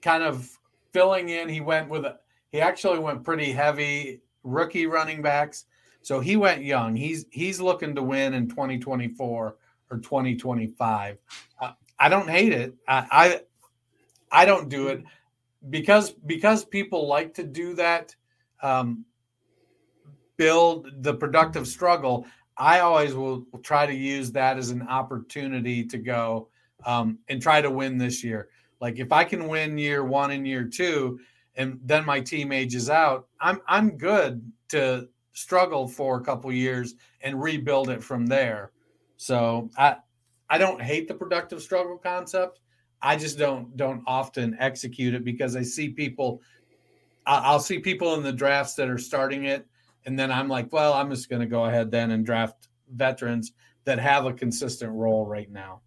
kind 0.02 0.22
of 0.22 0.58
filling 0.92 1.28
in. 1.30 1.48
He 1.48 1.60
went 1.60 1.88
with 1.88 2.04
a 2.04 2.18
he 2.50 2.60
actually 2.60 2.98
went 2.98 3.24
pretty 3.24 3.52
heavy 3.52 4.20
rookie 4.42 4.86
running 4.86 5.22
backs. 5.22 5.64
So 6.02 6.20
he 6.20 6.36
went 6.36 6.62
young. 6.62 6.94
He's 6.96 7.26
he's 7.30 7.60
looking 7.60 7.94
to 7.94 8.02
win 8.02 8.34
in 8.34 8.48
2024 8.48 9.56
or 9.90 9.98
2025. 9.98 11.18
Uh, 11.60 11.72
I 11.98 12.08
don't 12.08 12.28
hate 12.28 12.52
it. 12.52 12.74
I, 12.86 13.06
I 13.10 13.40
I 14.42 14.44
don't 14.44 14.68
do 14.68 14.88
it 14.88 15.04
because 15.70 16.10
because 16.10 16.64
people 16.64 17.06
like 17.06 17.34
to 17.34 17.44
do 17.44 17.74
that. 17.74 18.14
Um, 18.62 19.04
build 20.36 20.88
the 21.02 21.14
productive 21.14 21.68
struggle. 21.68 22.26
I 22.56 22.80
always 22.80 23.14
will, 23.14 23.46
try 23.62 23.86
to 23.86 23.94
use 23.94 24.32
that 24.32 24.58
as 24.58 24.70
an 24.70 24.82
opportunity 24.82 25.84
to 25.86 25.98
go 25.98 26.48
um, 26.84 27.18
and 27.28 27.40
try 27.40 27.60
to 27.60 27.70
win 27.70 27.96
this 27.96 28.22
year. 28.24 28.48
Like 28.82 28.98
if 28.98 29.12
I 29.12 29.22
can 29.22 29.46
win 29.46 29.78
year 29.78 30.04
one 30.04 30.32
and 30.32 30.44
year 30.44 30.64
two, 30.64 31.20
and 31.54 31.78
then 31.84 32.04
my 32.04 32.20
team 32.20 32.50
ages 32.50 32.90
out, 32.90 33.28
I'm 33.40 33.60
I'm 33.68 33.96
good 33.96 34.42
to 34.70 35.08
struggle 35.34 35.86
for 35.86 36.18
a 36.18 36.24
couple 36.24 36.52
years 36.52 36.96
and 37.20 37.40
rebuild 37.40 37.90
it 37.90 38.02
from 38.02 38.26
there. 38.26 38.72
So 39.18 39.70
I 39.78 39.98
I 40.50 40.58
don't 40.58 40.82
hate 40.82 41.06
the 41.06 41.14
productive 41.14 41.62
struggle 41.62 41.96
concept. 41.96 42.58
I 43.00 43.14
just 43.14 43.38
don't 43.38 43.76
don't 43.76 44.02
often 44.04 44.56
execute 44.58 45.14
it 45.14 45.24
because 45.24 45.54
I 45.54 45.62
see 45.62 45.90
people. 45.90 46.42
I'll 47.24 47.60
see 47.60 47.78
people 47.78 48.14
in 48.14 48.24
the 48.24 48.32
drafts 48.32 48.74
that 48.74 48.88
are 48.88 48.98
starting 48.98 49.44
it, 49.44 49.64
and 50.06 50.18
then 50.18 50.32
I'm 50.32 50.48
like, 50.48 50.72
well, 50.72 50.92
I'm 50.94 51.08
just 51.08 51.30
going 51.30 51.40
to 51.40 51.46
go 51.46 51.66
ahead 51.66 51.92
then 51.92 52.10
and 52.10 52.26
draft 52.26 52.66
veterans 52.92 53.52
that 53.84 54.00
have 54.00 54.26
a 54.26 54.32
consistent 54.32 54.90
role 54.92 55.24
right 55.24 55.50
now. 55.52 55.82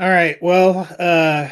All 0.00 0.08
right. 0.08 0.38
Well, 0.40 0.88
uh, 0.98 1.50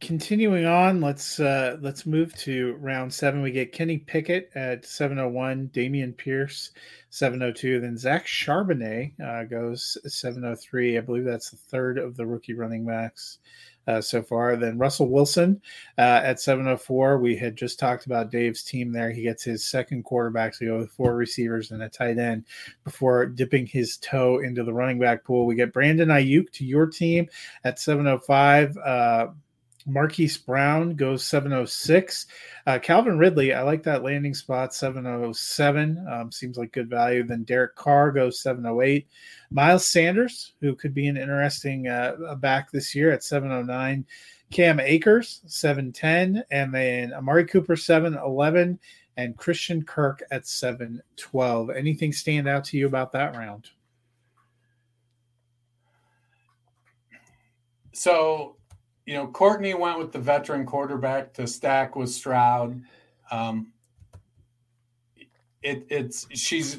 continuing 0.00 0.66
on, 0.66 1.00
let's 1.00 1.38
uh, 1.38 1.76
let's 1.80 2.04
move 2.04 2.34
to 2.38 2.74
round 2.80 3.14
seven. 3.14 3.42
We 3.42 3.52
get 3.52 3.70
Kenny 3.70 3.98
Pickett 3.98 4.50
at 4.56 4.84
seven 4.84 5.18
hundred 5.18 5.28
oh 5.28 5.34
one, 5.34 5.70
Dameon 5.72 6.16
Pierce 6.16 6.72
702, 7.10 7.78
then 7.78 7.96
Zach 7.96 8.26
Charbonnet 8.26 9.12
uh, 9.20 9.44
goes 9.44 9.96
703. 10.04 10.98
I 10.98 11.00
believe 11.00 11.24
that's 11.24 11.50
the 11.50 11.58
third 11.58 11.98
of 11.98 12.16
the 12.16 12.26
rookie 12.26 12.54
running 12.54 12.84
backs 12.84 13.38
uh, 13.86 14.00
so 14.00 14.22
far. 14.22 14.56
Then 14.56 14.78
Russell 14.78 15.08
Wilson 15.08 15.60
uh, 15.98 16.20
at 16.22 16.40
704. 16.40 17.18
We 17.18 17.36
had 17.36 17.56
just 17.56 17.78
talked 17.78 18.06
about 18.06 18.30
Dave's 18.30 18.62
team 18.62 18.92
there. 18.92 19.10
He 19.10 19.22
gets 19.22 19.42
his 19.42 19.64
second 19.64 20.04
quarterback 20.04 20.56
to 20.58 20.66
go 20.66 20.78
with 20.78 20.92
four 20.92 21.16
receivers 21.16 21.70
and 21.70 21.82
a 21.82 21.88
tight 21.88 22.18
end 22.18 22.44
before 22.84 23.26
dipping 23.26 23.66
his 23.66 23.96
toe 23.98 24.38
into 24.40 24.64
the 24.64 24.72
running 24.72 24.98
back 24.98 25.24
pool. 25.24 25.46
We 25.46 25.54
get 25.54 25.72
Brandon 25.72 26.08
Aiyuk 26.08 26.50
to 26.52 26.64
your 26.64 26.86
team 26.86 27.28
at 27.64 27.78
705. 27.78 28.76
Uh, 28.76 29.28
Marquise 29.86 30.36
Brown 30.36 30.94
goes 30.94 31.24
706. 31.24 32.26
Uh, 32.66 32.78
Calvin 32.78 33.18
Ridley, 33.18 33.54
I 33.54 33.62
like 33.62 33.82
that 33.84 34.02
landing 34.02 34.34
spot 34.34 34.74
707. 34.74 36.06
Um, 36.10 36.30
seems 36.30 36.56
like 36.56 36.72
good 36.72 36.90
value. 36.90 37.22
Then 37.22 37.44
Derek 37.44 37.74
Carr 37.76 38.12
goes 38.12 38.40
708. 38.42 39.06
Miles 39.50 39.86
Sanders, 39.86 40.52
who 40.60 40.74
could 40.74 40.94
be 40.94 41.06
an 41.06 41.16
interesting 41.16 41.88
uh, 41.88 42.34
back 42.38 42.70
this 42.70 42.94
year 42.94 43.10
at 43.12 43.24
709. 43.24 44.04
Cam 44.50 44.80
Akers 44.80 45.40
710. 45.46 46.44
And 46.50 46.74
then 46.74 47.12
Amari 47.12 47.46
Cooper 47.46 47.76
711. 47.76 48.78
And 49.16 49.36
Christian 49.36 49.82
Kirk 49.82 50.22
at 50.30 50.46
712. 50.46 51.70
Anything 51.70 52.12
stand 52.12 52.48
out 52.48 52.64
to 52.64 52.78
you 52.78 52.86
about 52.86 53.12
that 53.12 53.36
round? 53.36 53.70
So 57.92 58.56
you 59.10 59.16
know, 59.16 59.26
Courtney 59.26 59.74
went 59.74 59.98
with 59.98 60.12
the 60.12 60.20
veteran 60.20 60.64
quarterback 60.64 61.34
to 61.34 61.44
stack 61.44 61.96
with 61.96 62.10
Stroud. 62.10 62.80
Um, 63.32 63.72
it, 65.64 65.84
it's 65.90 66.28
she's 66.32 66.78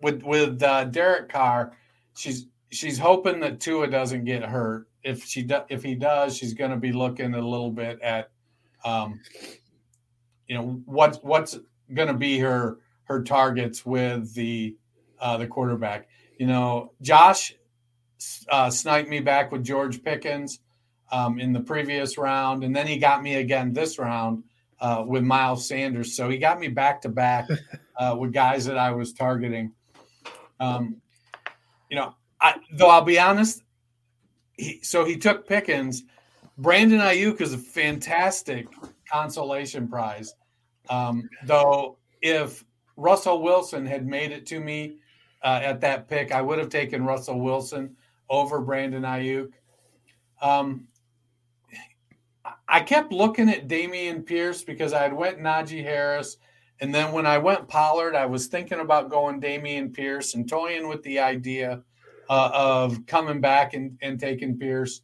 with 0.00 0.22
with 0.22 0.62
uh, 0.62 0.84
Derek 0.84 1.28
Carr. 1.28 1.76
She's 2.16 2.46
she's 2.70 2.98
hoping 2.98 3.38
that 3.40 3.60
Tua 3.60 3.88
doesn't 3.88 4.24
get 4.24 4.42
hurt. 4.42 4.88
If 5.02 5.26
she 5.26 5.42
do, 5.42 5.58
if 5.68 5.82
he 5.82 5.94
does, 5.94 6.34
she's 6.34 6.54
going 6.54 6.70
to 6.70 6.78
be 6.78 6.90
looking 6.90 7.34
a 7.34 7.46
little 7.46 7.70
bit 7.70 8.00
at, 8.00 8.30
um, 8.82 9.20
you 10.48 10.56
know, 10.56 10.80
what's 10.86 11.18
what's 11.18 11.58
going 11.92 12.08
to 12.08 12.14
be 12.14 12.38
her 12.38 12.78
her 13.04 13.22
targets 13.22 13.84
with 13.84 14.32
the 14.32 14.74
uh, 15.20 15.36
the 15.36 15.46
quarterback. 15.46 16.08
You 16.38 16.46
know, 16.46 16.94
Josh 17.02 17.54
uh, 18.48 18.70
sniped 18.70 19.10
me 19.10 19.20
back 19.20 19.52
with 19.52 19.62
George 19.62 20.02
Pickens 20.02 20.60
um, 21.12 21.38
in 21.38 21.52
the 21.52 21.60
previous 21.60 22.18
round, 22.18 22.64
and 22.64 22.74
then 22.74 22.86
he 22.86 22.96
got 22.96 23.22
me 23.22 23.36
again 23.36 23.72
this 23.72 23.98
round 23.98 24.42
uh, 24.80 25.04
with 25.06 25.22
Miles 25.22 25.68
Sanders. 25.68 26.16
So 26.16 26.28
he 26.28 26.38
got 26.38 26.58
me 26.58 26.68
back 26.68 27.00
to 27.02 27.08
back 27.08 27.48
uh, 27.96 28.16
with 28.18 28.32
guys 28.32 28.64
that 28.64 28.78
I 28.78 28.90
was 28.90 29.12
targeting. 29.12 29.72
Um, 30.58 30.96
you 31.90 31.96
know, 31.96 32.14
I, 32.40 32.54
though 32.72 32.88
I'll 32.88 33.02
be 33.02 33.18
honest, 33.18 33.62
he, 34.56 34.80
so 34.82 35.04
he 35.04 35.16
took 35.16 35.46
Pickens. 35.46 36.02
Brandon 36.58 37.00
Aiyuk 37.00 37.40
is 37.40 37.52
a 37.52 37.58
fantastic 37.58 38.66
consolation 39.10 39.88
prize. 39.88 40.34
Um, 40.88 41.28
though, 41.44 41.98
if 42.22 42.64
Russell 42.96 43.42
Wilson 43.42 43.84
had 43.86 44.06
made 44.06 44.32
it 44.32 44.46
to 44.46 44.60
me 44.60 44.96
uh, 45.42 45.60
at 45.62 45.80
that 45.82 46.08
pick, 46.08 46.32
I 46.32 46.40
would 46.40 46.58
have 46.58 46.68
taken 46.70 47.04
Russell 47.04 47.40
Wilson 47.40 47.96
over 48.30 48.60
Brandon 48.60 49.02
Aiyuk. 49.02 49.50
Um, 50.40 50.88
I 52.72 52.80
kept 52.80 53.12
looking 53.12 53.50
at 53.50 53.68
Dameon 53.68 54.24
Pierce 54.24 54.64
because 54.64 54.94
I 54.94 55.02
had 55.02 55.12
went 55.12 55.38
Najee 55.38 55.84
Harris, 55.84 56.38
and 56.80 56.94
then 56.94 57.12
when 57.12 57.26
I 57.26 57.36
went 57.36 57.68
Pollard, 57.68 58.14
I 58.14 58.24
was 58.24 58.46
thinking 58.46 58.80
about 58.80 59.10
going 59.10 59.42
Dameon 59.42 59.92
Pierce 59.92 60.32
and 60.34 60.48
toying 60.48 60.88
with 60.88 61.02
the 61.02 61.18
idea 61.18 61.82
uh, 62.30 62.50
of 62.54 63.04
coming 63.04 63.42
back 63.42 63.74
and, 63.74 63.98
and 64.00 64.18
taking 64.18 64.58
Pierce. 64.58 65.02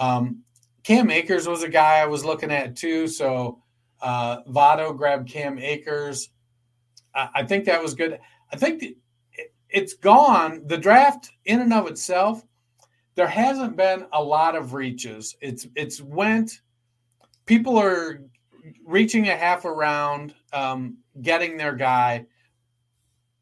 Um, 0.00 0.42
Cam 0.82 1.12
Akers 1.12 1.46
was 1.46 1.62
a 1.62 1.68
guy 1.68 1.98
I 2.00 2.06
was 2.06 2.24
looking 2.24 2.50
at 2.50 2.74
too, 2.74 3.06
so 3.06 3.62
uh, 4.02 4.42
Votto 4.42 4.96
grabbed 4.96 5.30
Cam 5.30 5.60
Akers. 5.60 6.30
I, 7.14 7.28
I 7.36 7.42
think 7.44 7.66
that 7.66 7.80
was 7.80 7.94
good. 7.94 8.18
I 8.52 8.56
think 8.56 8.80
the, 8.80 8.96
it, 9.32 9.54
it's 9.68 9.94
gone. 9.94 10.66
The 10.66 10.76
draft 10.76 11.30
in 11.44 11.60
and 11.60 11.72
of 11.72 11.86
itself, 11.86 12.44
there 13.14 13.28
hasn't 13.28 13.76
been 13.76 14.06
a 14.12 14.20
lot 14.20 14.56
of 14.56 14.74
reaches. 14.74 15.36
It's 15.40 15.68
it's 15.76 16.00
went 16.00 16.62
people 17.46 17.78
are 17.78 18.20
reaching 18.84 19.28
a 19.28 19.36
half 19.36 19.64
around, 19.64 20.34
um, 20.52 20.98
getting 21.20 21.56
their 21.56 21.74
guy. 21.74 22.26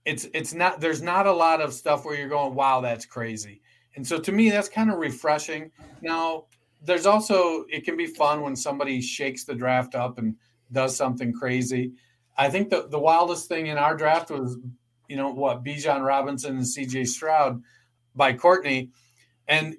It's 0.04 0.26
it's 0.34 0.52
not 0.52 0.80
there's 0.80 1.02
not 1.02 1.26
a 1.26 1.32
lot 1.32 1.60
of 1.60 1.72
stuff 1.72 2.04
where 2.04 2.14
you're 2.14 2.28
going, 2.28 2.54
wow, 2.54 2.80
that's 2.82 3.06
crazy. 3.06 3.62
And 3.96 4.06
so 4.06 4.18
to 4.18 4.32
me, 4.32 4.50
that's 4.50 4.68
kind 4.68 4.90
of 4.90 4.98
refreshing. 4.98 5.70
Now, 6.02 6.44
there's 6.82 7.06
also 7.06 7.64
it 7.70 7.84
can 7.84 7.96
be 7.96 8.06
fun 8.06 8.42
when 8.42 8.54
somebody 8.54 9.00
shakes 9.00 9.44
the 9.44 9.54
draft 9.54 9.94
up 9.94 10.18
and 10.18 10.36
does 10.70 10.96
something 10.96 11.32
crazy. 11.32 11.92
I 12.36 12.50
think 12.50 12.68
the, 12.68 12.88
the 12.88 12.98
wildest 12.98 13.48
thing 13.48 13.68
in 13.68 13.78
our 13.78 13.96
draft 13.96 14.30
was, 14.30 14.58
you 15.08 15.16
know, 15.16 15.30
what 15.30 15.64
Bijan 15.64 16.04
Robinson 16.04 16.56
and 16.56 16.64
CJ 16.64 17.06
Stroud 17.06 17.62
by 18.14 18.32
Courtney. 18.32 18.90
And 19.46 19.76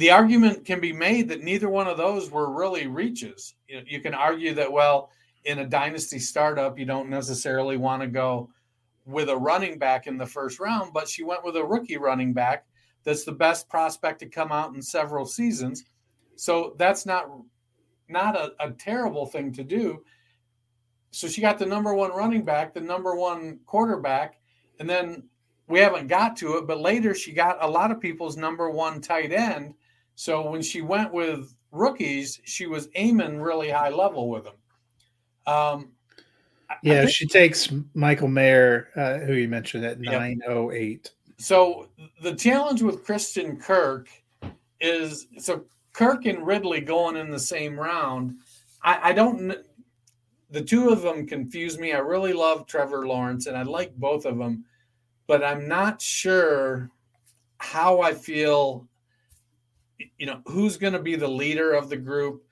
the 0.00 0.10
argument 0.10 0.64
can 0.64 0.80
be 0.80 0.94
made 0.94 1.28
that 1.28 1.42
neither 1.42 1.68
one 1.68 1.86
of 1.86 1.98
those 1.98 2.30
were 2.30 2.50
really 2.50 2.86
reaches. 2.86 3.54
You, 3.68 3.76
know, 3.76 3.82
you 3.86 4.00
can 4.00 4.14
argue 4.14 4.54
that, 4.54 4.72
well, 4.72 5.10
in 5.44 5.58
a 5.58 5.66
dynasty 5.66 6.18
startup, 6.18 6.78
you 6.78 6.86
don't 6.86 7.10
necessarily 7.10 7.76
want 7.76 8.00
to 8.00 8.08
go 8.08 8.48
with 9.04 9.28
a 9.28 9.36
running 9.36 9.78
back 9.78 10.06
in 10.06 10.16
the 10.16 10.26
first 10.26 10.58
round, 10.58 10.94
but 10.94 11.06
she 11.06 11.22
went 11.22 11.44
with 11.44 11.54
a 11.56 11.62
rookie 11.62 11.98
running 11.98 12.32
back 12.32 12.64
that's 13.04 13.24
the 13.24 13.32
best 13.32 13.68
prospect 13.68 14.20
to 14.20 14.26
come 14.26 14.50
out 14.50 14.74
in 14.74 14.80
several 14.80 15.26
seasons. 15.26 15.84
So 16.36 16.74
that's 16.78 17.04
not 17.04 17.26
not 18.08 18.36
a, 18.36 18.52
a 18.58 18.70
terrible 18.70 19.26
thing 19.26 19.52
to 19.52 19.62
do. 19.62 20.02
So 21.10 21.28
she 21.28 21.42
got 21.42 21.58
the 21.58 21.66
number 21.66 21.92
one 21.92 22.12
running 22.12 22.42
back, 22.42 22.72
the 22.72 22.80
number 22.80 23.14
one 23.16 23.60
quarterback, 23.66 24.40
and 24.78 24.88
then 24.88 25.24
we 25.68 25.78
haven't 25.78 26.06
got 26.06 26.36
to 26.38 26.56
it, 26.56 26.66
but 26.66 26.80
later 26.80 27.14
she 27.14 27.32
got 27.32 27.62
a 27.62 27.68
lot 27.68 27.90
of 27.90 28.00
people's 28.00 28.38
number 28.38 28.70
one 28.70 29.02
tight 29.02 29.32
end 29.32 29.74
so 30.20 30.50
when 30.50 30.60
she 30.60 30.82
went 30.82 31.14
with 31.14 31.54
rookies, 31.72 32.42
she 32.44 32.66
was 32.66 32.90
aiming 32.94 33.40
really 33.40 33.70
high 33.70 33.88
level 33.88 34.28
with 34.28 34.44
them. 34.44 34.54
Um, 35.46 35.92
yeah, 36.82 37.00
think, 37.00 37.10
she 37.10 37.26
takes 37.26 37.72
Michael 37.94 38.28
Mayer, 38.28 38.88
uh, 38.96 39.24
who 39.24 39.32
you 39.32 39.48
mentioned 39.48 39.86
at 39.86 39.96
oh 40.46 40.72
eight. 40.72 41.10
So 41.38 41.88
the 42.22 42.34
challenge 42.34 42.82
with 42.82 43.02
Christian 43.02 43.56
Kirk 43.56 44.10
is 44.78 45.26
so 45.38 45.64
Kirk 45.94 46.26
and 46.26 46.46
Ridley 46.46 46.82
going 46.82 47.16
in 47.16 47.30
the 47.30 47.38
same 47.38 47.80
round. 47.80 48.40
I, 48.82 49.12
I 49.12 49.12
don't. 49.14 49.56
The 50.50 50.60
two 50.62 50.90
of 50.90 51.00
them 51.00 51.26
confuse 51.26 51.78
me. 51.78 51.94
I 51.94 51.98
really 52.00 52.34
love 52.34 52.66
Trevor 52.66 53.06
Lawrence, 53.06 53.46
and 53.46 53.56
I 53.56 53.62
like 53.62 53.96
both 53.96 54.26
of 54.26 54.36
them, 54.36 54.66
but 55.26 55.42
I'm 55.42 55.66
not 55.66 56.02
sure 56.02 56.90
how 57.56 58.02
I 58.02 58.12
feel 58.12 58.86
you 60.18 60.26
know 60.26 60.40
who's 60.46 60.76
going 60.76 60.92
to 60.92 60.98
be 60.98 61.16
the 61.16 61.28
leader 61.28 61.72
of 61.72 61.88
the 61.88 61.96
group? 61.96 62.42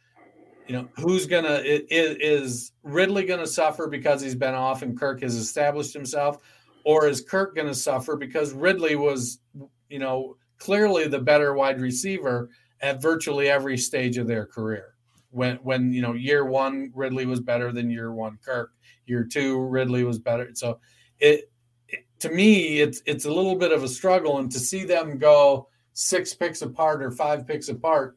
You 0.67 0.75
know 0.75 0.89
who's 0.97 1.27
going 1.27 1.45
to 1.45 1.63
is 1.65 2.73
ridley 2.83 3.25
going 3.25 3.41
to 3.41 3.47
suffer 3.47 3.87
because 3.87 4.21
he's 4.21 4.35
been 4.35 4.55
off 4.55 4.83
and 4.83 4.99
kirk 4.99 5.23
has 5.23 5.35
established 5.35 5.93
himself? 5.93 6.39
Or 6.85 7.07
is 7.07 7.21
kirk 7.21 7.55
going 7.55 7.69
to 7.69 7.75
suffer 7.75 8.17
because 8.17 8.53
ridley 8.53 8.97
was 8.97 9.41
you 9.89 9.99
know 9.99 10.37
clearly 10.59 11.09
the 11.09 11.21
better 11.21 11.55
wide 11.55 11.81
receiver 11.81 12.51
at 12.81 13.03
virtually 13.03 13.49
every 13.49 13.79
stage 13.79 14.19
of 14.19 14.27
their 14.27 14.47
career? 14.47 14.95
When 15.31 15.57
when 15.57 15.93
you 15.93 16.03
know 16.03 16.13
year 16.15 16.45
one 16.45 16.93
ridley 16.95 17.27
was 17.27 17.41
better 17.41 17.73
than 17.73 17.91
year 17.91 18.13
one 18.13 18.39
kirk. 18.45 18.73
Year 19.07 19.25
two 19.25 19.61
ridley 19.61 20.05
was 20.05 20.19
better. 20.19 20.51
So 20.53 20.81
it, 21.19 21.51
it 21.89 22.07
to 22.21 22.31
me 22.31 22.81
it's 22.81 23.01
it's 23.07 23.25
a 23.25 23.33
little 23.33 23.57
bit 23.57 23.73
of 23.73 23.83
a 23.83 23.89
struggle 23.89 24.39
and 24.39 24.51
to 24.53 24.59
see 24.59 24.85
them 24.85 25.19
go 25.19 25.69
six 25.99 26.33
picks 26.33 26.63
apart 26.63 27.03
or 27.03 27.11
five 27.11 27.45
picks 27.45 27.69
apart, 27.69 28.17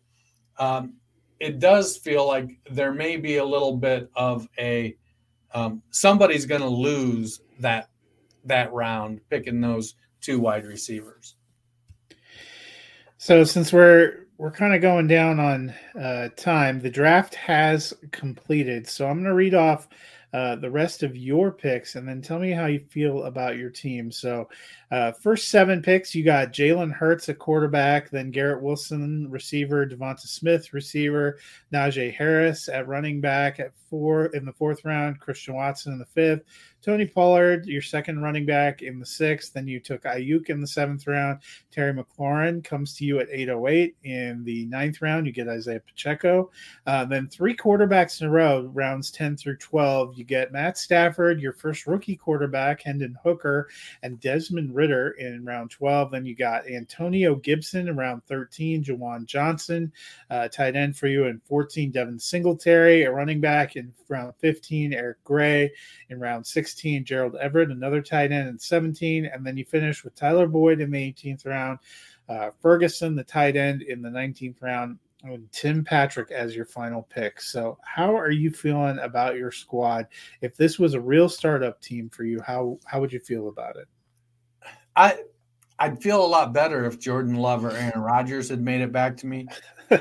um, 0.60 0.94
it 1.40 1.60
does 1.60 1.98
feel 1.98 2.28
like 2.28 2.52
there 2.70 2.94
may 2.94 3.18
be 3.18 3.38
a 3.38 3.44
little 3.44 3.76
bit 3.76 4.08
of 4.16 4.48
a 4.60 4.96
um, 5.54 5.82
somebody's 5.90 6.46
going 6.46 6.62
to 6.62 6.68
lose 6.68 7.42
that 7.60 7.90
that 8.46 8.72
round 8.72 9.20
picking 9.30 9.60
those 9.60 9.96
two 10.22 10.40
wide 10.40 10.66
receivers. 10.66 11.36
So 13.18 13.44
since 13.44 13.74
we're 13.74 14.28
we're 14.38 14.52
kind 14.52 14.76
of 14.76 14.82
going 14.82 15.08
down 15.08 15.40
on 15.40 15.74
uh, 16.00 16.30
time, 16.36 16.82
the 16.82 16.90
draft 16.90 17.34
has 17.34 17.94
completed. 18.12 18.88
So 18.88 19.08
I'm 19.08 19.18
going 19.18 19.26
to 19.26 19.34
read 19.34 19.56
off 19.56 19.88
uh, 20.34 20.56
the 20.56 20.70
rest 20.70 21.04
of 21.04 21.18
your 21.18 21.52
picks 21.52 21.96
and 21.96 22.08
then 22.08 22.22
tell 22.22 22.40
me 22.40 22.52
how 22.52 22.68
you 22.68 22.80
feel 22.80 23.24
about 23.24 23.58
your 23.58 23.70
team. 23.70 24.12
So, 24.12 24.48
uh, 24.92 25.12
first 25.14 25.50
seven 25.50 25.82
picks, 25.82 26.14
you 26.14 26.24
got 26.24 26.52
Jalen 26.52 26.92
Hurts 26.92 27.30
at 27.30 27.40
quarterback, 27.40 28.10
then 28.10 28.30
Garrett 28.30 28.62
Wilson, 28.62 29.30
receiver, 29.30 29.86
Devonta 29.86 30.28
Smith, 30.28 30.74
receiver, 30.74 31.40
Najee 31.74 32.14
Harris 32.14 32.68
at 32.68 32.88
running 32.88 33.22
back 33.22 33.60
at 33.60 33.72
four 33.90 34.26
in 34.28 34.46
the 34.46 34.54
fourth 34.54 34.84
round, 34.84 35.20
Christian 35.20 35.56
Watson 35.56 35.94
in 35.94 36.00
the 36.00 36.06
fifth, 36.06 36.44
Tony 36.82 37.06
Pollard, 37.06 37.68
your 37.68 37.82
second 37.82 38.24
running 38.24 38.46
back 38.46 38.82
in 38.82 39.00
the 39.00 39.06
sixth. 39.06 39.54
Then 39.54 39.68
you 39.68 39.80
took 39.80 40.04
Aiyuk 40.04 40.50
in 40.50 40.62
the 40.62 40.68
seventh 40.68 41.06
round. 41.06 41.40
Terry 41.72 41.94
McLaurin 41.94 42.64
comes 42.64 42.96
to 42.96 43.06
you 43.06 43.20
at 43.20 43.28
808 43.30 43.96
in 44.04 44.44
the 44.44 44.66
ninth 44.66 45.02
round. 45.02 45.28
You 45.28 45.32
get 45.32 45.48
Isaiah 45.48 45.80
Pacheco. 45.80 46.50
Uh, 46.88 47.06
then 47.06 47.28
three 47.28 47.56
quarterbacks 47.56 48.22
in 48.22 48.28
a 48.28 48.32
row, 48.32 48.72
rounds 48.74 49.12
10 49.12 49.38
through 49.38 49.58
12. 49.58 50.18
You 50.18 50.24
get 50.24 50.52
Matt 50.52 50.78
Stafford, 50.78 51.40
your 51.40 51.54
first 51.54 51.86
rookie 51.86 52.16
quarterback, 52.16 52.82
Hendon 52.82 53.16
Hooker, 53.24 53.70
and 54.02 54.20
Desmond 54.20 54.76
Ridder 54.82 55.12
in 55.12 55.46
round 55.46 55.70
12. 55.70 56.10
Then 56.10 56.26
you 56.26 56.36
got 56.36 56.68
Antonio 56.68 57.36
Gibson 57.36 57.88
in 57.88 57.96
round 57.96 58.24
13, 58.26 58.84
Juwan 58.84 59.26
Johnson, 59.28 59.92
uh, 60.32 60.48
tight 60.48 60.76
end 60.76 60.98
for 60.98 61.06
you 61.06 61.26
in 61.26 61.40
14, 61.46 61.92
Devin 61.92 62.18
Singletary, 62.18 63.04
a 63.04 63.12
running 63.12 63.40
back 63.40 63.76
in 63.76 63.94
round 64.10 64.34
15, 64.40 64.94
Eric 64.94 65.24
Gray 65.24 65.72
in 66.10 66.20
round 66.20 66.48
16, 66.48 67.06
Gerald 67.06 67.36
Everett, 67.36 67.70
another 67.70 68.02
tight 68.02 68.32
end 68.32 68.50
in 68.50 68.58
17. 68.58 69.26
And 69.26 69.46
then 69.46 69.56
you 69.56 69.66
finish 69.66 70.04
with 70.04 70.16
Tyler 70.16 70.48
Boyd 70.48 70.82
in 70.82 70.90
the 70.90 71.14
18th 71.14 71.46
round, 71.46 71.78
uh, 72.28 72.50
Ferguson, 72.60 73.16
the 73.16 73.24
tight 73.24 73.56
end, 73.56 73.84
in 73.84 74.02
the 74.02 74.10
19th 74.10 74.64
round, 74.64 74.98
and 75.24 75.52
Tim 75.52 75.84
Patrick 75.84 76.32
as 76.32 76.56
your 76.56 76.66
final 76.66 77.04
pick. 77.04 77.40
So, 77.40 77.78
how 77.84 78.18
are 78.18 78.32
you 78.32 78.50
feeling 78.50 78.98
about 78.98 79.36
your 79.36 79.52
squad? 79.52 80.08
If 80.42 80.58
this 80.58 80.80
was 80.80 80.96
a 80.96 81.00
real 81.00 81.30
startup 81.30 81.80
team 81.82 82.10
for 82.10 82.24
you, 82.24 82.42
how 82.42 82.80
how 82.86 83.00
would 83.00 83.14
you 83.14 83.20
feel 83.20 83.48
about 83.48 83.76
it? 83.76 83.88
I 84.96 85.20
I'd 85.80 86.02
feel 86.02 86.24
a 86.24 86.28
lot 86.28 86.54
better 86.54 86.86
if 86.86 87.00
Jordan 87.00 87.36
Love 87.36 87.66
or 87.66 87.72
Aaron 87.72 88.02
Rodgers 88.02 88.50
had 88.50 88.62
made 88.62 88.82
it 88.82 88.92
back 88.92 89.18
to 89.18 89.28
me. 89.28 89.48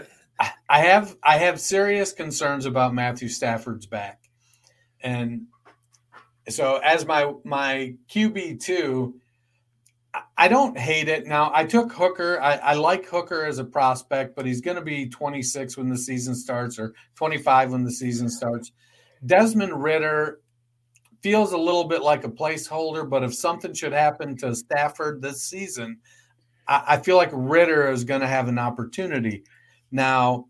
I 0.68 0.80
have 0.80 1.16
I 1.22 1.38
have 1.38 1.60
serious 1.60 2.12
concerns 2.12 2.66
about 2.66 2.94
Matthew 2.94 3.28
Stafford's 3.28 3.86
back, 3.86 4.20
and 5.00 5.46
so 6.48 6.76
as 6.76 7.06
my 7.06 7.32
my 7.44 7.94
QB 8.10 8.60
two, 8.60 9.20
I 10.36 10.48
don't 10.48 10.78
hate 10.78 11.08
it. 11.08 11.26
Now 11.26 11.50
I 11.54 11.64
took 11.64 11.92
Hooker. 11.92 12.40
I, 12.40 12.56
I 12.56 12.74
like 12.74 13.06
Hooker 13.06 13.44
as 13.44 13.58
a 13.58 13.64
prospect, 13.64 14.34
but 14.34 14.46
he's 14.46 14.60
going 14.60 14.76
to 14.76 14.82
be 14.82 15.08
26 15.08 15.76
when 15.76 15.88
the 15.88 15.98
season 15.98 16.34
starts, 16.34 16.78
or 16.78 16.94
25 17.16 17.72
when 17.72 17.84
the 17.84 17.92
season 17.92 18.28
starts. 18.28 18.72
Desmond 19.24 19.82
Ridder 19.82 20.40
feels 21.22 21.52
a 21.52 21.58
little 21.58 21.84
bit 21.84 22.02
like 22.02 22.24
a 22.24 22.30
placeholder, 22.30 23.08
but 23.08 23.22
if 23.22 23.34
something 23.34 23.74
should 23.74 23.92
happen 23.92 24.36
to 24.38 24.54
Stafford 24.54 25.20
this 25.20 25.42
season, 25.42 25.98
I, 26.66 26.82
I 26.88 26.96
feel 26.98 27.16
like 27.16 27.30
Ridder 27.32 27.90
is 27.90 28.04
going 28.04 28.20
to 28.22 28.26
have 28.26 28.48
an 28.48 28.58
opportunity. 28.58 29.44
Now, 29.90 30.46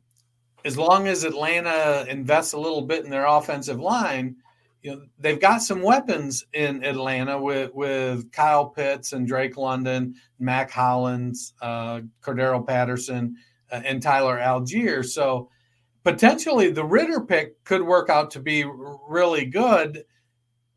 as 0.65 0.77
long 0.77 1.09
as 1.09 1.25
Atlanta 1.25 2.05
invests 2.09 2.53
a 2.53 2.59
little 2.59 2.83
bit 2.83 3.05
in 3.05 3.11
their 3.11 3.27
offensive 3.27 3.81
line, 3.81 4.37
you 4.83 4.93
know 4.93 5.03
they've 5.19 5.41
got 5.41 5.59
some 5.59 5.83
weapons 5.83 6.45
in 6.53 6.85
Atlanta 6.85 7.39
with 7.41 7.71
with 7.75 8.31
Kyle 8.33 8.67
Pitts 8.67 9.13
and 9.13 9.27
Drake 9.27 9.57
London, 9.57 10.15
Mack 10.39 10.71
Hollins, 10.71 11.55
uh, 11.61 12.01
Cordarrelle 12.23 12.67
Patterson, 12.67 13.37
uh, 13.71 13.83
and 13.85 14.03
Tyler 14.03 14.39
Allgeier. 14.39 15.05
So 15.05 15.51
potentially 16.03 16.71
the 16.71 16.85
Ridder 16.85 17.21
pick 17.21 17.63
could 17.65 17.83
work 17.83 18.09
out 18.09 18.31
to 18.33 18.41
be 18.41 18.65
really 19.09 19.45
good, 19.45 20.05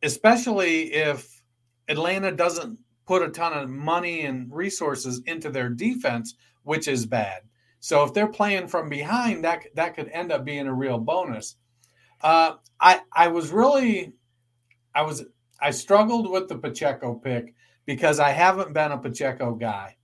especially 0.03 0.93
if 0.93 1.41
Atlanta 1.87 2.31
doesn't 2.31 2.77
put 3.05 3.21
a 3.21 3.29
ton 3.29 3.53
of 3.53 3.69
money 3.69 4.21
and 4.21 4.53
resources 4.53 5.21
into 5.25 5.49
their 5.49 5.69
defense, 5.69 6.35
which 6.63 6.87
is 6.87 7.05
bad. 7.05 7.41
So 7.79 8.03
if 8.03 8.13
they're 8.13 8.27
playing 8.27 8.67
from 8.67 8.87
behind, 8.87 9.43
that 9.43 9.63
that 9.75 9.95
could 9.95 10.09
end 10.09 10.31
up 10.31 10.45
being 10.45 10.67
a 10.67 10.73
real 10.73 10.97
bonus. 10.97 11.55
Uh, 12.21 12.53
I 12.79 13.01
I 13.11 13.27
was 13.27 13.51
really 13.51 14.13
I 14.95 15.01
was 15.01 15.25
I 15.59 15.71
struggled 15.71 16.29
with 16.29 16.47
the 16.47 16.57
Pacheco 16.57 17.15
pick 17.15 17.53
because 17.85 18.19
I 18.19 18.29
haven't 18.29 18.73
been 18.73 18.91
a 18.91 18.97
Pacheco 18.97 19.55
guy. 19.55 19.97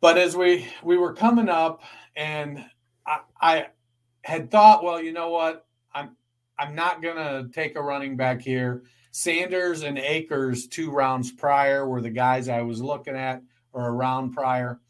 But 0.00 0.16
as 0.18 0.36
we 0.36 0.66
we 0.82 0.96
were 0.96 1.12
coming 1.12 1.48
up, 1.48 1.82
and 2.16 2.64
I, 3.06 3.20
I 3.40 3.66
had 4.22 4.50
thought, 4.50 4.82
well, 4.82 5.02
you 5.02 5.12
know 5.12 5.30
what, 5.30 5.66
I'm 5.94 6.16
I'm 6.58 6.74
not 6.74 7.02
gonna 7.02 7.48
take 7.52 7.76
a 7.76 7.82
running 7.82 8.16
back 8.16 8.40
here. 8.40 8.82
Sanders 9.10 9.82
and 9.82 9.98
Akers 9.98 10.66
two 10.66 10.90
rounds 10.90 11.32
prior 11.32 11.88
were 11.88 12.00
the 12.00 12.10
guys 12.10 12.48
I 12.48 12.62
was 12.62 12.82
looking 12.82 13.16
at, 13.16 13.42
or 13.72 13.86
a 13.86 13.92
round 13.92 14.34
prior 14.34 14.80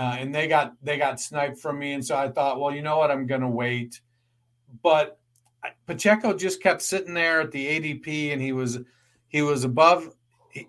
uh, 0.00 0.16
and 0.18 0.34
they 0.34 0.48
got 0.48 0.74
they 0.82 0.96
got 0.96 1.20
sniped 1.20 1.58
from 1.58 1.78
me. 1.78 1.92
And 1.92 2.04
so 2.04 2.16
I 2.16 2.30
thought, 2.30 2.58
well, 2.58 2.74
you 2.74 2.80
know 2.80 2.96
what, 2.96 3.10
I'm 3.10 3.26
going 3.26 3.42
to 3.42 3.48
wait. 3.48 4.00
But 4.82 5.18
Pacheco 5.86 6.34
just 6.34 6.62
kept 6.62 6.80
sitting 6.80 7.12
there 7.12 7.42
at 7.42 7.52
the 7.52 7.66
ADP, 7.66 8.32
and 8.32 8.40
he 8.40 8.52
was 8.52 8.78
he 9.28 9.42
was 9.42 9.64
above. 9.64 10.14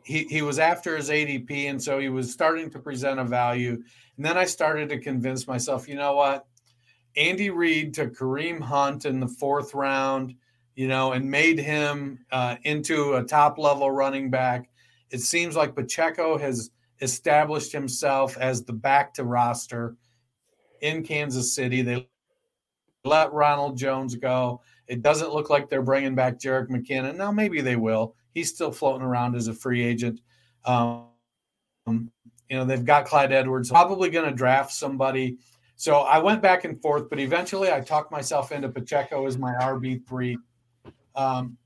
He, 0.03 0.25
he 0.25 0.41
was 0.41 0.59
after 0.59 0.97
his 0.97 1.09
ADP, 1.09 1.69
and 1.69 1.81
so 1.81 1.97
he 1.97 2.09
was 2.09 2.31
starting 2.31 2.69
to 2.71 2.79
present 2.79 3.21
a 3.21 3.23
value. 3.23 3.81
And 4.17 4.25
then 4.25 4.37
I 4.37 4.45
started 4.45 4.89
to 4.89 4.99
convince 4.99 5.47
myself, 5.47 5.87
you 5.87 5.95
know 5.95 6.13
what? 6.13 6.45
Andy 7.16 7.49
Reid 7.49 7.93
took 7.93 8.16
Kareem 8.16 8.59
Hunt 8.62 9.05
in 9.05 9.20
the 9.20 9.28
fourth 9.28 9.74
round, 9.74 10.36
you 10.76 10.88
know, 10.88 11.12
and 11.12 11.30
made 11.30 11.59
him 11.59 12.26
uh, 12.32 12.55
into 12.64 13.16
a 13.16 13.24
top 13.24 13.57
level 13.57 13.91
running 13.91 14.30
back. 14.30 14.70
It 15.09 15.20
seems 15.20 15.55
like 15.55 15.76
Pacheco 15.76 16.38
has 16.38 16.72
established 17.01 17.72
himself 17.72 18.38
as 18.38 18.64
the 18.64 18.74
back 18.74 19.14
to 19.16 19.24
roster 19.24 19.95
in 20.82 21.03
Kansas 21.03 21.53
City. 21.53 21.82
They 21.82 22.07
let 23.03 23.34
Ronald 23.34 23.78
Jones 23.78 24.16
go. 24.16 24.62
It 24.88 25.01
doesn't 25.01 25.34
look 25.34 25.49
like 25.49 25.70
they're 25.70 25.82
bringing 25.82 26.16
back 26.16 26.39
Jerick 26.39 26.70
McKinnon. 26.70 27.16
Now, 27.16 27.32
maybe 27.32 27.62
they 27.62 27.76
will. 27.76 28.16
He's 28.34 28.49
still 28.49 28.72
floating 28.72 29.05
around 29.05 29.36
as 29.36 29.47
a 29.47 29.53
free 29.53 29.84
agent. 29.84 30.22
Um, 30.66 31.07
you 31.88 32.57
know, 32.57 32.66
they've 32.66 32.86
got 32.86 33.05
Clyde 33.05 33.32
Edwards, 33.32 33.70
probably 33.70 34.09
going 34.09 34.30
to 34.30 34.36
draft 34.36 34.72
somebody. 34.72 35.38
So 35.82 36.01
I 36.01 36.19
went 36.19 36.43
back 36.43 36.63
and 36.63 36.79
forth, 36.79 37.09
but 37.09 37.19
eventually 37.19 37.71
I 37.71 37.79
talked 37.79 38.11
myself 38.11 38.51
into 38.51 38.69
Pacheco 38.69 39.25
as 39.25 39.39
my 39.39 39.53
RB3. 39.53 40.36
Um, 41.15 41.57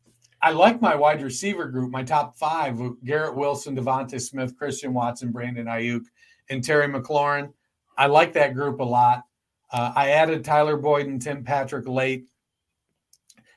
I 0.41 0.51
like 0.51 0.79
my 0.79 0.95
wide 0.95 1.21
receiver 1.21 1.65
group, 1.65 1.91
my 1.91 2.01
top 2.01 2.37
five 2.37 2.79
Garrett 3.03 3.35
Wilson, 3.35 3.75
DeVonta 3.75 4.21
Smith, 4.21 4.55
Christian 4.55 4.93
Watson, 4.93 5.33
Brandon 5.33 5.65
Aiyuk, 5.65 6.05
and 6.49 6.63
Terry 6.63 6.87
McLaurin. 6.87 7.51
I 7.97 8.05
like 8.05 8.31
that 8.31 8.53
group 8.53 8.79
a 8.79 8.85
lot. 8.85 9.23
Uh, 9.69 9.91
I 9.93 10.11
added 10.11 10.45
Tyler 10.45 10.77
Boyd 10.77 11.07
and 11.07 11.21
Tim 11.21 11.43
Patrick 11.43 11.85
late. 11.85 12.23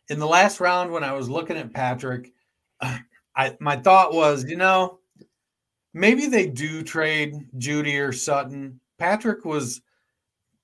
In 0.08 0.18
the 0.18 0.26
last 0.26 0.58
round, 0.58 0.90
when 0.90 1.04
I 1.04 1.12
was 1.12 1.30
looking 1.30 1.56
at 1.56 1.72
Patrick, 1.72 2.32
I, 2.80 3.56
my 3.60 3.76
thought 3.76 4.12
was, 4.12 4.42
you 4.42 4.56
know, 4.56 4.98
maybe 5.94 6.26
they 6.26 6.48
do 6.48 6.82
trade 6.82 7.46
Jeudy 7.58 8.04
or 8.04 8.10
Sutton. 8.10 8.80
Patrick 8.98 9.44
was, 9.44 9.82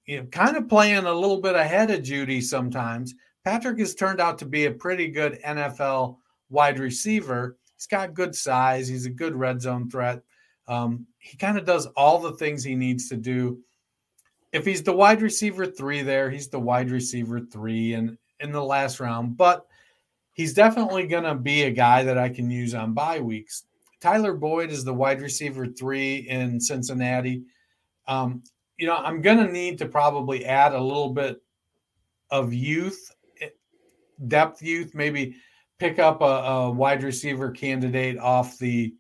you 0.07 0.19
know, 0.19 0.27
kind 0.27 0.57
of 0.57 0.69
playing 0.69 1.05
a 1.05 1.13
little 1.13 1.41
bit 1.41 1.55
ahead 1.55 1.91
of 1.91 2.03
Jeudy 2.03 2.43
sometimes. 2.43 3.15
Patrick 3.45 3.79
has 3.79 3.95
turned 3.95 4.21
out 4.21 4.39
to 4.39 4.47
be 4.47 4.67
a 4.67 4.71
pretty 4.71 5.09
good 5.09 5.41
NFL 5.43 6.17
wide 6.51 6.79
receiver. 6.79 7.57
He's 7.77 7.87
got 7.87 8.15
good 8.15 8.35
size. 8.35 8.89
He's 8.89 9.07
a 9.07 9.11
good 9.11 9.35
red 9.35 9.61
zone 9.61 9.91
threat. 9.91 10.23
Um, 10.67 11.07
he 11.19 11.37
kind 11.37 11.59
of 11.59 11.65
does 11.65 11.87
all 11.89 12.19
the 12.19 12.33
things 12.33 12.65
he 12.65 12.75
needs 12.75 13.09
to 13.09 13.17
do. 13.17 13.59
If 14.53 14.65
he's 14.65 14.83
the 14.83 14.93
wide 14.93 15.21
receiver 15.21 15.67
three 15.67 16.03
there, 16.03 16.31
he's 16.31 16.49
the 16.49 16.61
wide 16.61 16.91
receiver 16.91 17.41
three 17.41 17.95
and 17.95 18.17
in 18.41 18.53
the 18.53 18.63
last 18.63 19.01
round. 19.01 19.37
But 19.37 19.67
he's 20.33 20.55
definitely 20.55 21.07
going 21.07 21.25
to 21.25 21.35
be 21.35 21.65
a 21.65 21.71
guy 21.71 22.05
that 22.05 22.19
I 22.19 22.29
can 22.29 22.51
use 22.51 22.75
on 22.75 22.95
bye 22.95 23.21
weeks. 23.21 23.65
Tyler 24.01 24.35
Boyd 24.35 24.71
is 24.71 24.85
the 24.85 24.95
wide 24.95 25.21
receiver 25.21 25.67
three 25.67 26.17
in 26.29 26.61
Cincinnati. 26.61 27.43
Um, 28.07 28.43
you 28.79 28.87
know, 28.87 28.97
I'm 28.97 29.23
going 29.23 29.39
to 29.39 29.53
need 29.53 29.79
to 29.79 29.87
probably 29.87 30.45
add 30.45 30.73
a 30.73 30.81
little 30.81 31.11
bit 31.11 31.41
of 32.31 32.53
youth 32.53 33.11
depth 34.29 34.63
youth, 34.63 34.95
maybe 34.95 35.37
pick 35.79 35.99
up 35.99 36.21
a, 36.21 36.25
a 36.25 36.71
wide 36.71 37.03
receiver 37.03 37.51
candidate 37.51 38.19
off 38.19 38.59
the 38.59 38.95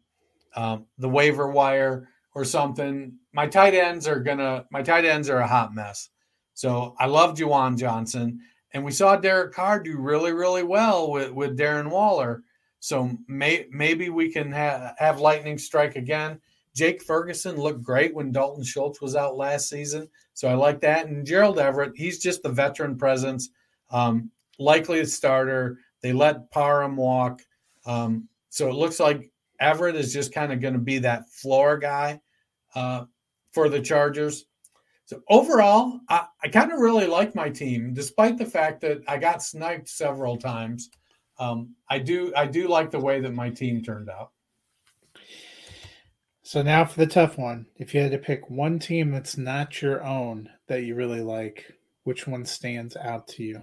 um, 0.56 0.86
the 0.98 1.08
waiver 1.08 1.50
wire 1.50 2.08
or 2.34 2.44
something. 2.44 3.16
My 3.32 3.46
tight 3.46 3.74
ends 3.74 4.06
are 4.06 4.20
gonna 4.20 4.66
my 4.70 4.82
tight 4.82 5.04
ends 5.04 5.28
are 5.28 5.38
a 5.38 5.46
hot 5.46 5.74
mess. 5.74 6.10
So 6.54 6.94
I 6.98 7.06
love 7.06 7.36
Juwan 7.36 7.76
Johnson, 7.76 8.40
and 8.72 8.84
we 8.84 8.92
saw 8.92 9.16
Derek 9.16 9.52
Carr 9.52 9.80
do 9.80 9.98
really 9.98 10.32
really 10.32 10.62
well 10.62 11.10
with 11.10 11.32
with 11.32 11.58
Darren 11.58 11.90
Waller. 11.90 12.42
So 12.80 13.16
may, 13.28 13.64
maybe 13.70 14.10
we 14.10 14.30
can 14.30 14.52
ha- 14.52 14.92
have 14.98 15.18
lightning 15.18 15.56
strike 15.56 15.96
again. 15.96 16.38
Jake 16.74 17.02
Ferguson 17.02 17.56
looked 17.56 17.82
great 17.82 18.14
when 18.14 18.32
Dalton 18.32 18.64
Schultz 18.64 19.00
was 19.00 19.14
out 19.14 19.36
last 19.36 19.68
season, 19.68 20.08
so 20.32 20.48
I 20.48 20.54
like 20.54 20.80
that. 20.80 21.06
And 21.06 21.24
Gerald 21.24 21.58
Everett, 21.58 21.92
he's 21.96 22.18
just 22.18 22.42
the 22.42 22.48
veteran 22.48 22.96
presence. 22.98 23.50
Um, 23.90 24.30
likely 24.58 25.00
a 25.00 25.06
starter. 25.06 25.78
They 26.02 26.12
let 26.12 26.50
Parham 26.50 26.96
walk. 26.96 27.42
Um, 27.86 28.28
so 28.50 28.68
it 28.68 28.74
looks 28.74 28.98
like 28.98 29.30
Everett 29.60 29.94
is 29.94 30.12
just 30.12 30.34
kind 30.34 30.52
of 30.52 30.60
going 30.60 30.74
to 30.74 30.80
be 30.80 30.98
that 30.98 31.30
floor 31.30 31.78
guy 31.78 32.20
uh, 32.74 33.04
for 33.52 33.68
the 33.68 33.80
Chargers. 33.80 34.46
So 35.06 35.20
overall, 35.28 36.00
I, 36.08 36.26
I 36.42 36.48
kind 36.48 36.72
of 36.72 36.80
really 36.80 37.06
like 37.06 37.34
my 37.34 37.50
team, 37.50 37.94
despite 37.94 38.36
the 38.38 38.46
fact 38.46 38.80
that 38.80 39.02
I 39.06 39.18
got 39.18 39.42
sniped 39.42 39.88
several 39.88 40.36
times. 40.36 40.90
um, 41.38 41.74
I 41.88 41.98
do 41.98 42.32
I 42.36 42.46
do 42.46 42.68
like 42.68 42.90
the 42.90 43.00
way 43.00 43.20
that 43.20 43.34
my 43.34 43.50
team 43.50 43.82
turned 43.82 44.08
out. 44.08 44.32
So 46.46 46.60
now 46.60 46.84
for 46.84 47.00
the 47.00 47.06
tough 47.06 47.38
one. 47.38 47.64
If 47.76 47.94
you 47.94 48.02
had 48.02 48.10
to 48.10 48.18
pick 48.18 48.50
one 48.50 48.78
team 48.78 49.10
that's 49.10 49.38
not 49.38 49.80
your 49.80 50.04
own 50.04 50.50
that 50.68 50.82
you 50.82 50.94
really 50.94 51.22
like, 51.22 51.72
which 52.02 52.26
one 52.26 52.44
stands 52.44 52.96
out 52.96 53.26
to 53.28 53.42
you? 53.42 53.62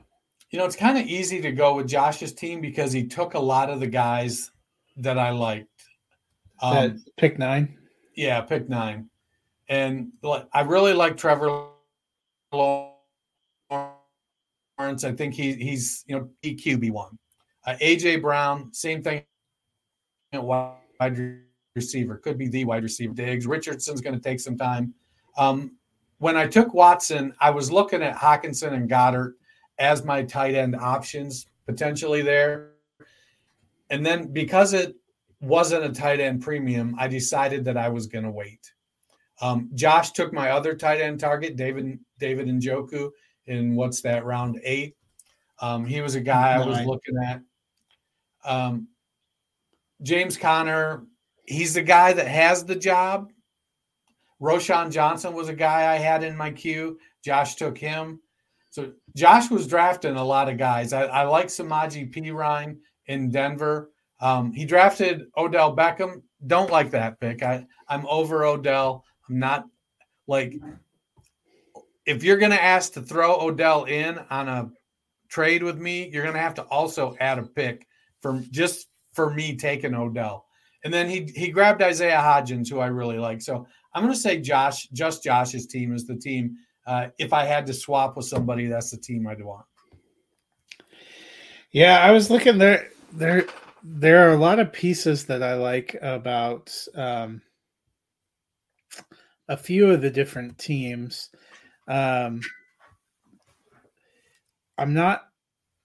You 0.49 0.57
know, 0.57 0.65
it's 0.65 0.75
kind 0.75 0.97
of 0.97 1.05
easy 1.05 1.39
to 1.41 1.51
go 1.51 1.75
with 1.75 1.88
Josh's 1.88 2.34
team 2.34 2.59
because 2.59 2.91
he 2.91 3.05
took 3.05 3.36
a 3.36 3.39
lot 3.39 3.69
of 3.69 3.79
the 3.79 3.88
guys 3.88 4.49
that 4.97 5.19
I 5.19 5.29
liked. 5.29 5.69
Um, 6.59 7.05
pick 7.17 7.38
nine. 7.38 7.77
Yeah, 8.15 8.41
pick 8.41 8.67
nine, 8.67 9.09
and 9.69 10.11
I 10.51 10.61
really 10.61 10.93
like 10.93 11.17
Trevor 11.17 11.67
Lawrence. 12.51 12.93
I 15.03 15.11
think 15.15 15.34
he 15.34 15.53
he's 15.53 16.03
you 16.07 16.17
know 16.17 16.29
EQB 16.43 16.91
one. 16.91 17.17
Uh, 17.65 17.75
AJ 17.79 18.21
Brown, 18.21 18.73
same 18.73 19.01
thing. 19.01 19.23
Wide 20.34 21.41
receiver 21.76 22.17
could 22.17 22.38
be 22.38 22.47
the 22.47 22.65
wide 22.65 22.84
receiver. 22.84 23.13
Diggs 23.13 23.47
Richardson's 23.47 24.01
going 24.01 24.15
to 24.15 24.22
take 24.22 24.39
some 24.39 24.57
time. 24.57 24.93
Um, 25.38 25.74
when 26.17 26.38
I 26.38 26.47
took 26.47 26.74
Watson, 26.74 27.34
I 27.39 27.49
was 27.49 27.72
looking 27.72 28.03
at 28.03 28.15
Hockenson 28.15 28.74
and 28.74 28.89
Goedert 28.89 29.34
as 29.80 30.03
my 30.03 30.24
tight 30.24 30.55
end 30.55 30.76
options 30.76 31.47
potentially 31.65 32.22
there. 32.22 32.72
And 33.89 34.05
then 34.05 34.32
because 34.32 34.74
it 34.74 34.95
wasn't 35.39 35.84
a 35.84 35.89
tight 35.89 36.19
end 36.19 36.41
premium, 36.41 36.95
I 36.99 37.07
decided 37.07 37.65
that 37.65 37.78
I 37.78 37.89
was 37.89 38.07
going 38.07 38.26
to 38.26 38.32
wait. 38.32 38.74
Um, 39.41 39.69
Josh 39.74 40.11
took 40.11 40.32
my 40.32 40.51
other 40.51 40.76
tight 40.76 41.01
end 41.01 41.19
target, 41.19 41.55
David 41.55 41.99
David 42.19 42.47
Njoku, 42.47 43.09
in 43.47 43.76
what's 43.76 44.01
that 44.01 44.24
round 44.24 44.59
eight. 44.63 44.95
Um, 45.59 45.86
he 45.86 46.01
was 46.01 46.15
a 46.15 46.22
guy 46.22 46.53
I 46.53 46.65
was 46.65 46.82
looking 46.86 47.15
at. 47.26 47.41
Um, 48.45 48.88
James 50.03 50.38
Conner, 50.38 51.05
he's 51.51 51.73
the 51.73 51.81
guy 51.81 52.13
that 52.13 52.27
has 52.27 52.65
the 52.65 52.75
job. 52.75 53.31
Roschon 54.41 54.91
Johnson 54.91 55.33
was 55.33 55.49
a 55.49 55.53
guy 55.53 55.93
I 55.93 55.97
had 55.97 56.23
in 56.23 56.35
my 56.35 56.51
queue. 56.51 56.97
Josh 57.23 57.55
took 57.55 57.77
him. 57.77 58.19
So 58.71 58.93
Josh 59.15 59.51
was 59.51 59.67
drafting 59.67 60.15
a 60.15 60.23
lot 60.23 60.49
of 60.49 60.57
guys. 60.57 60.93
I, 60.93 61.03
I 61.03 61.23
like 61.23 61.49
P 61.49 62.31
Ryan 62.31 62.79
in 63.05 63.29
Denver. 63.29 63.91
Um, 64.19 64.53
he 64.53 64.65
drafted 64.65 65.27
Odell 65.37 65.75
Beckham. 65.75 66.21
Don't 66.47 66.71
like 66.71 66.91
that 66.91 67.19
pick. 67.19 67.43
I, 67.43 67.65
I'm 67.87 68.05
over 68.07 68.45
Odell. 68.45 69.03
I'm 69.29 69.39
not 69.39 69.65
like 70.27 70.55
if 72.05 72.23
you're 72.23 72.37
going 72.37 72.51
to 72.51 72.63
ask 72.63 72.93
to 72.93 73.01
throw 73.01 73.39
Odell 73.39 73.85
in 73.85 74.19
on 74.29 74.47
a 74.47 74.71
trade 75.29 75.63
with 75.63 75.77
me, 75.77 76.09
you're 76.09 76.23
going 76.23 76.35
to 76.35 76.41
have 76.41 76.55
to 76.55 76.63
also 76.63 77.15
add 77.19 77.39
a 77.39 77.43
pick 77.43 77.85
for 78.21 78.41
just 78.49 78.87
for 79.13 79.31
me 79.33 79.55
taking 79.55 79.93
Odell. 79.93 80.45
And 80.84 80.93
then 80.93 81.09
he 81.09 81.32
he 81.36 81.49
grabbed 81.49 81.82
Isaiah 81.82 82.17
Hodgins, 82.17 82.69
who 82.69 82.79
I 82.79 82.88
really 82.88 83.19
like. 83.19 83.41
So 83.41 83.67
I'm 83.93 84.03
going 84.03 84.13
to 84.13 84.19
say 84.19 84.39
Josh, 84.39 84.88
just 84.93 85.23
Josh's 85.23 85.67
team 85.67 85.93
is 85.93 86.05
the 86.05 86.15
team. 86.15 86.57
Uh, 86.88 87.07
if 87.19 87.34
I 87.34 87.45
had 87.45 87.65
to 87.67 87.73
swap 87.73 88.17
with 88.17 88.25
somebody, 88.25 88.67
that's 88.67 88.91
the 88.91 88.97
team 88.97 89.27
I'd 89.27 89.43
want. 89.43 89.65
Yeah, 91.71 91.99
I 91.99 92.11
was 92.11 92.29
looking 92.29 92.57
there. 92.57 92.89
There, 93.13 93.45
there 93.84 94.27
are 94.27 94.34
a 94.34 94.38
lot 94.38 94.59
of 94.59 94.73
pieces 94.73 95.25
that 95.25 95.43
I 95.43 95.53
like 95.53 95.95
about 96.01 96.73
um, 96.95 97.41
a 99.47 99.57
few 99.57 99.89
of 99.91 100.01
the 100.01 100.09
different 100.09 100.57
teams. 100.57 101.29
Um, 101.88 102.41
I'm 104.77 104.93
not 104.93 105.30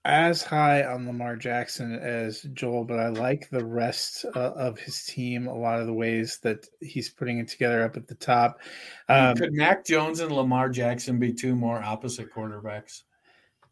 as 0.06 0.40
high 0.40 0.84
on 0.84 1.04
Lamar 1.04 1.34
Jackson 1.34 1.94
as 1.94 2.42
Joel, 2.54 2.84
but 2.84 3.00
I 3.00 3.08
like 3.08 3.50
the 3.50 3.64
rest 3.64 4.24
uh, 4.36 4.52
of 4.52 4.78
his 4.78 5.04
team. 5.04 5.48
A 5.48 5.54
lot 5.54 5.80
of 5.80 5.86
the 5.86 5.92
ways 5.92 6.38
that 6.42 6.66
he's 6.80 7.10
putting 7.10 7.38
it 7.38 7.48
together 7.48 7.82
up 7.82 7.96
at 7.96 8.06
the 8.06 8.14
top. 8.14 8.60
Um, 9.08 9.36
Could 9.36 9.52
Mac 9.52 9.84
Jones 9.84 10.20
and 10.20 10.30
Lamar 10.30 10.68
Jackson 10.68 11.18
be 11.18 11.32
two 11.32 11.56
more 11.56 11.82
opposite 11.82 12.32
quarterbacks? 12.32 13.02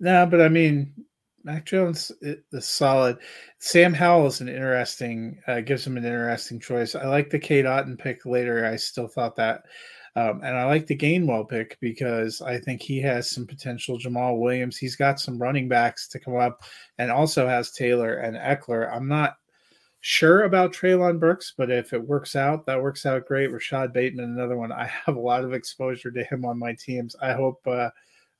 No, 0.00 0.26
but 0.26 0.40
I 0.40 0.48
mean, 0.48 0.92
Mac 1.44 1.66
Jones 1.66 2.10
is 2.20 2.68
solid. 2.68 3.18
Sam 3.58 3.94
Howell 3.94 4.26
is 4.26 4.40
an 4.40 4.48
interesting, 4.48 5.38
uh, 5.46 5.60
gives 5.60 5.86
him 5.86 5.96
an 5.96 6.04
interesting 6.04 6.58
choice. 6.58 6.96
I 6.96 7.06
like 7.06 7.30
the 7.30 7.38
Cade 7.38 7.64
Otton 7.64 7.96
pick 7.96 8.26
later. 8.26 8.66
I 8.66 8.74
still 8.74 9.06
thought 9.06 9.36
that 9.36 9.62
um, 10.16 10.40
and 10.44 10.56
I 10.56 10.64
like 10.64 10.86
the 10.86 10.96
Gainwell 10.96 11.48
pick 11.48 11.76
because 11.80 12.40
I 12.40 12.58
think 12.58 12.80
he 12.80 13.00
has 13.00 13.30
some 13.30 13.46
potential. 13.46 13.98
Jamaal 13.98 14.38
Williams, 14.38 14.76
he's 14.76 14.96
got 14.96 15.18
some 15.18 15.40
running 15.40 15.68
backs 15.68 16.06
to 16.08 16.20
come 16.20 16.36
up, 16.36 16.62
and 16.98 17.10
also 17.10 17.48
has 17.48 17.72
Taylor 17.72 18.14
and 18.14 18.36
Ekeler. 18.36 18.94
I'm 18.94 19.08
not 19.08 19.36
sure 20.00 20.42
about 20.42 20.72
Treylon 20.72 21.18
Burks, 21.18 21.54
but 21.56 21.70
if 21.70 21.92
it 21.92 22.06
works 22.06 22.36
out, 22.36 22.66
that 22.66 22.82
works 22.82 23.06
out 23.06 23.26
great. 23.26 23.50
Rashod 23.50 23.92
Bateman, 23.92 24.24
another 24.24 24.56
one. 24.56 24.70
I 24.72 24.86
have 25.06 25.16
a 25.16 25.20
lot 25.20 25.44
of 25.44 25.52
exposure 25.52 26.10
to 26.10 26.24
him 26.24 26.44
on 26.44 26.58
my 26.58 26.74
teams. 26.74 27.16
I 27.20 27.32
hope, 27.32 27.60
uh, 27.66 27.90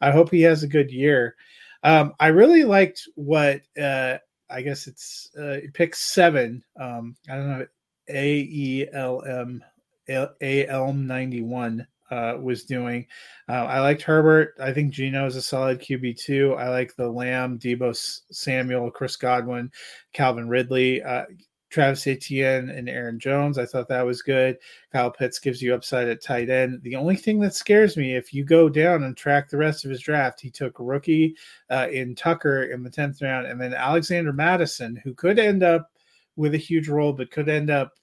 I 0.01 0.11
hope 0.11 0.31
he 0.31 0.43
has 0.43 0.62
a 0.62 0.68
good 0.68 0.91
year. 0.91 1.35
Um, 1.83 2.14
I 2.18 2.29
really 2.29 2.64
liked 2.64 3.09
what 3.14 3.61
uh, 3.81 4.18
I 4.49 4.62
guess 4.62 4.87
it's 4.87 5.31
uh, 5.37 5.59
pick 5.75 5.95
seven. 5.95 6.62
Um, 6.81 7.16
I 7.29 7.37
don't 7.37 7.59
know 7.59 7.66
A 8.09 8.37
E 8.37 8.89
L 8.93 9.22
M 9.22 9.62
AL91 10.09 11.86
uh, 12.11 12.36
was 12.40 12.64
doing. 12.64 13.07
Uh, 13.48 13.64
I 13.64 13.80
liked 13.80 14.02
Herbert. 14.02 14.55
I 14.61 14.72
think 14.72 14.92
Geno 14.92 15.26
is 15.26 15.36
a 15.36 15.42
solid 15.42 15.80
QB 15.80 16.18
too. 16.18 16.55
I 16.55 16.68
like 16.68 16.94
the 16.94 17.09
Lamb, 17.09 17.59
Deebo 17.59 17.96
Samuel, 18.30 18.90
Chris 18.90 19.16
Godwin, 19.16 19.70
Calvin 20.12 20.48
Ridley, 20.48 21.02
uh, 21.02 21.24
Travis 21.70 22.07
Etienne, 22.07 22.70
and 22.70 22.88
Aaron 22.88 23.18
Jones. 23.18 23.59
I 23.59 23.66
thought 23.66 23.88
that 23.88 24.07
was 24.07 24.22
good. 24.22 24.59
Kyle 24.92 25.11
Pitts 25.11 25.40
gives 25.40 25.61
you 25.61 25.74
upside 25.74 26.09
at 26.09 26.22
tight 26.22 26.48
end. 26.48 26.80
The 26.82 26.94
only 26.94 27.16
thing 27.16 27.40
that 27.40 27.55
scares 27.55 27.96
me, 27.96 28.14
if 28.14 28.32
you 28.32 28.44
go 28.44 28.68
down 28.68 29.02
and 29.02 29.16
track 29.16 29.48
the 29.48 29.57
rest 29.57 29.84
of 29.84 29.90
his 29.90 30.00
draft, 30.00 30.40
he 30.40 30.50
took 30.50 30.76
rookie 30.78 31.36
uh, 31.70 31.88
in 31.90 32.14
Tucker 32.14 32.64
in 32.64 32.84
the 32.84 32.90
10th 32.90 33.22
round, 33.22 33.48
and 33.48 33.61
then 33.61 33.74
Alexander 33.74 34.32
Mattison, 34.32 34.94
who 35.02 35.14
could 35.14 35.40
end 35.40 35.64
up 35.64 35.90
with 36.36 36.55
a 36.55 36.59
huge 36.59 36.88
role, 36.88 37.12
but 37.12 37.32
could 37.32 37.48
end 37.48 37.70
up 37.70 37.94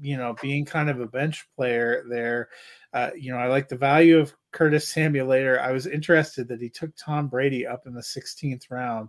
you 0.00 0.16
know, 0.16 0.34
being 0.40 0.64
kind 0.64 0.90
of 0.90 1.00
a 1.00 1.06
bench 1.06 1.46
player 1.56 2.04
there. 2.08 2.48
Uh, 2.92 3.10
you 3.16 3.32
know, 3.32 3.38
I 3.38 3.48
like 3.48 3.68
the 3.68 3.76
value 3.76 4.18
of 4.18 4.34
Curtis 4.52 4.88
Samuel 4.88 5.26
later. 5.26 5.60
I 5.60 5.72
was 5.72 5.86
interested 5.86 6.48
that 6.48 6.60
he 6.60 6.68
took 6.68 6.90
Tom 6.96 7.28
Brady 7.28 7.66
up 7.66 7.86
in 7.86 7.94
the 7.94 8.00
16th 8.00 8.70
round. 8.70 9.08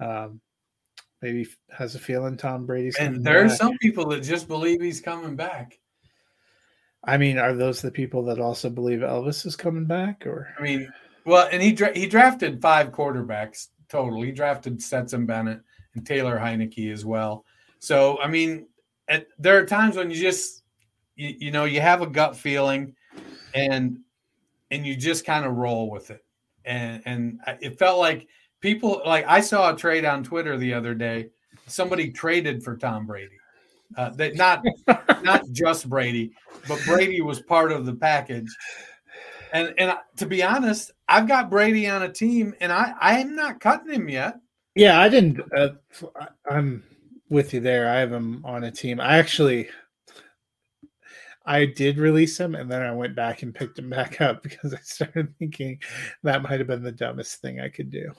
Um, 0.00 0.40
maybe 1.22 1.46
has 1.70 1.94
a 1.94 1.98
feeling 1.98 2.36
Tom 2.36 2.66
Brady's. 2.66 2.96
And 2.96 3.24
there 3.24 3.42
back. 3.42 3.52
are 3.52 3.56
some 3.56 3.78
people 3.78 4.08
that 4.10 4.22
just 4.22 4.48
believe 4.48 4.80
he's 4.80 5.00
coming 5.00 5.36
back. 5.36 5.78
I 7.04 7.18
mean, 7.18 7.38
are 7.38 7.54
those 7.54 7.80
the 7.80 7.90
people 7.90 8.24
that 8.24 8.40
also 8.40 8.68
believe 8.68 9.00
Elvis 9.00 9.46
is 9.46 9.56
coming 9.56 9.86
back? 9.86 10.26
Or 10.26 10.52
I 10.58 10.62
mean, 10.62 10.92
well, 11.24 11.48
and 11.50 11.62
he 11.62 11.72
dra- 11.72 11.96
he 11.96 12.06
drafted 12.06 12.60
five 12.60 12.90
quarterbacks 12.90 13.68
total. 13.88 14.22
He 14.22 14.32
drafted 14.32 14.82
Stetson 14.82 15.24
Bennett 15.24 15.60
and 15.94 16.04
Taylor 16.04 16.38
Heinicke 16.38 16.92
as 16.92 17.04
well. 17.04 17.44
So 17.78 18.18
I 18.20 18.28
mean, 18.28 18.66
there 19.38 19.58
are 19.58 19.66
times 19.66 19.96
when 19.96 20.10
you 20.10 20.16
just 20.16 20.62
you, 21.14 21.34
you 21.38 21.50
know 21.50 21.64
you 21.64 21.80
have 21.80 22.02
a 22.02 22.06
gut 22.06 22.36
feeling 22.36 22.94
and 23.54 23.98
and 24.70 24.86
you 24.86 24.96
just 24.96 25.24
kind 25.24 25.44
of 25.44 25.54
roll 25.54 25.90
with 25.90 26.10
it. 26.10 26.24
And 26.64 27.02
and 27.06 27.40
it 27.60 27.78
felt 27.78 27.98
like 27.98 28.28
people 28.60 29.02
like 29.06 29.24
i 29.26 29.40
saw 29.40 29.72
a 29.72 29.76
trade 29.76 30.04
on 30.04 30.24
twitter 30.24 30.56
the 30.56 30.74
other 30.74 30.94
day. 30.94 31.30
Somebody 31.66 32.10
traded 32.10 32.62
for 32.62 32.76
tom 32.76 33.06
brady. 33.06 33.36
Uh, 33.96 34.10
that 34.10 34.34
not 34.34 34.64
not 35.22 35.44
just 35.52 35.88
brady 35.88 36.32
but 36.66 36.82
brady 36.84 37.20
was 37.20 37.40
part 37.40 37.72
of 37.72 37.86
the 37.86 37.94
package. 37.94 38.48
And 39.52 39.72
and 39.78 39.96
to 40.16 40.26
be 40.26 40.42
honest 40.42 40.90
i've 41.08 41.28
got 41.28 41.50
brady 41.50 41.88
on 41.88 42.02
a 42.02 42.12
team 42.12 42.54
and 42.60 42.72
i 42.72 42.92
i 43.00 43.18
am 43.20 43.36
not 43.36 43.60
cutting 43.60 43.92
him 43.92 44.08
yet. 44.08 44.40
Yeah 44.74 45.00
i 45.00 45.08
didn't 45.08 45.40
uh, 45.56 45.68
i'm 46.50 46.82
with 47.28 47.54
you 47.54 47.60
there. 47.60 47.88
I 47.88 47.98
have 47.98 48.12
him 48.12 48.44
on 48.44 48.64
a 48.64 48.70
team. 48.70 49.00
I 49.00 49.18
actually 49.18 49.68
I 51.44 51.64
did 51.64 51.98
release 51.98 52.38
him 52.38 52.56
and 52.56 52.70
then 52.70 52.82
I 52.82 52.92
went 52.92 53.14
back 53.14 53.42
and 53.42 53.54
picked 53.54 53.78
him 53.78 53.88
back 53.88 54.20
up 54.20 54.42
because 54.44 54.74
I 54.74 54.80
started 54.80 55.34
thinking 55.38 55.78
that 56.22 56.42
might 56.42 56.58
have 56.58 56.66
been 56.66 56.82
the 56.82 56.92
dumbest 56.92 57.40
thing 57.40 57.60
I 57.60 57.68
could 57.68 57.90
do 57.90 58.12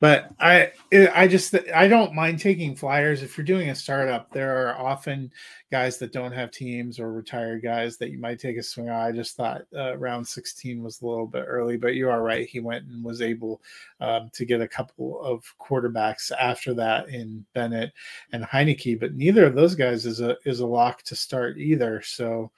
but 0.00 0.30
I 0.38 0.70
I 1.12 1.26
just 1.26 1.56
I 1.74 1.88
don't 1.88 2.14
mind 2.14 2.38
taking 2.38 2.76
flyers 2.76 3.22
if 3.22 3.36
you're 3.36 3.44
doing 3.44 3.70
a 3.70 3.74
startup. 3.74 4.30
There 4.30 4.68
are 4.68 4.78
often 4.78 5.32
guys 5.72 5.98
that 5.98 6.12
don't 6.12 6.30
have 6.30 6.52
teams 6.52 7.00
or 7.00 7.12
retired 7.12 7.62
guys 7.64 7.96
that 7.98 8.10
you 8.10 8.18
might 8.18 8.38
take 8.38 8.56
a 8.56 8.62
swing 8.62 8.90
on. 8.90 9.00
I 9.00 9.10
just 9.10 9.36
thought 9.36 9.62
uh, 9.76 9.96
round 9.96 10.26
16 10.26 10.82
was 10.82 11.00
a 11.00 11.06
little 11.06 11.26
bit 11.26 11.44
early, 11.48 11.76
but 11.76 11.94
you 11.94 12.08
are 12.08 12.22
right. 12.22 12.48
He 12.48 12.60
went 12.60 12.86
and 12.86 13.04
was 13.04 13.20
able 13.20 13.60
um, 14.00 14.30
to 14.34 14.44
get 14.44 14.60
a 14.60 14.68
couple 14.68 15.20
of 15.20 15.42
quarterbacks 15.60 16.30
after 16.38 16.74
that 16.74 17.08
in 17.08 17.44
Bennett 17.52 17.92
and 18.32 18.44
Heinicke, 18.44 19.00
but 19.00 19.14
neither 19.14 19.46
of 19.46 19.56
those 19.56 19.74
guys 19.74 20.06
is 20.06 20.20
a 20.20 20.36
is 20.44 20.60
a 20.60 20.66
lock 20.66 21.02
to 21.04 21.16
start 21.16 21.58
either. 21.58 22.02
So. 22.02 22.50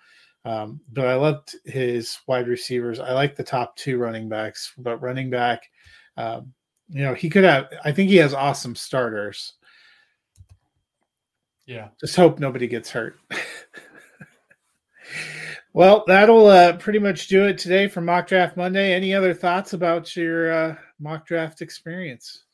Um, 0.46 0.80
but 0.94 1.06
I 1.06 1.16
loved 1.16 1.56
his 1.66 2.18
wide 2.26 2.48
receivers. 2.48 2.98
I 2.98 3.12
like 3.12 3.36
the 3.36 3.44
top 3.44 3.76
two 3.76 3.98
running 3.98 4.26
backs, 4.26 4.72
but 4.78 4.96
running 5.02 5.28
back, 5.28 5.68
um, 6.16 6.54
you 6.92 7.02
know, 7.02 7.14
he 7.14 7.30
could 7.30 7.44
have. 7.44 7.68
I 7.84 7.92
think 7.92 8.10
he 8.10 8.16
has 8.16 8.34
awesome 8.34 8.74
starters. 8.74 9.54
Yeah. 11.66 11.88
Just 12.00 12.16
hope 12.16 12.40
nobody 12.40 12.66
gets 12.66 12.90
hurt. 12.90 13.16
well, 15.72 16.04
that'll 16.06 16.48
uh, 16.48 16.76
pretty 16.78 16.98
much 16.98 17.28
do 17.28 17.46
it 17.46 17.58
today 17.58 17.86
for 17.86 18.00
Mock 18.00 18.26
Draft 18.26 18.56
Monday. 18.56 18.92
Any 18.92 19.14
other 19.14 19.32
thoughts 19.32 19.72
about 19.72 20.16
your 20.16 20.52
uh, 20.52 20.76
mock 20.98 21.26
draft 21.26 21.62
experience? 21.62 22.44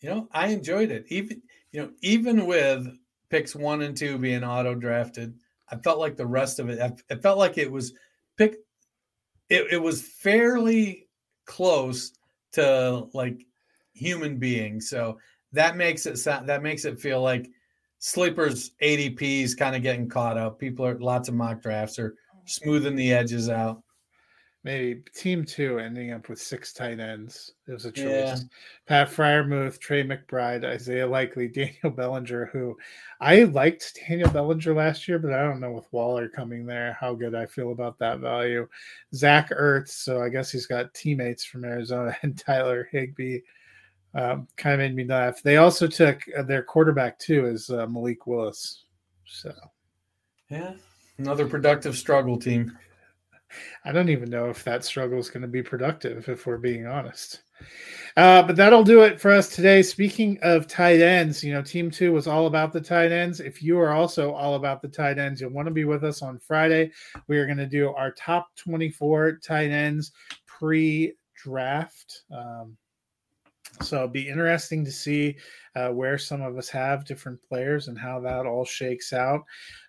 You 0.00 0.10
know, 0.10 0.28
I 0.32 0.48
enjoyed 0.48 0.90
it. 0.90 1.04
Even 1.08 1.40
you 1.70 1.82
know, 1.82 1.90
even 2.00 2.46
with 2.46 2.88
picks 3.28 3.54
one 3.54 3.82
and 3.82 3.96
two 3.96 4.18
being 4.18 4.42
auto 4.42 4.74
drafted, 4.74 5.34
I 5.68 5.76
felt 5.76 6.00
like 6.00 6.16
the 6.16 6.26
rest 6.26 6.58
of 6.58 6.68
it. 6.68 7.02
I 7.08 7.14
felt 7.16 7.38
like 7.38 7.56
it 7.56 7.70
was 7.70 7.92
pick. 8.36 8.56
It, 9.48 9.72
it 9.72 9.82
was 9.82 10.02
fairly 10.02 11.06
close 11.44 12.12
to 12.52 13.06
like 13.12 13.46
human 13.92 14.38
being. 14.38 14.80
So 14.80 15.18
that 15.52 15.76
makes 15.76 16.06
it 16.06 16.18
sound 16.18 16.48
that 16.48 16.62
makes 16.62 16.84
it 16.84 17.00
feel 17.00 17.22
like 17.22 17.50
sleepers 17.98 18.72
ADPs 18.82 19.56
kind 19.56 19.76
of 19.76 19.82
getting 19.82 20.08
caught 20.08 20.38
up. 20.38 20.58
People 20.58 20.86
are 20.86 20.98
lots 20.98 21.28
of 21.28 21.34
mock 21.34 21.62
drafts 21.62 21.98
are 21.98 22.10
mm-hmm. 22.10 22.40
smoothing 22.46 22.96
the 22.96 23.12
edges 23.12 23.48
out. 23.48 23.82
Maybe 24.62 25.02
team 25.14 25.46
two 25.46 25.78
ending 25.78 26.12
up 26.12 26.28
with 26.28 26.38
six 26.38 26.74
tight 26.74 27.00
ends. 27.00 27.54
It 27.66 27.72
was 27.72 27.86
a 27.86 27.90
choice. 27.90 28.04
Yeah. 28.04 28.36
Pat 28.86 29.08
Freiermuth, 29.08 29.80
Trey 29.80 30.04
McBride, 30.04 30.66
Isaiah 30.66 31.06
Likely, 31.06 31.48
Daniel 31.48 31.90
Bellinger, 31.90 32.50
who 32.52 32.76
I 33.22 33.44
liked 33.44 33.98
Daniel 34.06 34.28
Bellinger 34.28 34.74
last 34.74 35.08
year, 35.08 35.18
but 35.18 35.32
I 35.32 35.42
don't 35.42 35.60
know 35.60 35.72
with 35.72 35.90
Waller 35.92 36.28
coming 36.28 36.66
there 36.66 36.94
how 37.00 37.14
good 37.14 37.34
I 37.34 37.46
feel 37.46 37.72
about 37.72 37.98
that 38.00 38.18
value. 38.18 38.68
Zach 39.14 39.48
Ertz, 39.48 39.88
so 39.92 40.22
I 40.22 40.28
guess 40.28 40.50
he's 40.50 40.66
got 40.66 40.92
teammates 40.92 41.42
from 41.42 41.64
Arizona 41.64 42.14
and 42.22 42.36
Tyler 42.38 42.86
Higbee. 42.92 43.40
Um, 44.14 44.48
kind 44.56 44.74
of 44.74 44.80
made 44.80 44.96
me 44.96 45.04
laugh. 45.04 45.42
They 45.42 45.58
also 45.58 45.86
took 45.86 46.22
uh, 46.36 46.42
their 46.42 46.62
quarterback 46.62 47.18
too, 47.18 47.46
is 47.46 47.70
uh, 47.70 47.86
Malik 47.86 48.26
Willis. 48.26 48.84
So 49.24 49.52
Yeah. 50.48 50.74
Another 51.18 51.46
productive 51.46 51.96
struggle 51.96 52.38
team. 52.38 52.76
I 53.84 53.92
don't 53.92 54.08
even 54.08 54.30
know 54.30 54.48
if 54.48 54.64
that 54.64 54.84
struggle 54.84 55.18
is 55.18 55.28
going 55.28 55.42
to 55.42 55.48
be 55.48 55.62
productive, 55.62 56.28
if 56.28 56.46
we're 56.46 56.58
being 56.58 56.86
honest. 56.86 57.42
Uh, 58.16 58.42
but 58.42 58.56
that'll 58.56 58.84
do 58.84 59.02
it 59.02 59.20
for 59.20 59.30
us 59.30 59.54
today. 59.54 59.82
Speaking 59.82 60.38
of 60.42 60.66
tight 60.66 61.00
ends, 61.00 61.44
you 61.44 61.52
know, 61.52 61.62
Team 61.62 61.90
Two 61.90 62.12
was 62.12 62.26
all 62.26 62.46
about 62.46 62.72
the 62.72 62.80
tight 62.80 63.12
ends. 63.12 63.40
If 63.40 63.62
you 63.62 63.78
are 63.78 63.92
also 63.92 64.32
all 64.32 64.54
about 64.54 64.82
the 64.82 64.88
tight 64.88 65.18
ends, 65.18 65.40
you'll 65.40 65.50
want 65.50 65.66
to 65.66 65.74
be 65.74 65.84
with 65.84 66.04
us 66.04 66.22
on 66.22 66.38
Friday. 66.38 66.90
We 67.28 67.38
are 67.38 67.46
going 67.46 67.58
to 67.58 67.66
do 67.66 67.90
our 67.90 68.12
top 68.12 68.48
24 68.56 69.40
tight 69.42 69.70
ends 69.70 70.12
pre 70.46 71.14
draft. 71.36 72.22
Um, 72.34 72.76
so 73.82 73.96
it'll 73.96 74.08
be 74.08 74.28
interesting 74.28 74.84
to 74.84 74.92
see 74.92 75.36
uh, 75.76 75.88
where 75.88 76.18
some 76.18 76.42
of 76.42 76.56
us 76.58 76.68
have 76.68 77.04
different 77.04 77.40
players 77.42 77.88
and 77.88 77.98
how 77.98 78.20
that 78.20 78.46
all 78.46 78.64
shakes 78.64 79.12
out. 79.12 79.42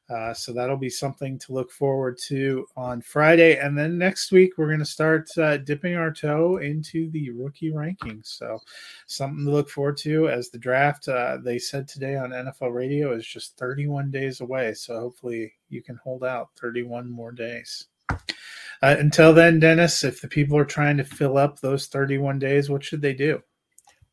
Uh, 0.09 0.33
so 0.33 0.51
that'll 0.51 0.77
be 0.77 0.89
something 0.89 1.39
to 1.39 1.53
look 1.53 1.71
forward 1.71 2.17
to 2.17 2.65
on 2.75 3.01
Friday. 3.01 3.57
And 3.57 3.77
then 3.77 3.97
next 3.97 4.31
week, 4.33 4.51
we're 4.57 4.67
going 4.67 4.79
to 4.79 4.85
start 4.85 5.29
uh, 5.37 5.57
dipping 5.57 5.95
our 5.95 6.11
toe 6.11 6.57
into 6.57 7.09
the 7.11 7.29
rookie 7.31 7.71
rankings. 7.71 8.27
So 8.27 8.59
something 9.07 9.45
to 9.45 9.51
look 9.51 9.69
forward 9.69 9.95
to 9.97 10.27
as 10.27 10.49
the 10.49 10.57
draft, 10.57 11.07
uh, 11.07 11.37
they 11.41 11.57
said 11.57 11.87
today 11.87 12.17
on 12.17 12.31
NFL 12.31 12.73
radio, 12.73 13.15
is 13.15 13.25
just 13.25 13.57
31 13.57 14.11
days 14.11 14.41
away. 14.41 14.73
So 14.73 14.99
hopefully 14.99 15.53
you 15.69 15.81
can 15.81 15.95
hold 16.03 16.25
out 16.25 16.49
31 16.59 17.09
more 17.09 17.31
days. 17.31 17.87
Uh, 18.09 18.95
until 18.99 19.31
then, 19.31 19.59
Dennis, 19.59 20.03
if 20.03 20.19
the 20.19 20.27
people 20.27 20.57
are 20.57 20.65
trying 20.65 20.97
to 20.97 21.05
fill 21.05 21.37
up 21.37 21.59
those 21.59 21.87
31 21.87 22.37
days, 22.39 22.69
what 22.69 22.83
should 22.83 23.01
they 23.01 23.13
do? 23.13 23.41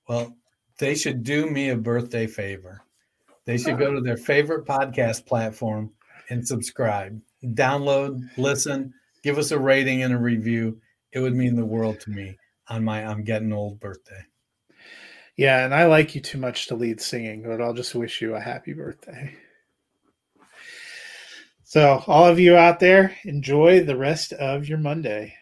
Well, 0.08 0.36
they 0.78 0.94
should 0.94 1.22
do 1.22 1.50
me 1.50 1.68
a 1.68 1.76
birthday 1.76 2.26
favor. 2.26 2.82
They 3.44 3.58
should 3.58 3.78
go 3.78 3.94
to 3.94 4.00
their 4.00 4.16
favorite 4.16 4.66
podcast 4.66 5.26
platform 5.26 5.92
and 6.28 6.46
subscribe. 6.46 7.20
Download, 7.44 8.20
listen, 8.36 8.92
give 9.22 9.38
us 9.38 9.50
a 9.50 9.58
rating 9.58 10.02
and 10.02 10.12
a 10.12 10.18
review. 10.18 10.80
It 11.12 11.20
would 11.20 11.34
mean 11.34 11.56
the 11.56 11.64
world 11.64 12.00
to 12.00 12.10
me 12.10 12.36
on 12.68 12.84
my 12.84 13.04
I'm 13.04 13.24
getting 13.24 13.52
old 13.52 13.80
birthday. 13.80 14.22
Yeah, 15.36 15.64
and 15.64 15.74
I 15.74 15.86
like 15.86 16.14
you 16.14 16.20
too 16.20 16.38
much 16.38 16.66
to 16.66 16.74
lead 16.74 17.00
singing, 17.00 17.42
but 17.42 17.62
I'll 17.62 17.72
just 17.72 17.94
wish 17.94 18.20
you 18.20 18.34
a 18.34 18.40
happy 18.40 18.72
birthday. 18.72 19.34
So, 21.62 22.02
all 22.06 22.26
of 22.26 22.40
you 22.40 22.56
out 22.56 22.80
there, 22.80 23.16
enjoy 23.24 23.84
the 23.84 23.96
rest 23.96 24.32
of 24.32 24.68
your 24.68 24.78
Monday. 24.78 25.37